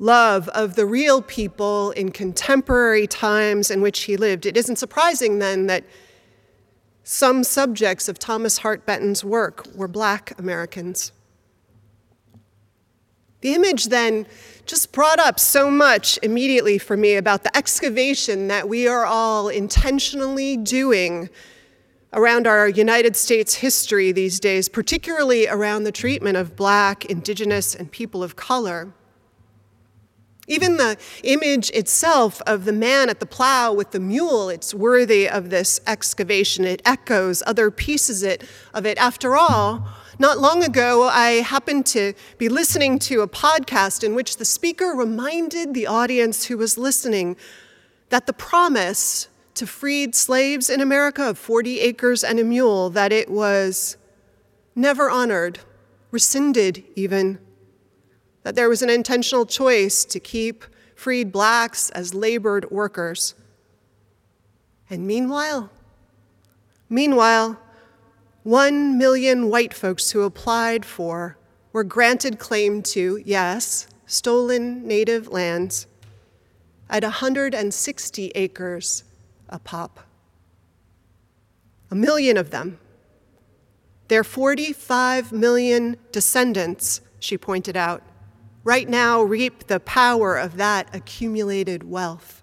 love 0.00 0.48
of 0.50 0.74
the 0.74 0.86
real 0.86 1.22
people 1.22 1.90
in 1.92 2.10
contemporary 2.10 3.06
times 3.06 3.70
in 3.70 3.80
which 3.80 4.00
he 4.00 4.16
lived, 4.16 4.46
it 4.46 4.56
isn't 4.56 4.76
surprising 4.76 5.38
then 5.38 5.66
that 5.66 5.84
some 7.02 7.42
subjects 7.42 8.08
of 8.08 8.18
Thomas 8.18 8.58
Hart 8.58 8.84
Benton's 8.84 9.24
work 9.24 9.66
were 9.74 9.88
black 9.88 10.38
Americans. 10.38 11.12
The 13.40 13.54
image 13.54 13.86
then 13.86 14.26
just 14.66 14.92
brought 14.92 15.20
up 15.20 15.38
so 15.38 15.70
much 15.70 16.18
immediately 16.22 16.76
for 16.76 16.96
me 16.96 17.14
about 17.14 17.44
the 17.44 17.56
excavation 17.56 18.48
that 18.48 18.68
we 18.68 18.88
are 18.88 19.06
all 19.06 19.48
intentionally 19.48 20.56
doing 20.56 21.30
around 22.12 22.46
our 22.46 22.68
United 22.68 23.14
States 23.14 23.54
history 23.54 24.12
these 24.12 24.40
days, 24.40 24.68
particularly 24.68 25.46
around 25.46 25.84
the 25.84 25.92
treatment 25.92 26.36
of 26.36 26.56
Black, 26.56 27.04
Indigenous, 27.04 27.74
and 27.74 27.92
people 27.92 28.22
of 28.22 28.34
color. 28.34 28.92
Even 30.48 30.78
the 30.78 30.96
image 31.22 31.70
itself 31.70 32.40
of 32.46 32.64
the 32.64 32.72
man 32.72 33.10
at 33.10 33.20
the 33.20 33.26
plow 33.26 33.70
with 33.72 33.90
the 33.90 34.00
mule, 34.00 34.48
it's 34.48 34.72
worthy 34.72 35.28
of 35.28 35.50
this 35.50 35.78
excavation. 35.86 36.64
It 36.64 36.80
echoes 36.86 37.42
other 37.46 37.70
pieces 37.70 38.22
of 38.72 38.86
it. 38.86 38.98
After 38.98 39.36
all, 39.36 39.86
not 40.18 40.38
long 40.38 40.64
ago, 40.64 41.04
I 41.04 41.42
happened 41.42 41.86
to 41.86 42.12
be 42.38 42.48
listening 42.48 42.98
to 43.00 43.20
a 43.20 43.28
podcast 43.28 44.02
in 44.02 44.14
which 44.14 44.36
the 44.36 44.44
speaker 44.44 44.86
reminded 44.86 45.74
the 45.74 45.86
audience 45.86 46.46
who 46.46 46.58
was 46.58 46.76
listening 46.76 47.36
that 48.08 48.26
the 48.26 48.32
promise 48.32 49.28
to 49.54 49.66
freed 49.66 50.14
slaves 50.14 50.70
in 50.70 50.80
America 50.80 51.30
of 51.30 51.38
40 51.38 51.80
acres 51.80 52.24
and 52.24 52.38
a 52.38 52.44
mule, 52.44 52.90
that 52.90 53.12
it 53.12 53.30
was 53.30 53.96
never 54.74 55.10
honored, 55.10 55.60
rescinded 56.10 56.84
even 56.94 57.38
that 58.42 58.54
there 58.54 58.68
was 58.68 58.82
an 58.82 58.90
intentional 58.90 59.44
choice 59.44 60.04
to 60.04 60.18
keep 60.18 60.64
freed 60.94 61.30
blacks 61.30 61.90
as 61.90 62.14
labored 62.14 62.70
workers. 62.70 63.34
And 64.88 65.06
meanwhile, 65.06 65.70
meanwhile, 66.88 67.60
one 68.42 68.96
million 68.96 69.50
white 69.50 69.74
folks 69.74 70.10
who 70.10 70.22
applied 70.22 70.84
for 70.84 71.36
were 71.72 71.84
granted 71.84 72.38
claim 72.38 72.82
to, 72.82 73.22
yes, 73.24 73.86
stolen 74.06 74.86
native 74.86 75.28
lands 75.28 75.86
at 76.88 77.02
160 77.02 78.32
acres 78.34 79.04
a 79.48 79.58
pop. 79.58 80.00
A 81.90 81.94
million 81.94 82.36
of 82.36 82.50
them. 82.50 82.78
Their 84.08 84.24
45 84.24 85.32
million 85.32 85.96
descendants, 86.12 87.00
she 87.18 87.36
pointed 87.36 87.76
out, 87.76 88.02
right 88.64 88.88
now 88.88 89.22
reap 89.22 89.66
the 89.66 89.80
power 89.80 90.36
of 90.36 90.56
that 90.56 90.94
accumulated 90.94 91.84
wealth. 91.84 92.42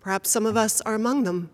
Perhaps 0.00 0.30
some 0.30 0.46
of 0.46 0.56
us 0.56 0.80
are 0.82 0.94
among 0.94 1.24
them. 1.24 1.50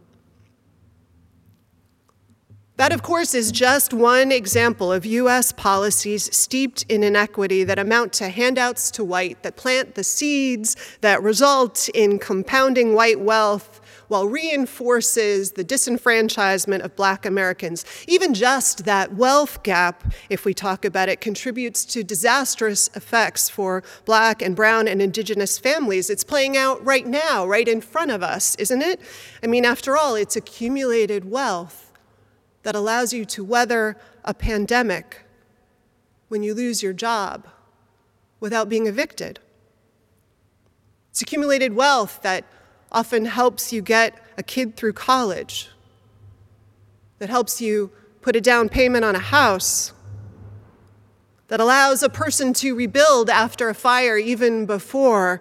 That, 2.77 2.93
of 2.93 3.05
course, 3.05 3.35
is 3.35 3.53
just 3.53 3.95
one 3.95 4.33
example 4.33 4.93
of 4.93 5.07
U.S. 5.07 5.53
policies 5.53 6.35
steeped 6.37 6.85
in 6.89 7.05
inequity 7.05 7.63
that 7.63 7.79
amount 7.79 8.13
to 8.15 8.29
handouts 8.29 8.91
to 8.93 9.05
white, 9.05 9.45
that 9.45 9.55
plant 9.55 9.95
the 9.95 10.03
seeds 10.03 10.75
that 11.01 11.23
result 11.23 11.89
in 11.91 12.19
compounding 12.19 12.93
white 12.93 13.21
wealth 13.21 13.81
while 14.09 14.27
reinforces 14.27 15.53
the 15.53 15.65
disenfranchisement 15.65 16.81
of 16.81 16.97
black 16.97 17.25
Americans. 17.25 17.85
Even 18.09 18.35
just 18.35 18.85
that 18.85 19.15
wealth 19.15 19.63
gap, 19.63 20.13
if 20.29 20.45
we 20.45 20.53
talk 20.53 20.85
about 20.85 21.09
it, 21.09 21.21
contributes 21.21 21.85
to 21.85 22.03
disastrous 22.03 22.91
effects 22.97 23.49
for 23.49 23.85
black 24.05 24.43
and 24.43 24.57
brown 24.57 24.89
and 24.89 25.01
indigenous 25.01 25.61
families. 25.61 26.11
It's 26.11 26.25
playing 26.25 26.57
out 26.57 26.85
right 26.85 27.07
now, 27.07 27.47
right 27.47 27.69
in 27.69 27.81
front 27.81 28.11
of 28.11 28.21
us, 28.21 28.57
isn't 28.57 28.83
it? 28.83 29.01
I 29.45 29.47
mean, 29.47 29.65
after 29.65 29.97
all, 29.97 30.17
it's 30.17 30.35
accumulated 30.35 31.31
wealth 31.31 31.84
that 32.65 32.75
allows 32.75 33.13
you 33.13 33.25
to 33.25 33.45
weather 33.45 33.97
a 34.25 34.35
pandemic 34.35 35.25
when 36.29 36.43
you 36.43 36.53
lose 36.53 36.83
your 36.83 36.93
job 36.93 37.47
without 38.41 38.69
being 38.69 38.87
evicted. 38.87 39.39
It's 41.11 41.23
accumulated 41.23 41.75
wealth 41.75 42.21
that 42.23 42.45
often 42.91 43.27
helps 43.27 43.73
you 43.73 43.81
get 43.81 44.19
a 44.37 44.43
kid 44.43 44.77
through 44.77 44.95
college, 44.95 45.71
that 47.19 47.31
helps 47.31 47.61
you 47.61 47.93
put 48.21 48.35
a 48.35 48.41
down 48.41 48.69
payment 48.69 49.05
on 49.05 49.15
a 49.15 49.21
house, 49.21 49.93
that 51.49 51.61
allows 51.61 52.03
a 52.03 52.09
person 52.09 52.53
to 52.55 52.75
rebuild 52.75 53.31
after 53.31 53.69
a 53.69 53.75
fire 53.75 54.17
even 54.17 54.67
before 54.67 55.41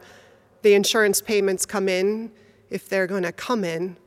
the 0.61 0.74
insurance 0.74 1.21
payments 1.21 1.65
come 1.65 1.88
in, 1.89 2.32
if 2.69 2.88
they're 2.88 3.07
going 3.07 3.24
to 3.24 3.32
come 3.32 3.63
in. 3.63 3.97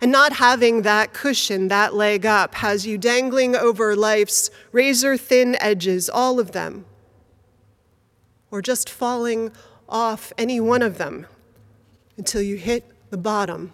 And 0.00 0.10
not 0.10 0.34
having 0.34 0.82
that 0.82 1.12
cushion, 1.12 1.68
that 1.68 1.94
leg 1.94 2.24
up, 2.24 2.54
has 2.56 2.86
you 2.86 2.96
dangling 2.96 3.54
over 3.54 3.94
life's 3.94 4.50
razor 4.72 5.16
thin 5.16 5.56
edges, 5.60 6.08
all 6.08 6.40
of 6.40 6.52
them, 6.52 6.86
or 8.50 8.62
just 8.62 8.88
falling 8.88 9.52
off 9.88 10.32
any 10.38 10.58
one 10.58 10.80
of 10.80 10.96
them 10.96 11.26
until 12.16 12.40
you 12.40 12.56
hit 12.56 12.84
the 13.10 13.18
bottom. 13.18 13.72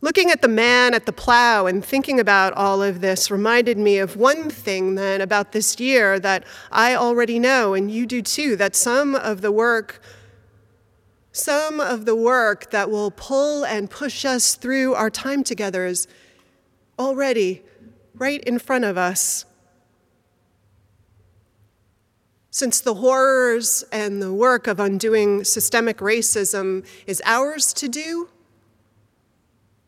Looking 0.00 0.30
at 0.30 0.40
the 0.40 0.48
man 0.48 0.94
at 0.94 1.06
the 1.06 1.12
plow 1.12 1.66
and 1.66 1.84
thinking 1.84 2.20
about 2.20 2.52
all 2.52 2.82
of 2.82 3.00
this 3.00 3.30
reminded 3.30 3.78
me 3.78 3.98
of 3.98 4.14
one 4.14 4.48
thing 4.50 4.94
then 4.94 5.20
about 5.20 5.50
this 5.50 5.80
year 5.80 6.20
that 6.20 6.44
I 6.70 6.94
already 6.94 7.40
know, 7.40 7.74
and 7.74 7.90
you 7.90 8.06
do 8.06 8.22
too, 8.22 8.54
that 8.56 8.76
some 8.76 9.16
of 9.16 9.40
the 9.40 9.50
work, 9.50 10.00
some 11.36 11.80
of 11.80 12.06
the 12.06 12.16
work 12.16 12.70
that 12.70 12.90
will 12.90 13.10
pull 13.10 13.64
and 13.64 13.90
push 13.90 14.24
us 14.24 14.54
through 14.54 14.94
our 14.94 15.10
time 15.10 15.44
together 15.44 15.84
is 15.84 16.08
already 16.98 17.62
right 18.14 18.42
in 18.44 18.58
front 18.58 18.84
of 18.84 18.96
us. 18.96 19.44
Since 22.50 22.80
the 22.80 22.94
horrors 22.94 23.84
and 23.92 24.22
the 24.22 24.32
work 24.32 24.66
of 24.66 24.80
undoing 24.80 25.44
systemic 25.44 25.98
racism 25.98 26.86
is 27.06 27.20
ours 27.26 27.74
to 27.74 27.88
do, 27.88 28.30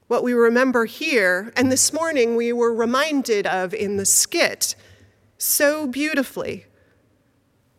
what 0.07 0.22
we 0.22 0.34
remember 0.34 0.84
here, 0.84 1.51
and 1.57 1.72
this 1.72 1.94
morning 1.94 2.36
we 2.36 2.53
were 2.53 2.74
reminded 2.74 3.46
of 3.46 3.72
in 3.72 3.96
the 3.96 4.05
skit 4.05 4.74
so 5.38 5.86
beautifully, 5.86 6.66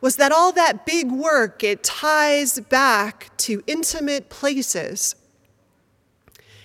was 0.01 0.15
that 0.15 0.31
all 0.31 0.51
that 0.53 0.85
big 0.85 1.11
work, 1.11 1.63
it 1.63 1.83
ties 1.83 2.59
back 2.59 3.35
to 3.37 3.63
intimate 3.67 4.29
places. 4.29 5.15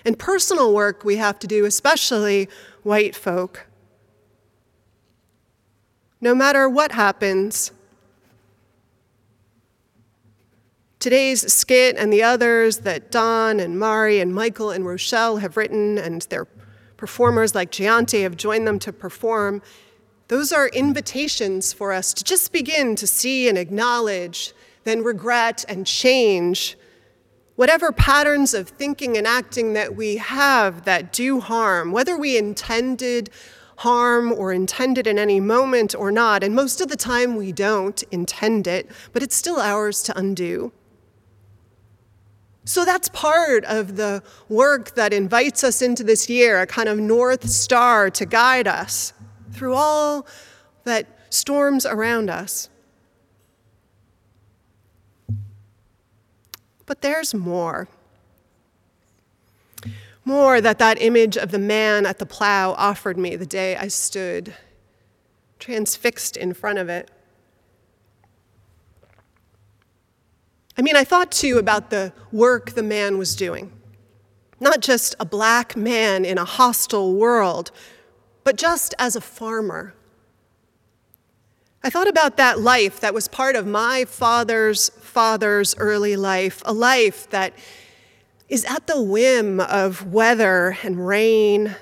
And 0.05 0.19
personal 0.19 0.73
work 0.75 1.05
we 1.05 1.17
have 1.17 1.39
to 1.41 1.47
do, 1.47 1.65
especially 1.65 2.49
white 2.83 3.17
folk. 3.17 3.67
No 6.21 6.35
matter 6.35 6.69
what 6.69 6.93
happens, 6.93 7.73
Today's 11.05 11.53
skit 11.53 11.99
and 11.99 12.11
the 12.11 12.23
others 12.23 12.79
that 12.79 13.11
Don 13.11 13.61
and 13.61 13.79
Mari 13.79 14.21
and 14.21 14.35
Michael 14.35 14.71
and 14.71 14.87
Rochelle 14.87 15.37
have 15.37 15.55
written, 15.55 15.99
and 15.99 16.23
their 16.23 16.47
performers 16.97 17.55
like 17.55 17.71
Gianti 17.71 18.23
have 18.23 18.39
joined 18.39 18.67
them 18.67 18.79
to 18.79 18.91
perform, 18.91 19.61
those 20.29 20.53
are 20.53 20.69
invitations 20.69 21.73
for 21.73 21.93
us 21.93 22.15
to 22.15 22.25
just 22.25 22.53
begin 22.53 22.97
to 22.97 23.07
see 23.07 23.49
and 23.49 23.59
acknowledge, 23.59 24.53
then 24.85 25.03
regret 25.03 25.65
and 25.69 25.87
change 25.87 26.77
whatever 27.57 27.93
patterns 27.93 28.55
of 28.55 28.69
thinking 28.69 29.17
and 29.17 29.27
acting 29.27 29.75
that 29.75 29.95
we 29.95 30.17
have 30.17 30.85
that 30.85 31.13
do 31.13 31.41
harm, 31.41 31.93
whether 31.93 32.17
we 32.17 32.37
intended 32.37 33.31
harm 33.77 34.33
or 34.33 34.53
intended 34.53 35.07
in 35.07 35.19
any 35.19 35.41
moment 35.41 35.95
or 35.95 36.11
not. 36.11 36.43
And 36.43 36.55
most 36.55 36.81
of 36.81 36.89
the 36.89 36.97
time 36.97 37.37
we 37.37 37.53
don't 37.53 38.03
intend 38.11 38.67
it, 38.67 38.91
but 39.13 39.23
it's 39.23 39.37
still 39.37 39.61
ours 39.61 40.03
to 40.05 40.19
undo. 40.19 40.73
So 42.65 42.85
that's 42.85 43.11
part 43.11 43.65
of 43.67 43.97
the 43.97 44.23
work 44.49 44.95
that 44.95 45.13
invites 45.13 45.63
us 45.63 45.83
into 45.83 46.03
this 46.03 46.31
year, 46.31 46.61
a 46.63 46.67
kind 46.67 46.89
of 46.89 46.99
north 46.99 47.49
star 47.49 48.11
to 48.11 48.25
guide 48.25 48.67
us 48.67 49.13
through 49.55 49.75
all 49.75 50.27
that 50.85 51.07
storms 51.31 51.87
around 51.87 52.29
us. 52.29 52.69
But 56.87 57.01
there's 57.01 57.33
more. 57.33 57.89
More 60.25 60.61
that 60.61 60.79
that 60.79 61.01
image 61.01 61.37
of 61.37 61.51
the 61.51 61.59
man 61.59 62.07
at 62.07 62.19
the 62.19 62.27
plow 62.27 62.73
offered 62.73 63.19
me 63.19 63.37
the 63.37 63.47
day 63.47 63.77
I 63.77 63.89
stood 63.89 64.55
transfixed 65.59 66.37
in 66.37 66.53
front 66.53 66.79
of 66.79 66.89
it. 66.89 67.11
I 70.77 70.83
mean, 70.83 70.97
I 70.97 71.05
thought 71.05 71.31
too 71.31 71.59
about 71.59 71.91
the 71.91 72.13
work 72.33 72.73
the 72.73 72.83
man 72.83 73.17
was 73.17 73.37
doing. 73.37 73.73
Not 74.61 74.81
just 74.81 75.15
a 75.21 75.25
black 75.25 75.77
man 75.77 76.25
in 76.25 76.37
a 76.37 76.45
hostile 76.45 77.15
world, 77.15 77.71
but 78.45 78.57
just 78.57 78.95
as 78.99 79.17
a 79.17 79.21
farmer. 79.21 79.95
I 81.83 81.91
thought 81.91 82.09
about 82.09 82.37
that 82.37 82.61
life 82.61 83.01
that 83.01 83.13
was 83.13 83.29
part 83.29 83.57
of 83.57 83.67
my 83.67 84.05
father's 84.05 84.91
father's 84.91 85.75
early 85.77 86.17
life, 86.17 86.63
a 86.65 86.73
life 86.73 87.29
that 87.31 87.53
is 88.49 88.65
at 88.65 88.87
the 88.87 89.03
whim 89.03 89.61
of 89.61 90.13
weather 90.13 90.79
and 90.83 91.07
rain. 91.07 91.77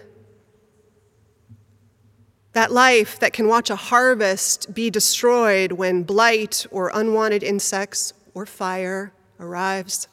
That 2.52 2.70
life 2.70 3.18
that 3.20 3.32
can 3.32 3.48
watch 3.48 3.70
a 3.70 3.76
harvest 3.76 4.74
be 4.74 4.90
destroyed 4.90 5.72
when 5.72 6.02
blight 6.02 6.66
or 6.70 6.90
unwanted 6.92 7.42
insects 7.42 8.12
or 8.34 8.44
fire 8.44 9.12
arrives. 9.40 10.08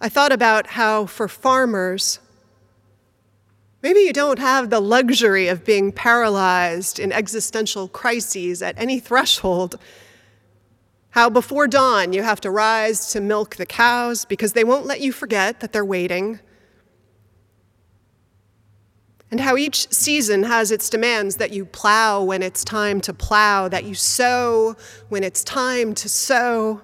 I 0.00 0.08
thought 0.08 0.32
about 0.32 0.68
how, 0.68 1.06
for 1.06 1.26
farmers, 1.26 2.20
Maybe 3.80 4.00
you 4.00 4.12
don't 4.12 4.40
have 4.40 4.70
the 4.70 4.80
luxury 4.80 5.46
of 5.46 5.64
being 5.64 5.92
paralyzed 5.92 6.98
in 6.98 7.12
existential 7.12 7.86
crises 7.86 8.60
at 8.60 8.76
any 8.76 8.98
threshold. 8.98 9.78
How 11.10 11.30
before 11.30 11.68
dawn 11.68 12.12
you 12.12 12.22
have 12.22 12.40
to 12.40 12.50
rise 12.50 13.12
to 13.12 13.20
milk 13.20 13.56
the 13.56 13.66
cows 13.66 14.24
because 14.24 14.52
they 14.52 14.64
won't 14.64 14.86
let 14.86 15.00
you 15.00 15.12
forget 15.12 15.60
that 15.60 15.72
they're 15.72 15.84
waiting. 15.84 16.40
And 19.30 19.40
how 19.40 19.56
each 19.56 19.92
season 19.92 20.42
has 20.44 20.72
its 20.72 20.90
demands 20.90 21.36
that 21.36 21.52
you 21.52 21.64
plow 21.64 22.22
when 22.22 22.42
it's 22.42 22.64
time 22.64 23.00
to 23.02 23.12
plow, 23.12 23.68
that 23.68 23.84
you 23.84 23.94
sow 23.94 24.74
when 25.08 25.22
it's 25.22 25.44
time 25.44 25.94
to 25.96 26.08
sow 26.08 26.80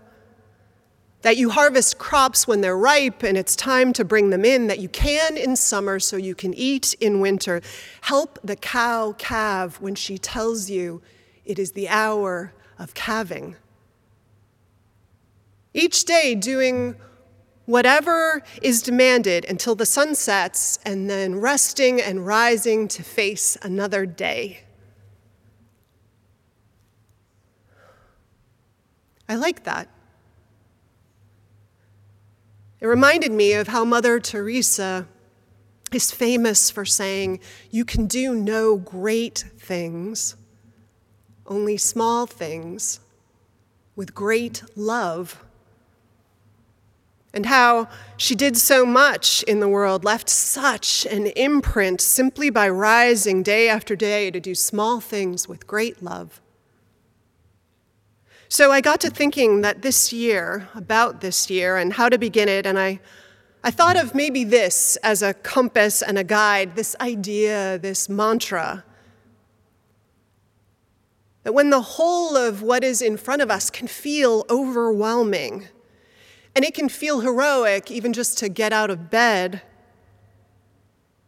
that 1.25 1.39
you 1.39 1.49
harvest 1.49 1.97
crops 1.97 2.47
when 2.47 2.61
they're 2.61 2.77
ripe 2.77 3.23
and 3.23 3.39
it's 3.39 3.57
time 3.57 3.95
to 3.95 4.05
bring 4.05 4.29
them 4.29 4.45
in, 4.45 4.67
that 4.67 4.79
you 4.79 4.91
can 4.91 5.39
in 5.39 5.57
summer 5.57 5.99
so 5.99 6.19
you 6.19 6.35
can 6.35 6.53
eat 6.53 6.93
in 7.01 7.19
winter. 7.19 7.63
Help 8.03 8.39
the 8.45 8.55
cow 8.55 9.15
calve 9.17 9.81
when 9.81 9.95
she 9.95 10.19
tells 10.19 10.69
you 10.69 11.01
it 11.47 11.59
is 11.59 11.73
the 11.73 11.89
hour 11.89 12.53
of 12.79 12.93
calving. 12.93 13.57
Each 15.73 16.05
day 16.05 16.35
doing 16.35 16.95
whatever 17.65 18.43
is 18.61 18.83
demanded 18.83 19.47
until 19.47 19.75
the 19.75 19.87
sun 19.87 20.15
sets 20.15 20.79
and 20.85 21.09
then 21.09 21.37
resting 21.37 22.03
and 22.03 22.27
rising 22.27 22.87
to 22.89 23.03
face 23.03 23.57
another 23.63 24.05
day. 24.05 24.61
I 29.27 29.37
like 29.37 29.65
that. 29.65 29.89
It 32.85 32.89
reminded 32.89 33.33
me 33.33 33.55
of 33.55 33.69
how 33.69 33.87
Mother 33.87 34.21
Teresa 34.21 35.07
is 35.91 36.11
famous 36.11 36.71
for 36.71 36.85
saying, 36.85 37.41
You 37.71 37.83
can 37.83 38.07
do 38.07 38.35
no 38.35 38.77
great 38.77 39.47
things, 39.57 40.37
only 41.47 41.79
small 41.79 42.27
things 42.27 43.01
with 43.97 44.15
great 44.15 44.63
love. 44.77 45.43
And 47.33 47.47
how 47.47 47.89
she 48.19 48.35
did 48.35 48.55
so 48.55 48.85
much 48.85 49.43
in 49.45 49.61
the 49.61 49.69
world, 49.69 50.05
left 50.05 50.29
such 50.29 51.07
an 51.07 51.29
imprint 51.29 52.03
simply 52.03 52.51
by 52.51 52.69
rising 52.69 53.43
day 53.43 53.67
after 53.67 53.97
day 53.97 54.31
to 54.31 54.41
do 54.41 54.55
small 54.55 55.01
things 55.01 55.49
with 55.49 55.67
great 55.67 56.03
love. 56.03 56.43
So 58.55 58.71
I 58.71 58.81
got 58.81 59.01
to 59.01 59.11
thinking 59.11 59.63
that 59.63 59.83
this 59.83 60.13
year, 60.13 60.69
about 60.77 61.21
this 61.21 61.51
year, 61.51 61.77
and 61.77 61.93
how 61.93 62.09
to 62.09 62.17
begin 62.19 62.49
it, 62.49 62.67
and 62.67 62.79
I, 62.79 63.01
I 63.65 63.73
thought 63.73 63.97
of 63.97 64.15
maybe 64.15 64.45
this 64.45 64.95
as 65.03 65.23
a 65.23 65.35
compass 65.35 66.03
and 66.03 66.17
a 66.17 66.23
guide, 66.23 66.77
this 66.77 66.95
idea, 67.01 67.81
this 67.81 68.09
mantra. 68.09 68.85
That 71.43 71.53
when 71.53 71.71
the 71.71 71.81
whole 71.81 72.37
of 72.37 72.63
what 72.63 72.85
is 72.85 73.03
in 73.03 73.17
front 73.17 73.43
of 73.43 73.51
us 73.51 73.71
can 73.71 73.89
feel 73.89 74.47
overwhelming, 74.49 75.67
and 76.55 76.65
it 76.65 76.75
can 76.75 76.89
feel 76.89 77.23
heroic 77.23 77.91
even 77.91 78.13
just 78.13 78.39
to 78.39 78.49
get 78.49 78.73
out 78.73 78.89
of 78.89 79.11
bed, 79.11 79.63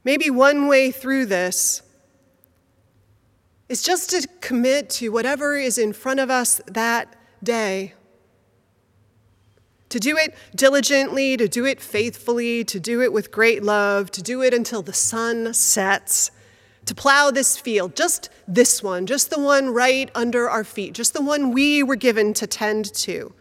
maybe 0.05 0.31
one 0.31 0.69
way 0.69 0.93
through 0.93 1.27
this 1.27 1.83
is 3.69 3.83
just 3.83 4.11
to 4.11 4.29
commit 4.41 4.89
to 4.89 5.09
whatever 5.09 5.57
is 5.57 5.77
in 5.77 5.93
front 5.93 6.21
of 6.21 6.31
us 6.31 6.61
that 6.69 7.16
day. 7.43 7.95
To 9.91 10.01
do 10.01 10.17
it 10.17 10.35
diligently, 10.55 11.37
to 11.37 11.49
do 11.49 11.65
it 11.65 11.81
faithfully, 11.81 12.65
to 12.65 12.81
do 12.81 13.01
it 13.03 13.13
with 13.13 13.31
great 13.31 13.63
love, 13.63 14.11
to 14.13 14.23
do 14.23 14.43
it 14.43 14.53
until 14.53 14.83
the 14.83 14.93
sun 14.93 15.55
sets, 15.55 16.31
to 16.87 16.95
plow 16.95 17.31
this 17.31 17.57
field, 17.57 17.95
just 17.95 18.29
this 18.49 18.83
one, 18.83 19.07
just 19.07 19.31
the 19.31 19.39
one 19.39 19.71
right 19.71 20.11
under 20.15 20.51
our 20.51 20.65
feet, 20.65 20.93
just 20.93 21.15
the 21.15 21.23
one 21.23 21.53
we 21.53 21.83
were 21.83 21.97
given 21.97 22.35
to 22.35 22.47
tend 22.47 22.93
to. 22.95 23.33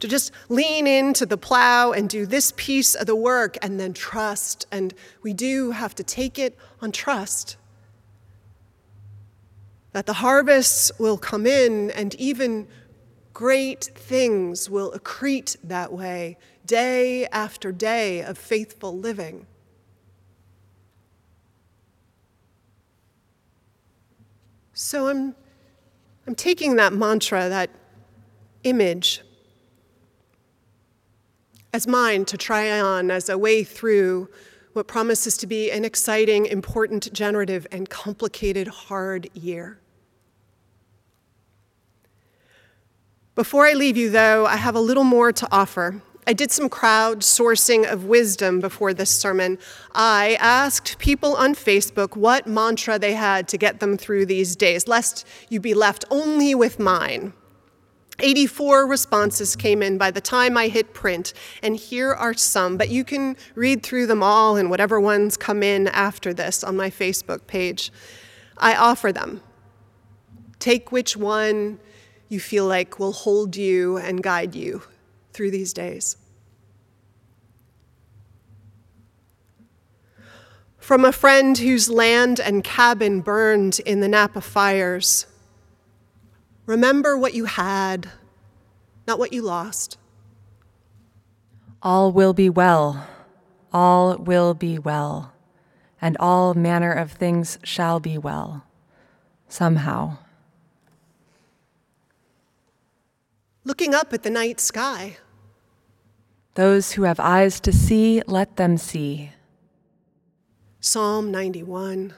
To 0.00 0.08
just 0.08 0.32
lean 0.48 0.86
into 0.86 1.26
the 1.26 1.36
plow 1.36 1.92
and 1.92 2.08
do 2.08 2.26
this 2.26 2.52
piece 2.56 2.94
of 2.94 3.06
the 3.06 3.14
work 3.14 3.56
and 3.62 3.78
then 3.78 3.92
trust. 3.92 4.66
And 4.72 4.94
we 5.22 5.32
do 5.32 5.70
have 5.70 5.94
to 5.94 6.02
take 6.02 6.40
it 6.40 6.56
on 6.80 6.90
trust 6.90 7.56
that 9.92 10.06
the 10.06 10.14
harvests 10.14 10.90
will 10.98 11.18
come 11.18 11.46
in 11.46 11.90
and 11.90 12.14
even 12.16 12.66
great 13.32 13.84
things 13.94 14.68
will 14.68 14.92
accrete 14.92 15.56
that 15.64 15.92
way, 15.92 16.36
day 16.66 17.26
after 17.26 17.72
day 17.72 18.22
of 18.22 18.38
faithful 18.38 18.96
living. 18.98 19.46
So 24.72 25.08
I'm, 25.08 25.34
I'm 26.26 26.34
taking 26.34 26.76
that 26.76 26.92
mantra, 26.92 27.48
that 27.48 27.70
image, 28.64 29.22
as 31.72 31.86
mine 31.86 32.24
to 32.26 32.36
try 32.36 32.80
on 32.80 33.10
as 33.10 33.28
a 33.28 33.38
way 33.38 33.64
through 33.64 34.28
what 34.72 34.86
promises 34.86 35.36
to 35.38 35.46
be 35.46 35.70
an 35.70 35.84
exciting, 35.84 36.46
important, 36.46 37.12
generative, 37.12 37.66
and 37.70 37.88
complicated, 37.88 38.68
hard 38.68 39.28
year. 39.34 39.81
Before 43.34 43.66
I 43.66 43.72
leave 43.72 43.96
you, 43.96 44.10
though, 44.10 44.44
I 44.44 44.56
have 44.56 44.74
a 44.74 44.80
little 44.80 45.04
more 45.04 45.32
to 45.32 45.48
offer. 45.50 46.02
I 46.26 46.34
did 46.34 46.50
some 46.50 46.68
crowdsourcing 46.68 47.90
of 47.90 48.04
wisdom 48.04 48.60
before 48.60 48.92
this 48.92 49.10
sermon. 49.10 49.58
I 49.94 50.36
asked 50.38 50.98
people 50.98 51.34
on 51.36 51.54
Facebook 51.54 52.14
what 52.14 52.46
mantra 52.46 52.98
they 52.98 53.14
had 53.14 53.48
to 53.48 53.56
get 53.56 53.80
them 53.80 53.96
through 53.96 54.26
these 54.26 54.54
days, 54.54 54.86
lest 54.86 55.26
you 55.48 55.60
be 55.60 55.72
left 55.72 56.04
only 56.10 56.54
with 56.54 56.78
mine. 56.78 57.32
84 58.18 58.86
responses 58.86 59.56
came 59.56 59.82
in 59.82 59.96
by 59.96 60.10
the 60.10 60.20
time 60.20 60.58
I 60.58 60.68
hit 60.68 60.92
print, 60.92 61.32
and 61.62 61.74
here 61.74 62.12
are 62.12 62.34
some, 62.34 62.76
but 62.76 62.90
you 62.90 63.02
can 63.02 63.34
read 63.54 63.82
through 63.82 64.08
them 64.08 64.22
all 64.22 64.58
and 64.58 64.68
whatever 64.68 65.00
ones 65.00 65.38
come 65.38 65.62
in 65.62 65.88
after 65.88 66.34
this 66.34 66.62
on 66.62 66.76
my 66.76 66.90
Facebook 66.90 67.46
page. 67.46 67.90
I 68.58 68.76
offer 68.76 69.10
them. 69.10 69.40
Take 70.58 70.92
which 70.92 71.16
one 71.16 71.80
you 72.32 72.40
feel 72.40 72.66
like 72.66 72.98
will 72.98 73.12
hold 73.12 73.56
you 73.56 73.98
and 73.98 74.22
guide 74.22 74.54
you 74.54 74.82
through 75.34 75.50
these 75.50 75.74
days. 75.74 76.16
From 80.78 81.04
a 81.04 81.12
friend 81.12 81.58
whose 81.58 81.90
land 81.90 82.40
and 82.40 82.64
cabin 82.64 83.20
burned 83.20 83.80
in 83.80 84.00
the 84.00 84.08
Napa 84.08 84.40
fires, 84.40 85.26
remember 86.64 87.18
what 87.18 87.34
you 87.34 87.44
had, 87.44 88.10
not 89.06 89.18
what 89.18 89.34
you 89.34 89.42
lost. 89.42 89.98
All 91.82 92.12
will 92.12 92.32
be 92.32 92.48
well, 92.48 93.06
all 93.74 94.16
will 94.16 94.54
be 94.54 94.78
well, 94.78 95.34
and 96.00 96.16
all 96.18 96.54
manner 96.54 96.92
of 96.92 97.12
things 97.12 97.58
shall 97.62 98.00
be 98.00 98.16
well, 98.16 98.64
somehow. 99.48 100.16
Looking 103.64 103.94
up 103.94 104.12
at 104.12 104.22
the 104.22 104.30
night 104.30 104.60
sky. 104.60 105.16
Those 106.54 106.92
who 106.92 107.02
have 107.04 107.20
eyes 107.20 107.60
to 107.60 107.72
see, 107.72 108.22
let 108.26 108.56
them 108.56 108.76
see. 108.76 109.32
Psalm 110.80 111.30
91. 111.30 112.12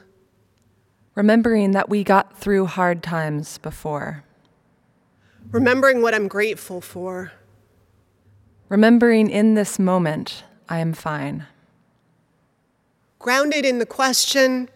Remembering 1.13 1.71
that 1.71 1.87
we 1.87 2.03
got 2.03 2.37
through 2.37 2.65
hard 2.65 3.01
times 3.01 3.57
before. 3.59 4.23
Remembering 5.51 6.01
what 6.01 6.13
I'm 6.13 6.27
grateful 6.27 6.81
for. 6.81 7.31
Remembering 8.67 9.29
in 9.29 9.53
this 9.53 9.77
moment, 9.79 10.43
I 10.67 10.79
am 10.79 10.93
fine. 10.93 11.45
Grounded 13.19 13.65
in 13.65 13.79
the 13.79 13.85
question, 13.85 14.69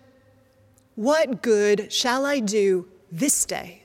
what 0.96 1.42
good 1.42 1.92
shall 1.92 2.26
I 2.26 2.40
do 2.40 2.88
this 3.12 3.46
day? 3.46 3.79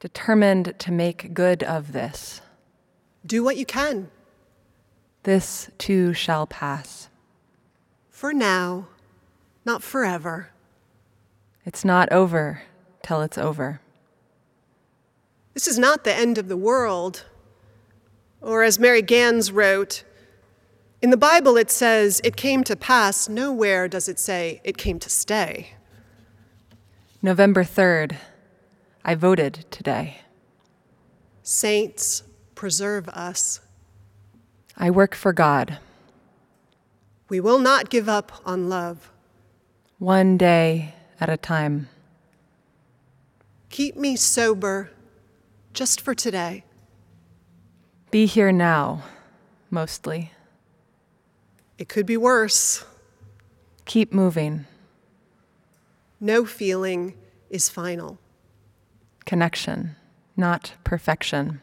Determined 0.00 0.74
to 0.78 0.92
make 0.92 1.34
good 1.34 1.62
of 1.62 1.92
this. 1.92 2.40
Do 3.26 3.42
what 3.42 3.56
you 3.56 3.66
can. 3.66 4.10
This 5.24 5.70
too 5.78 6.14
shall 6.14 6.46
pass. 6.46 7.08
For 8.10 8.32
now, 8.32 8.88
not 9.64 9.82
forever. 9.82 10.50
It's 11.64 11.84
not 11.84 12.10
over 12.12 12.62
till 13.02 13.22
it's 13.22 13.38
over. 13.38 13.80
This 15.54 15.66
is 15.66 15.78
not 15.78 16.04
the 16.04 16.14
end 16.14 16.38
of 16.38 16.48
the 16.48 16.56
world. 16.56 17.24
Or 18.40 18.62
as 18.62 18.78
Mary 18.78 19.02
Gans 19.02 19.50
wrote, 19.50 20.04
in 21.02 21.10
the 21.10 21.16
Bible 21.16 21.56
it 21.56 21.70
says 21.70 22.20
it 22.24 22.36
came 22.36 22.64
to 22.64 22.76
pass, 22.76 23.28
nowhere 23.28 23.88
does 23.88 24.08
it 24.08 24.18
say 24.18 24.60
it 24.64 24.78
came 24.78 24.98
to 25.00 25.10
stay. 25.10 25.74
November 27.20 27.64
3rd, 27.64 28.16
I 29.08 29.14
voted 29.14 29.64
today. 29.70 30.18
Saints, 31.42 32.24
preserve 32.54 33.08
us. 33.08 33.60
I 34.76 34.90
work 34.90 35.14
for 35.14 35.32
God. 35.32 35.78
We 37.30 37.40
will 37.40 37.58
not 37.58 37.88
give 37.88 38.06
up 38.06 38.42
on 38.44 38.68
love. 38.68 39.10
One 39.98 40.36
day 40.36 40.94
at 41.18 41.30
a 41.30 41.38
time. 41.38 41.88
Keep 43.70 43.96
me 43.96 44.14
sober 44.14 44.90
just 45.72 46.02
for 46.02 46.14
today. 46.14 46.64
Be 48.10 48.26
here 48.26 48.52
now, 48.52 49.04
mostly. 49.70 50.32
It 51.78 51.88
could 51.88 52.04
be 52.04 52.18
worse. 52.18 52.84
Keep 53.86 54.12
moving. 54.12 54.66
No 56.20 56.44
feeling 56.44 57.14
is 57.48 57.70
final. 57.70 58.18
Connection, 59.28 59.94
not 60.38 60.72
perfection. 60.84 61.60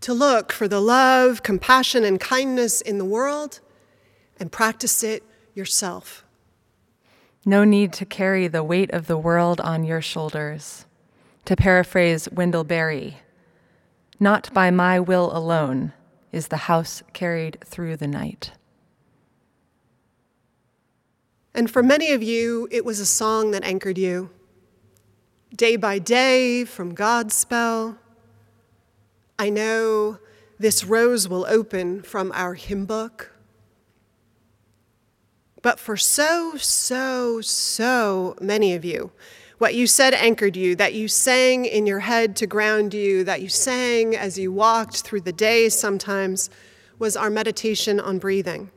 To 0.00 0.14
look 0.14 0.50
for 0.50 0.66
the 0.66 0.80
love, 0.80 1.42
compassion, 1.42 2.04
and 2.04 2.18
kindness 2.18 2.80
in 2.80 2.96
the 2.96 3.04
world 3.04 3.60
and 4.40 4.50
practice 4.50 5.04
it 5.04 5.22
yourself. 5.52 6.24
No 7.44 7.64
need 7.64 7.92
to 7.92 8.06
carry 8.06 8.48
the 8.48 8.64
weight 8.64 8.90
of 8.92 9.08
the 9.08 9.18
world 9.18 9.60
on 9.60 9.84
your 9.84 10.00
shoulders. 10.00 10.86
To 11.44 11.54
paraphrase 11.54 12.30
Wendell 12.32 12.64
Berry, 12.64 13.18
not 14.18 14.54
by 14.54 14.70
my 14.70 14.98
will 14.98 15.36
alone 15.36 15.92
is 16.32 16.48
the 16.48 16.64
house 16.64 17.02
carried 17.12 17.58
through 17.62 17.98
the 17.98 18.08
night. 18.08 18.52
And 21.54 21.70
for 21.70 21.82
many 21.82 22.10
of 22.12 22.22
you, 22.22 22.68
it 22.70 22.86
was 22.86 23.00
a 23.00 23.04
song 23.04 23.50
that 23.50 23.64
anchored 23.64 23.98
you. 23.98 24.30
Day 25.54 25.76
by 25.76 26.00
day, 26.00 26.64
from 26.64 26.96
Godspell, 26.96 27.98
I 29.38 29.50
know 29.50 30.18
this 30.58 30.84
rose 30.84 31.28
will 31.28 31.46
open 31.48 32.02
from 32.02 32.32
our 32.34 32.54
hymn 32.54 32.86
book. 32.86 33.32
But 35.62 35.78
for 35.78 35.96
so, 35.96 36.56
so, 36.56 37.40
so 37.40 38.36
many 38.40 38.74
of 38.74 38.84
you, 38.84 39.12
what 39.58 39.74
you 39.74 39.86
said 39.86 40.12
anchored 40.12 40.56
you, 40.56 40.74
that 40.76 40.94
you 40.94 41.06
sang 41.06 41.64
in 41.66 41.86
your 41.86 42.00
head 42.00 42.34
to 42.36 42.46
ground 42.46 42.92
you, 42.92 43.22
that 43.22 43.40
you 43.40 43.48
sang 43.48 44.16
as 44.16 44.36
you 44.36 44.50
walked 44.50 45.02
through 45.02 45.20
the 45.20 45.32
day 45.32 45.68
sometimes, 45.68 46.50
was 46.98 47.16
our 47.16 47.30
meditation 47.30 48.00
on 48.00 48.18
breathing, 48.18 48.70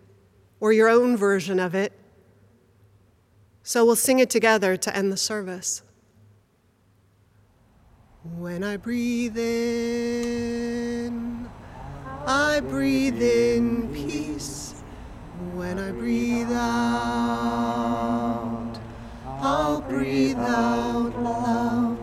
or 0.59 0.71
your 0.71 0.89
own 0.89 1.17
version 1.17 1.59
of 1.59 1.73
it. 1.73 1.91
So 3.63 3.83
we'll 3.83 3.95
sing 3.95 4.19
it 4.19 4.29
together 4.29 4.77
to 4.77 4.95
end 4.95 5.11
the 5.11 5.17
service. 5.17 5.81
When 8.23 8.63
I 8.63 8.77
breathe 8.77 9.37
in, 9.37 11.07
I 12.25 12.59
breathe 12.61 13.21
in 13.21 13.93
peace. 13.93 14.73
When 15.53 15.77
I 15.77 15.91
breathe 15.91 16.51
out, 16.51 17.53
I'll 19.25 19.81
breathe 19.81 20.39
out 20.39 21.21
love. 21.21 21.99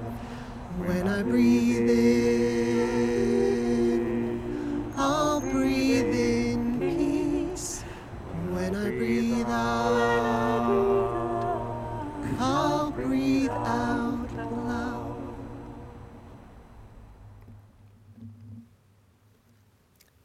When 0.79 1.09
I 1.09 1.25
breathe 1.25 1.91
in, 1.91 3.25
I'll 4.97 5.41
breathe 5.41 6.15
in 6.15 6.79
peace. 6.79 7.83
When 8.51 8.77
I 8.77 8.91
breathe 8.91 9.49
out, 9.49 10.34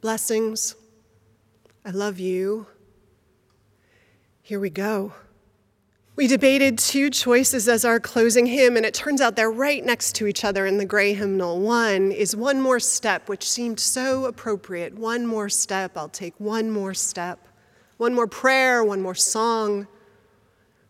Blessings. 0.02 0.76
I 1.84 1.92
love 1.92 2.20
you. 2.20 2.68
Here 4.42 4.60
we 4.60 4.70
go. 4.70 5.12
We 6.16 6.26
debated 6.28 6.78
two 6.78 7.10
choices 7.10 7.68
as 7.68 7.84
our 7.84 8.00
closing 8.00 8.46
hymn, 8.46 8.78
and 8.78 8.86
it 8.86 8.94
turns 8.94 9.20
out 9.20 9.36
they're 9.36 9.52
right 9.52 9.84
next 9.84 10.16
to 10.16 10.28
each 10.28 10.46
other 10.46 10.66
in 10.66 10.78
the 10.78 10.86
gray 10.86 11.14
hymnal. 11.14 11.60
One 11.60 12.14
is 12.14 12.34
one 12.34 12.62
more 12.62 12.80
step, 12.80 13.28
which 13.28 13.50
seemed 13.50 13.80
so 13.80 14.24
appropriate. 14.24 14.98
One 14.98 15.26
more 15.26 15.50
step, 15.50 15.98
I'll 15.98 16.08
take 16.08 16.34
one 16.38 16.72
more 16.72 16.94
step. 16.94 17.48
One 17.98 18.16
more 18.16 18.28
prayer, 18.28 18.84
one 18.84 19.02
more 19.02 19.16
song. 19.16 19.88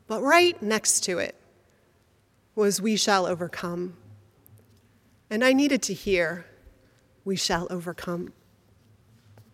But 0.06 0.22
right 0.22 0.61
next 0.61 1.03
to 1.06 1.18
it 1.18 1.36
was 2.53 2.80
We 2.80 2.95
Shall 2.95 3.26
Overcome. 3.26 3.98
And 5.31 5.44
I 5.44 5.53
needed 5.53 5.81
to 5.84 5.95
hear, 5.95 6.45
We 7.26 7.36
Shall 7.36 7.68
Overcome. 7.72 8.34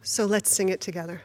So 0.07 0.25
let's 0.25 0.51
sing 0.51 0.69
it 0.69 0.81
together. 0.81 1.23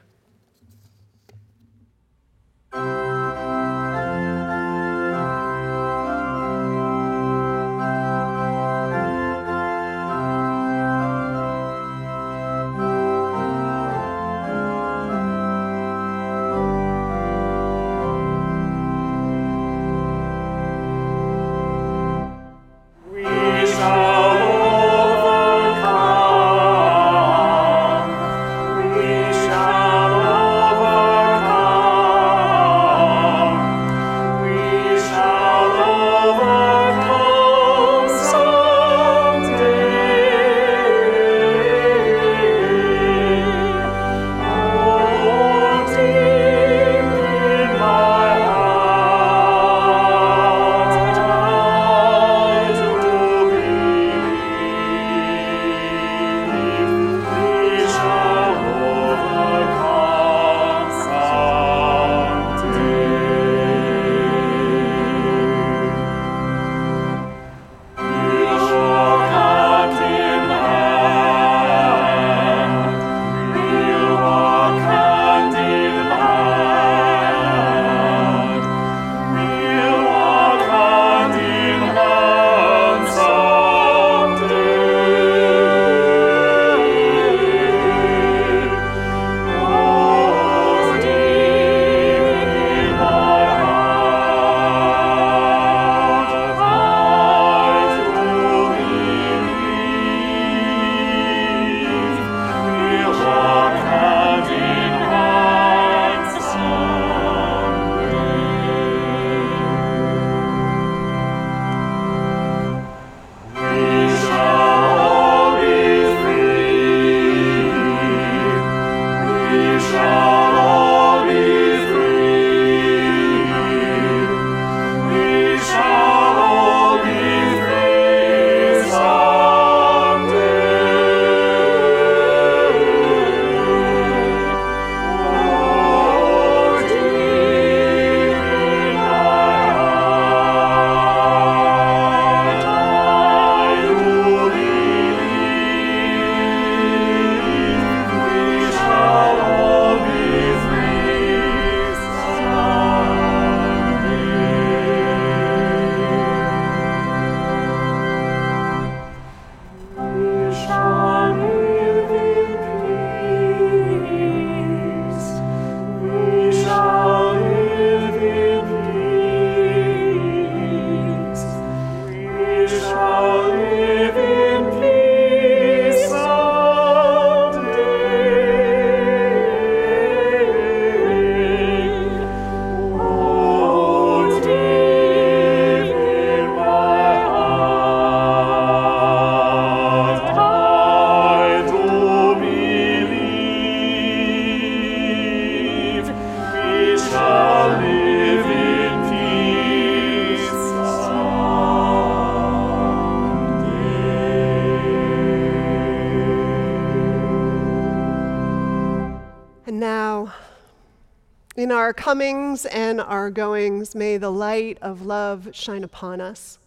Comings 212.11 212.67
and 212.67 213.01
our 213.01 213.31
goings, 213.31 213.95
may 213.95 214.17
the 214.17 214.33
light 214.33 214.77
of 214.83 215.07
love 215.07 215.49
shine 215.53 215.85
upon 215.85 216.21
us. 216.21 216.59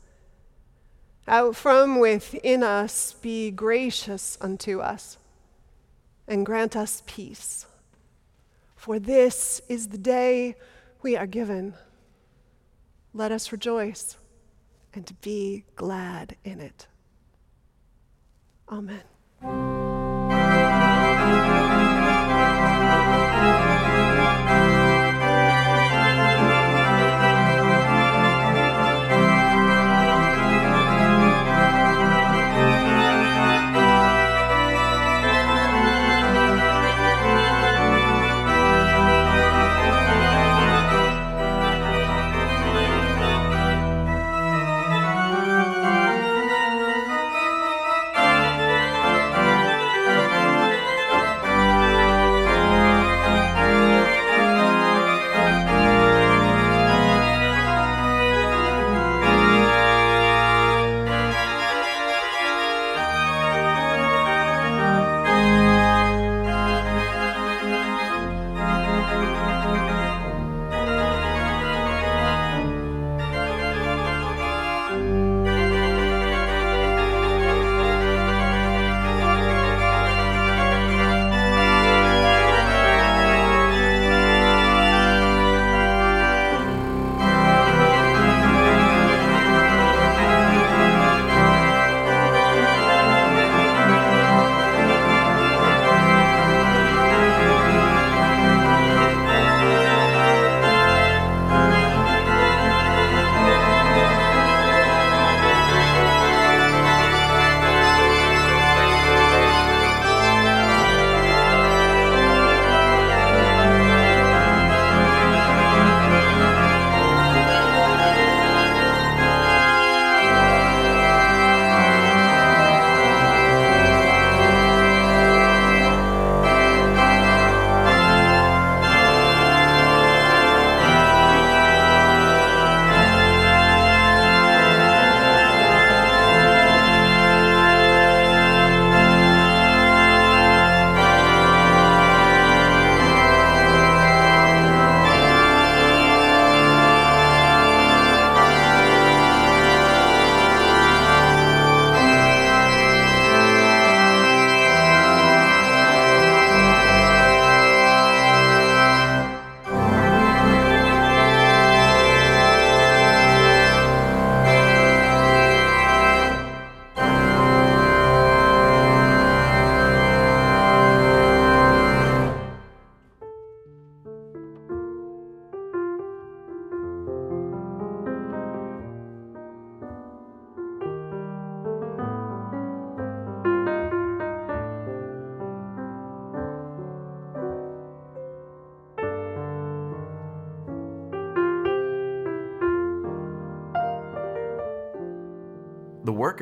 Out 1.27 1.53
from 1.53 1.99
within 1.99 2.63
us, 2.63 3.11
be 3.21 3.51
gracious 3.51 4.37
unto 4.39 4.79
us 4.79 5.17
and 6.29 6.45
grant 6.45 6.77
us 6.77 7.03
peace. 7.05 7.65
For 8.77 8.99
this 8.99 9.61
is 9.67 9.89
the 9.89 9.97
day 9.97 10.55
we 11.01 11.17
are 11.17 11.27
given. 11.27 11.73
Let 13.13 13.33
us 13.33 13.51
rejoice 13.51 14.15
and 14.93 15.11
be 15.19 15.65
glad 15.75 16.37
in 16.45 16.61
it. 16.61 16.87
Amen. 18.69 19.12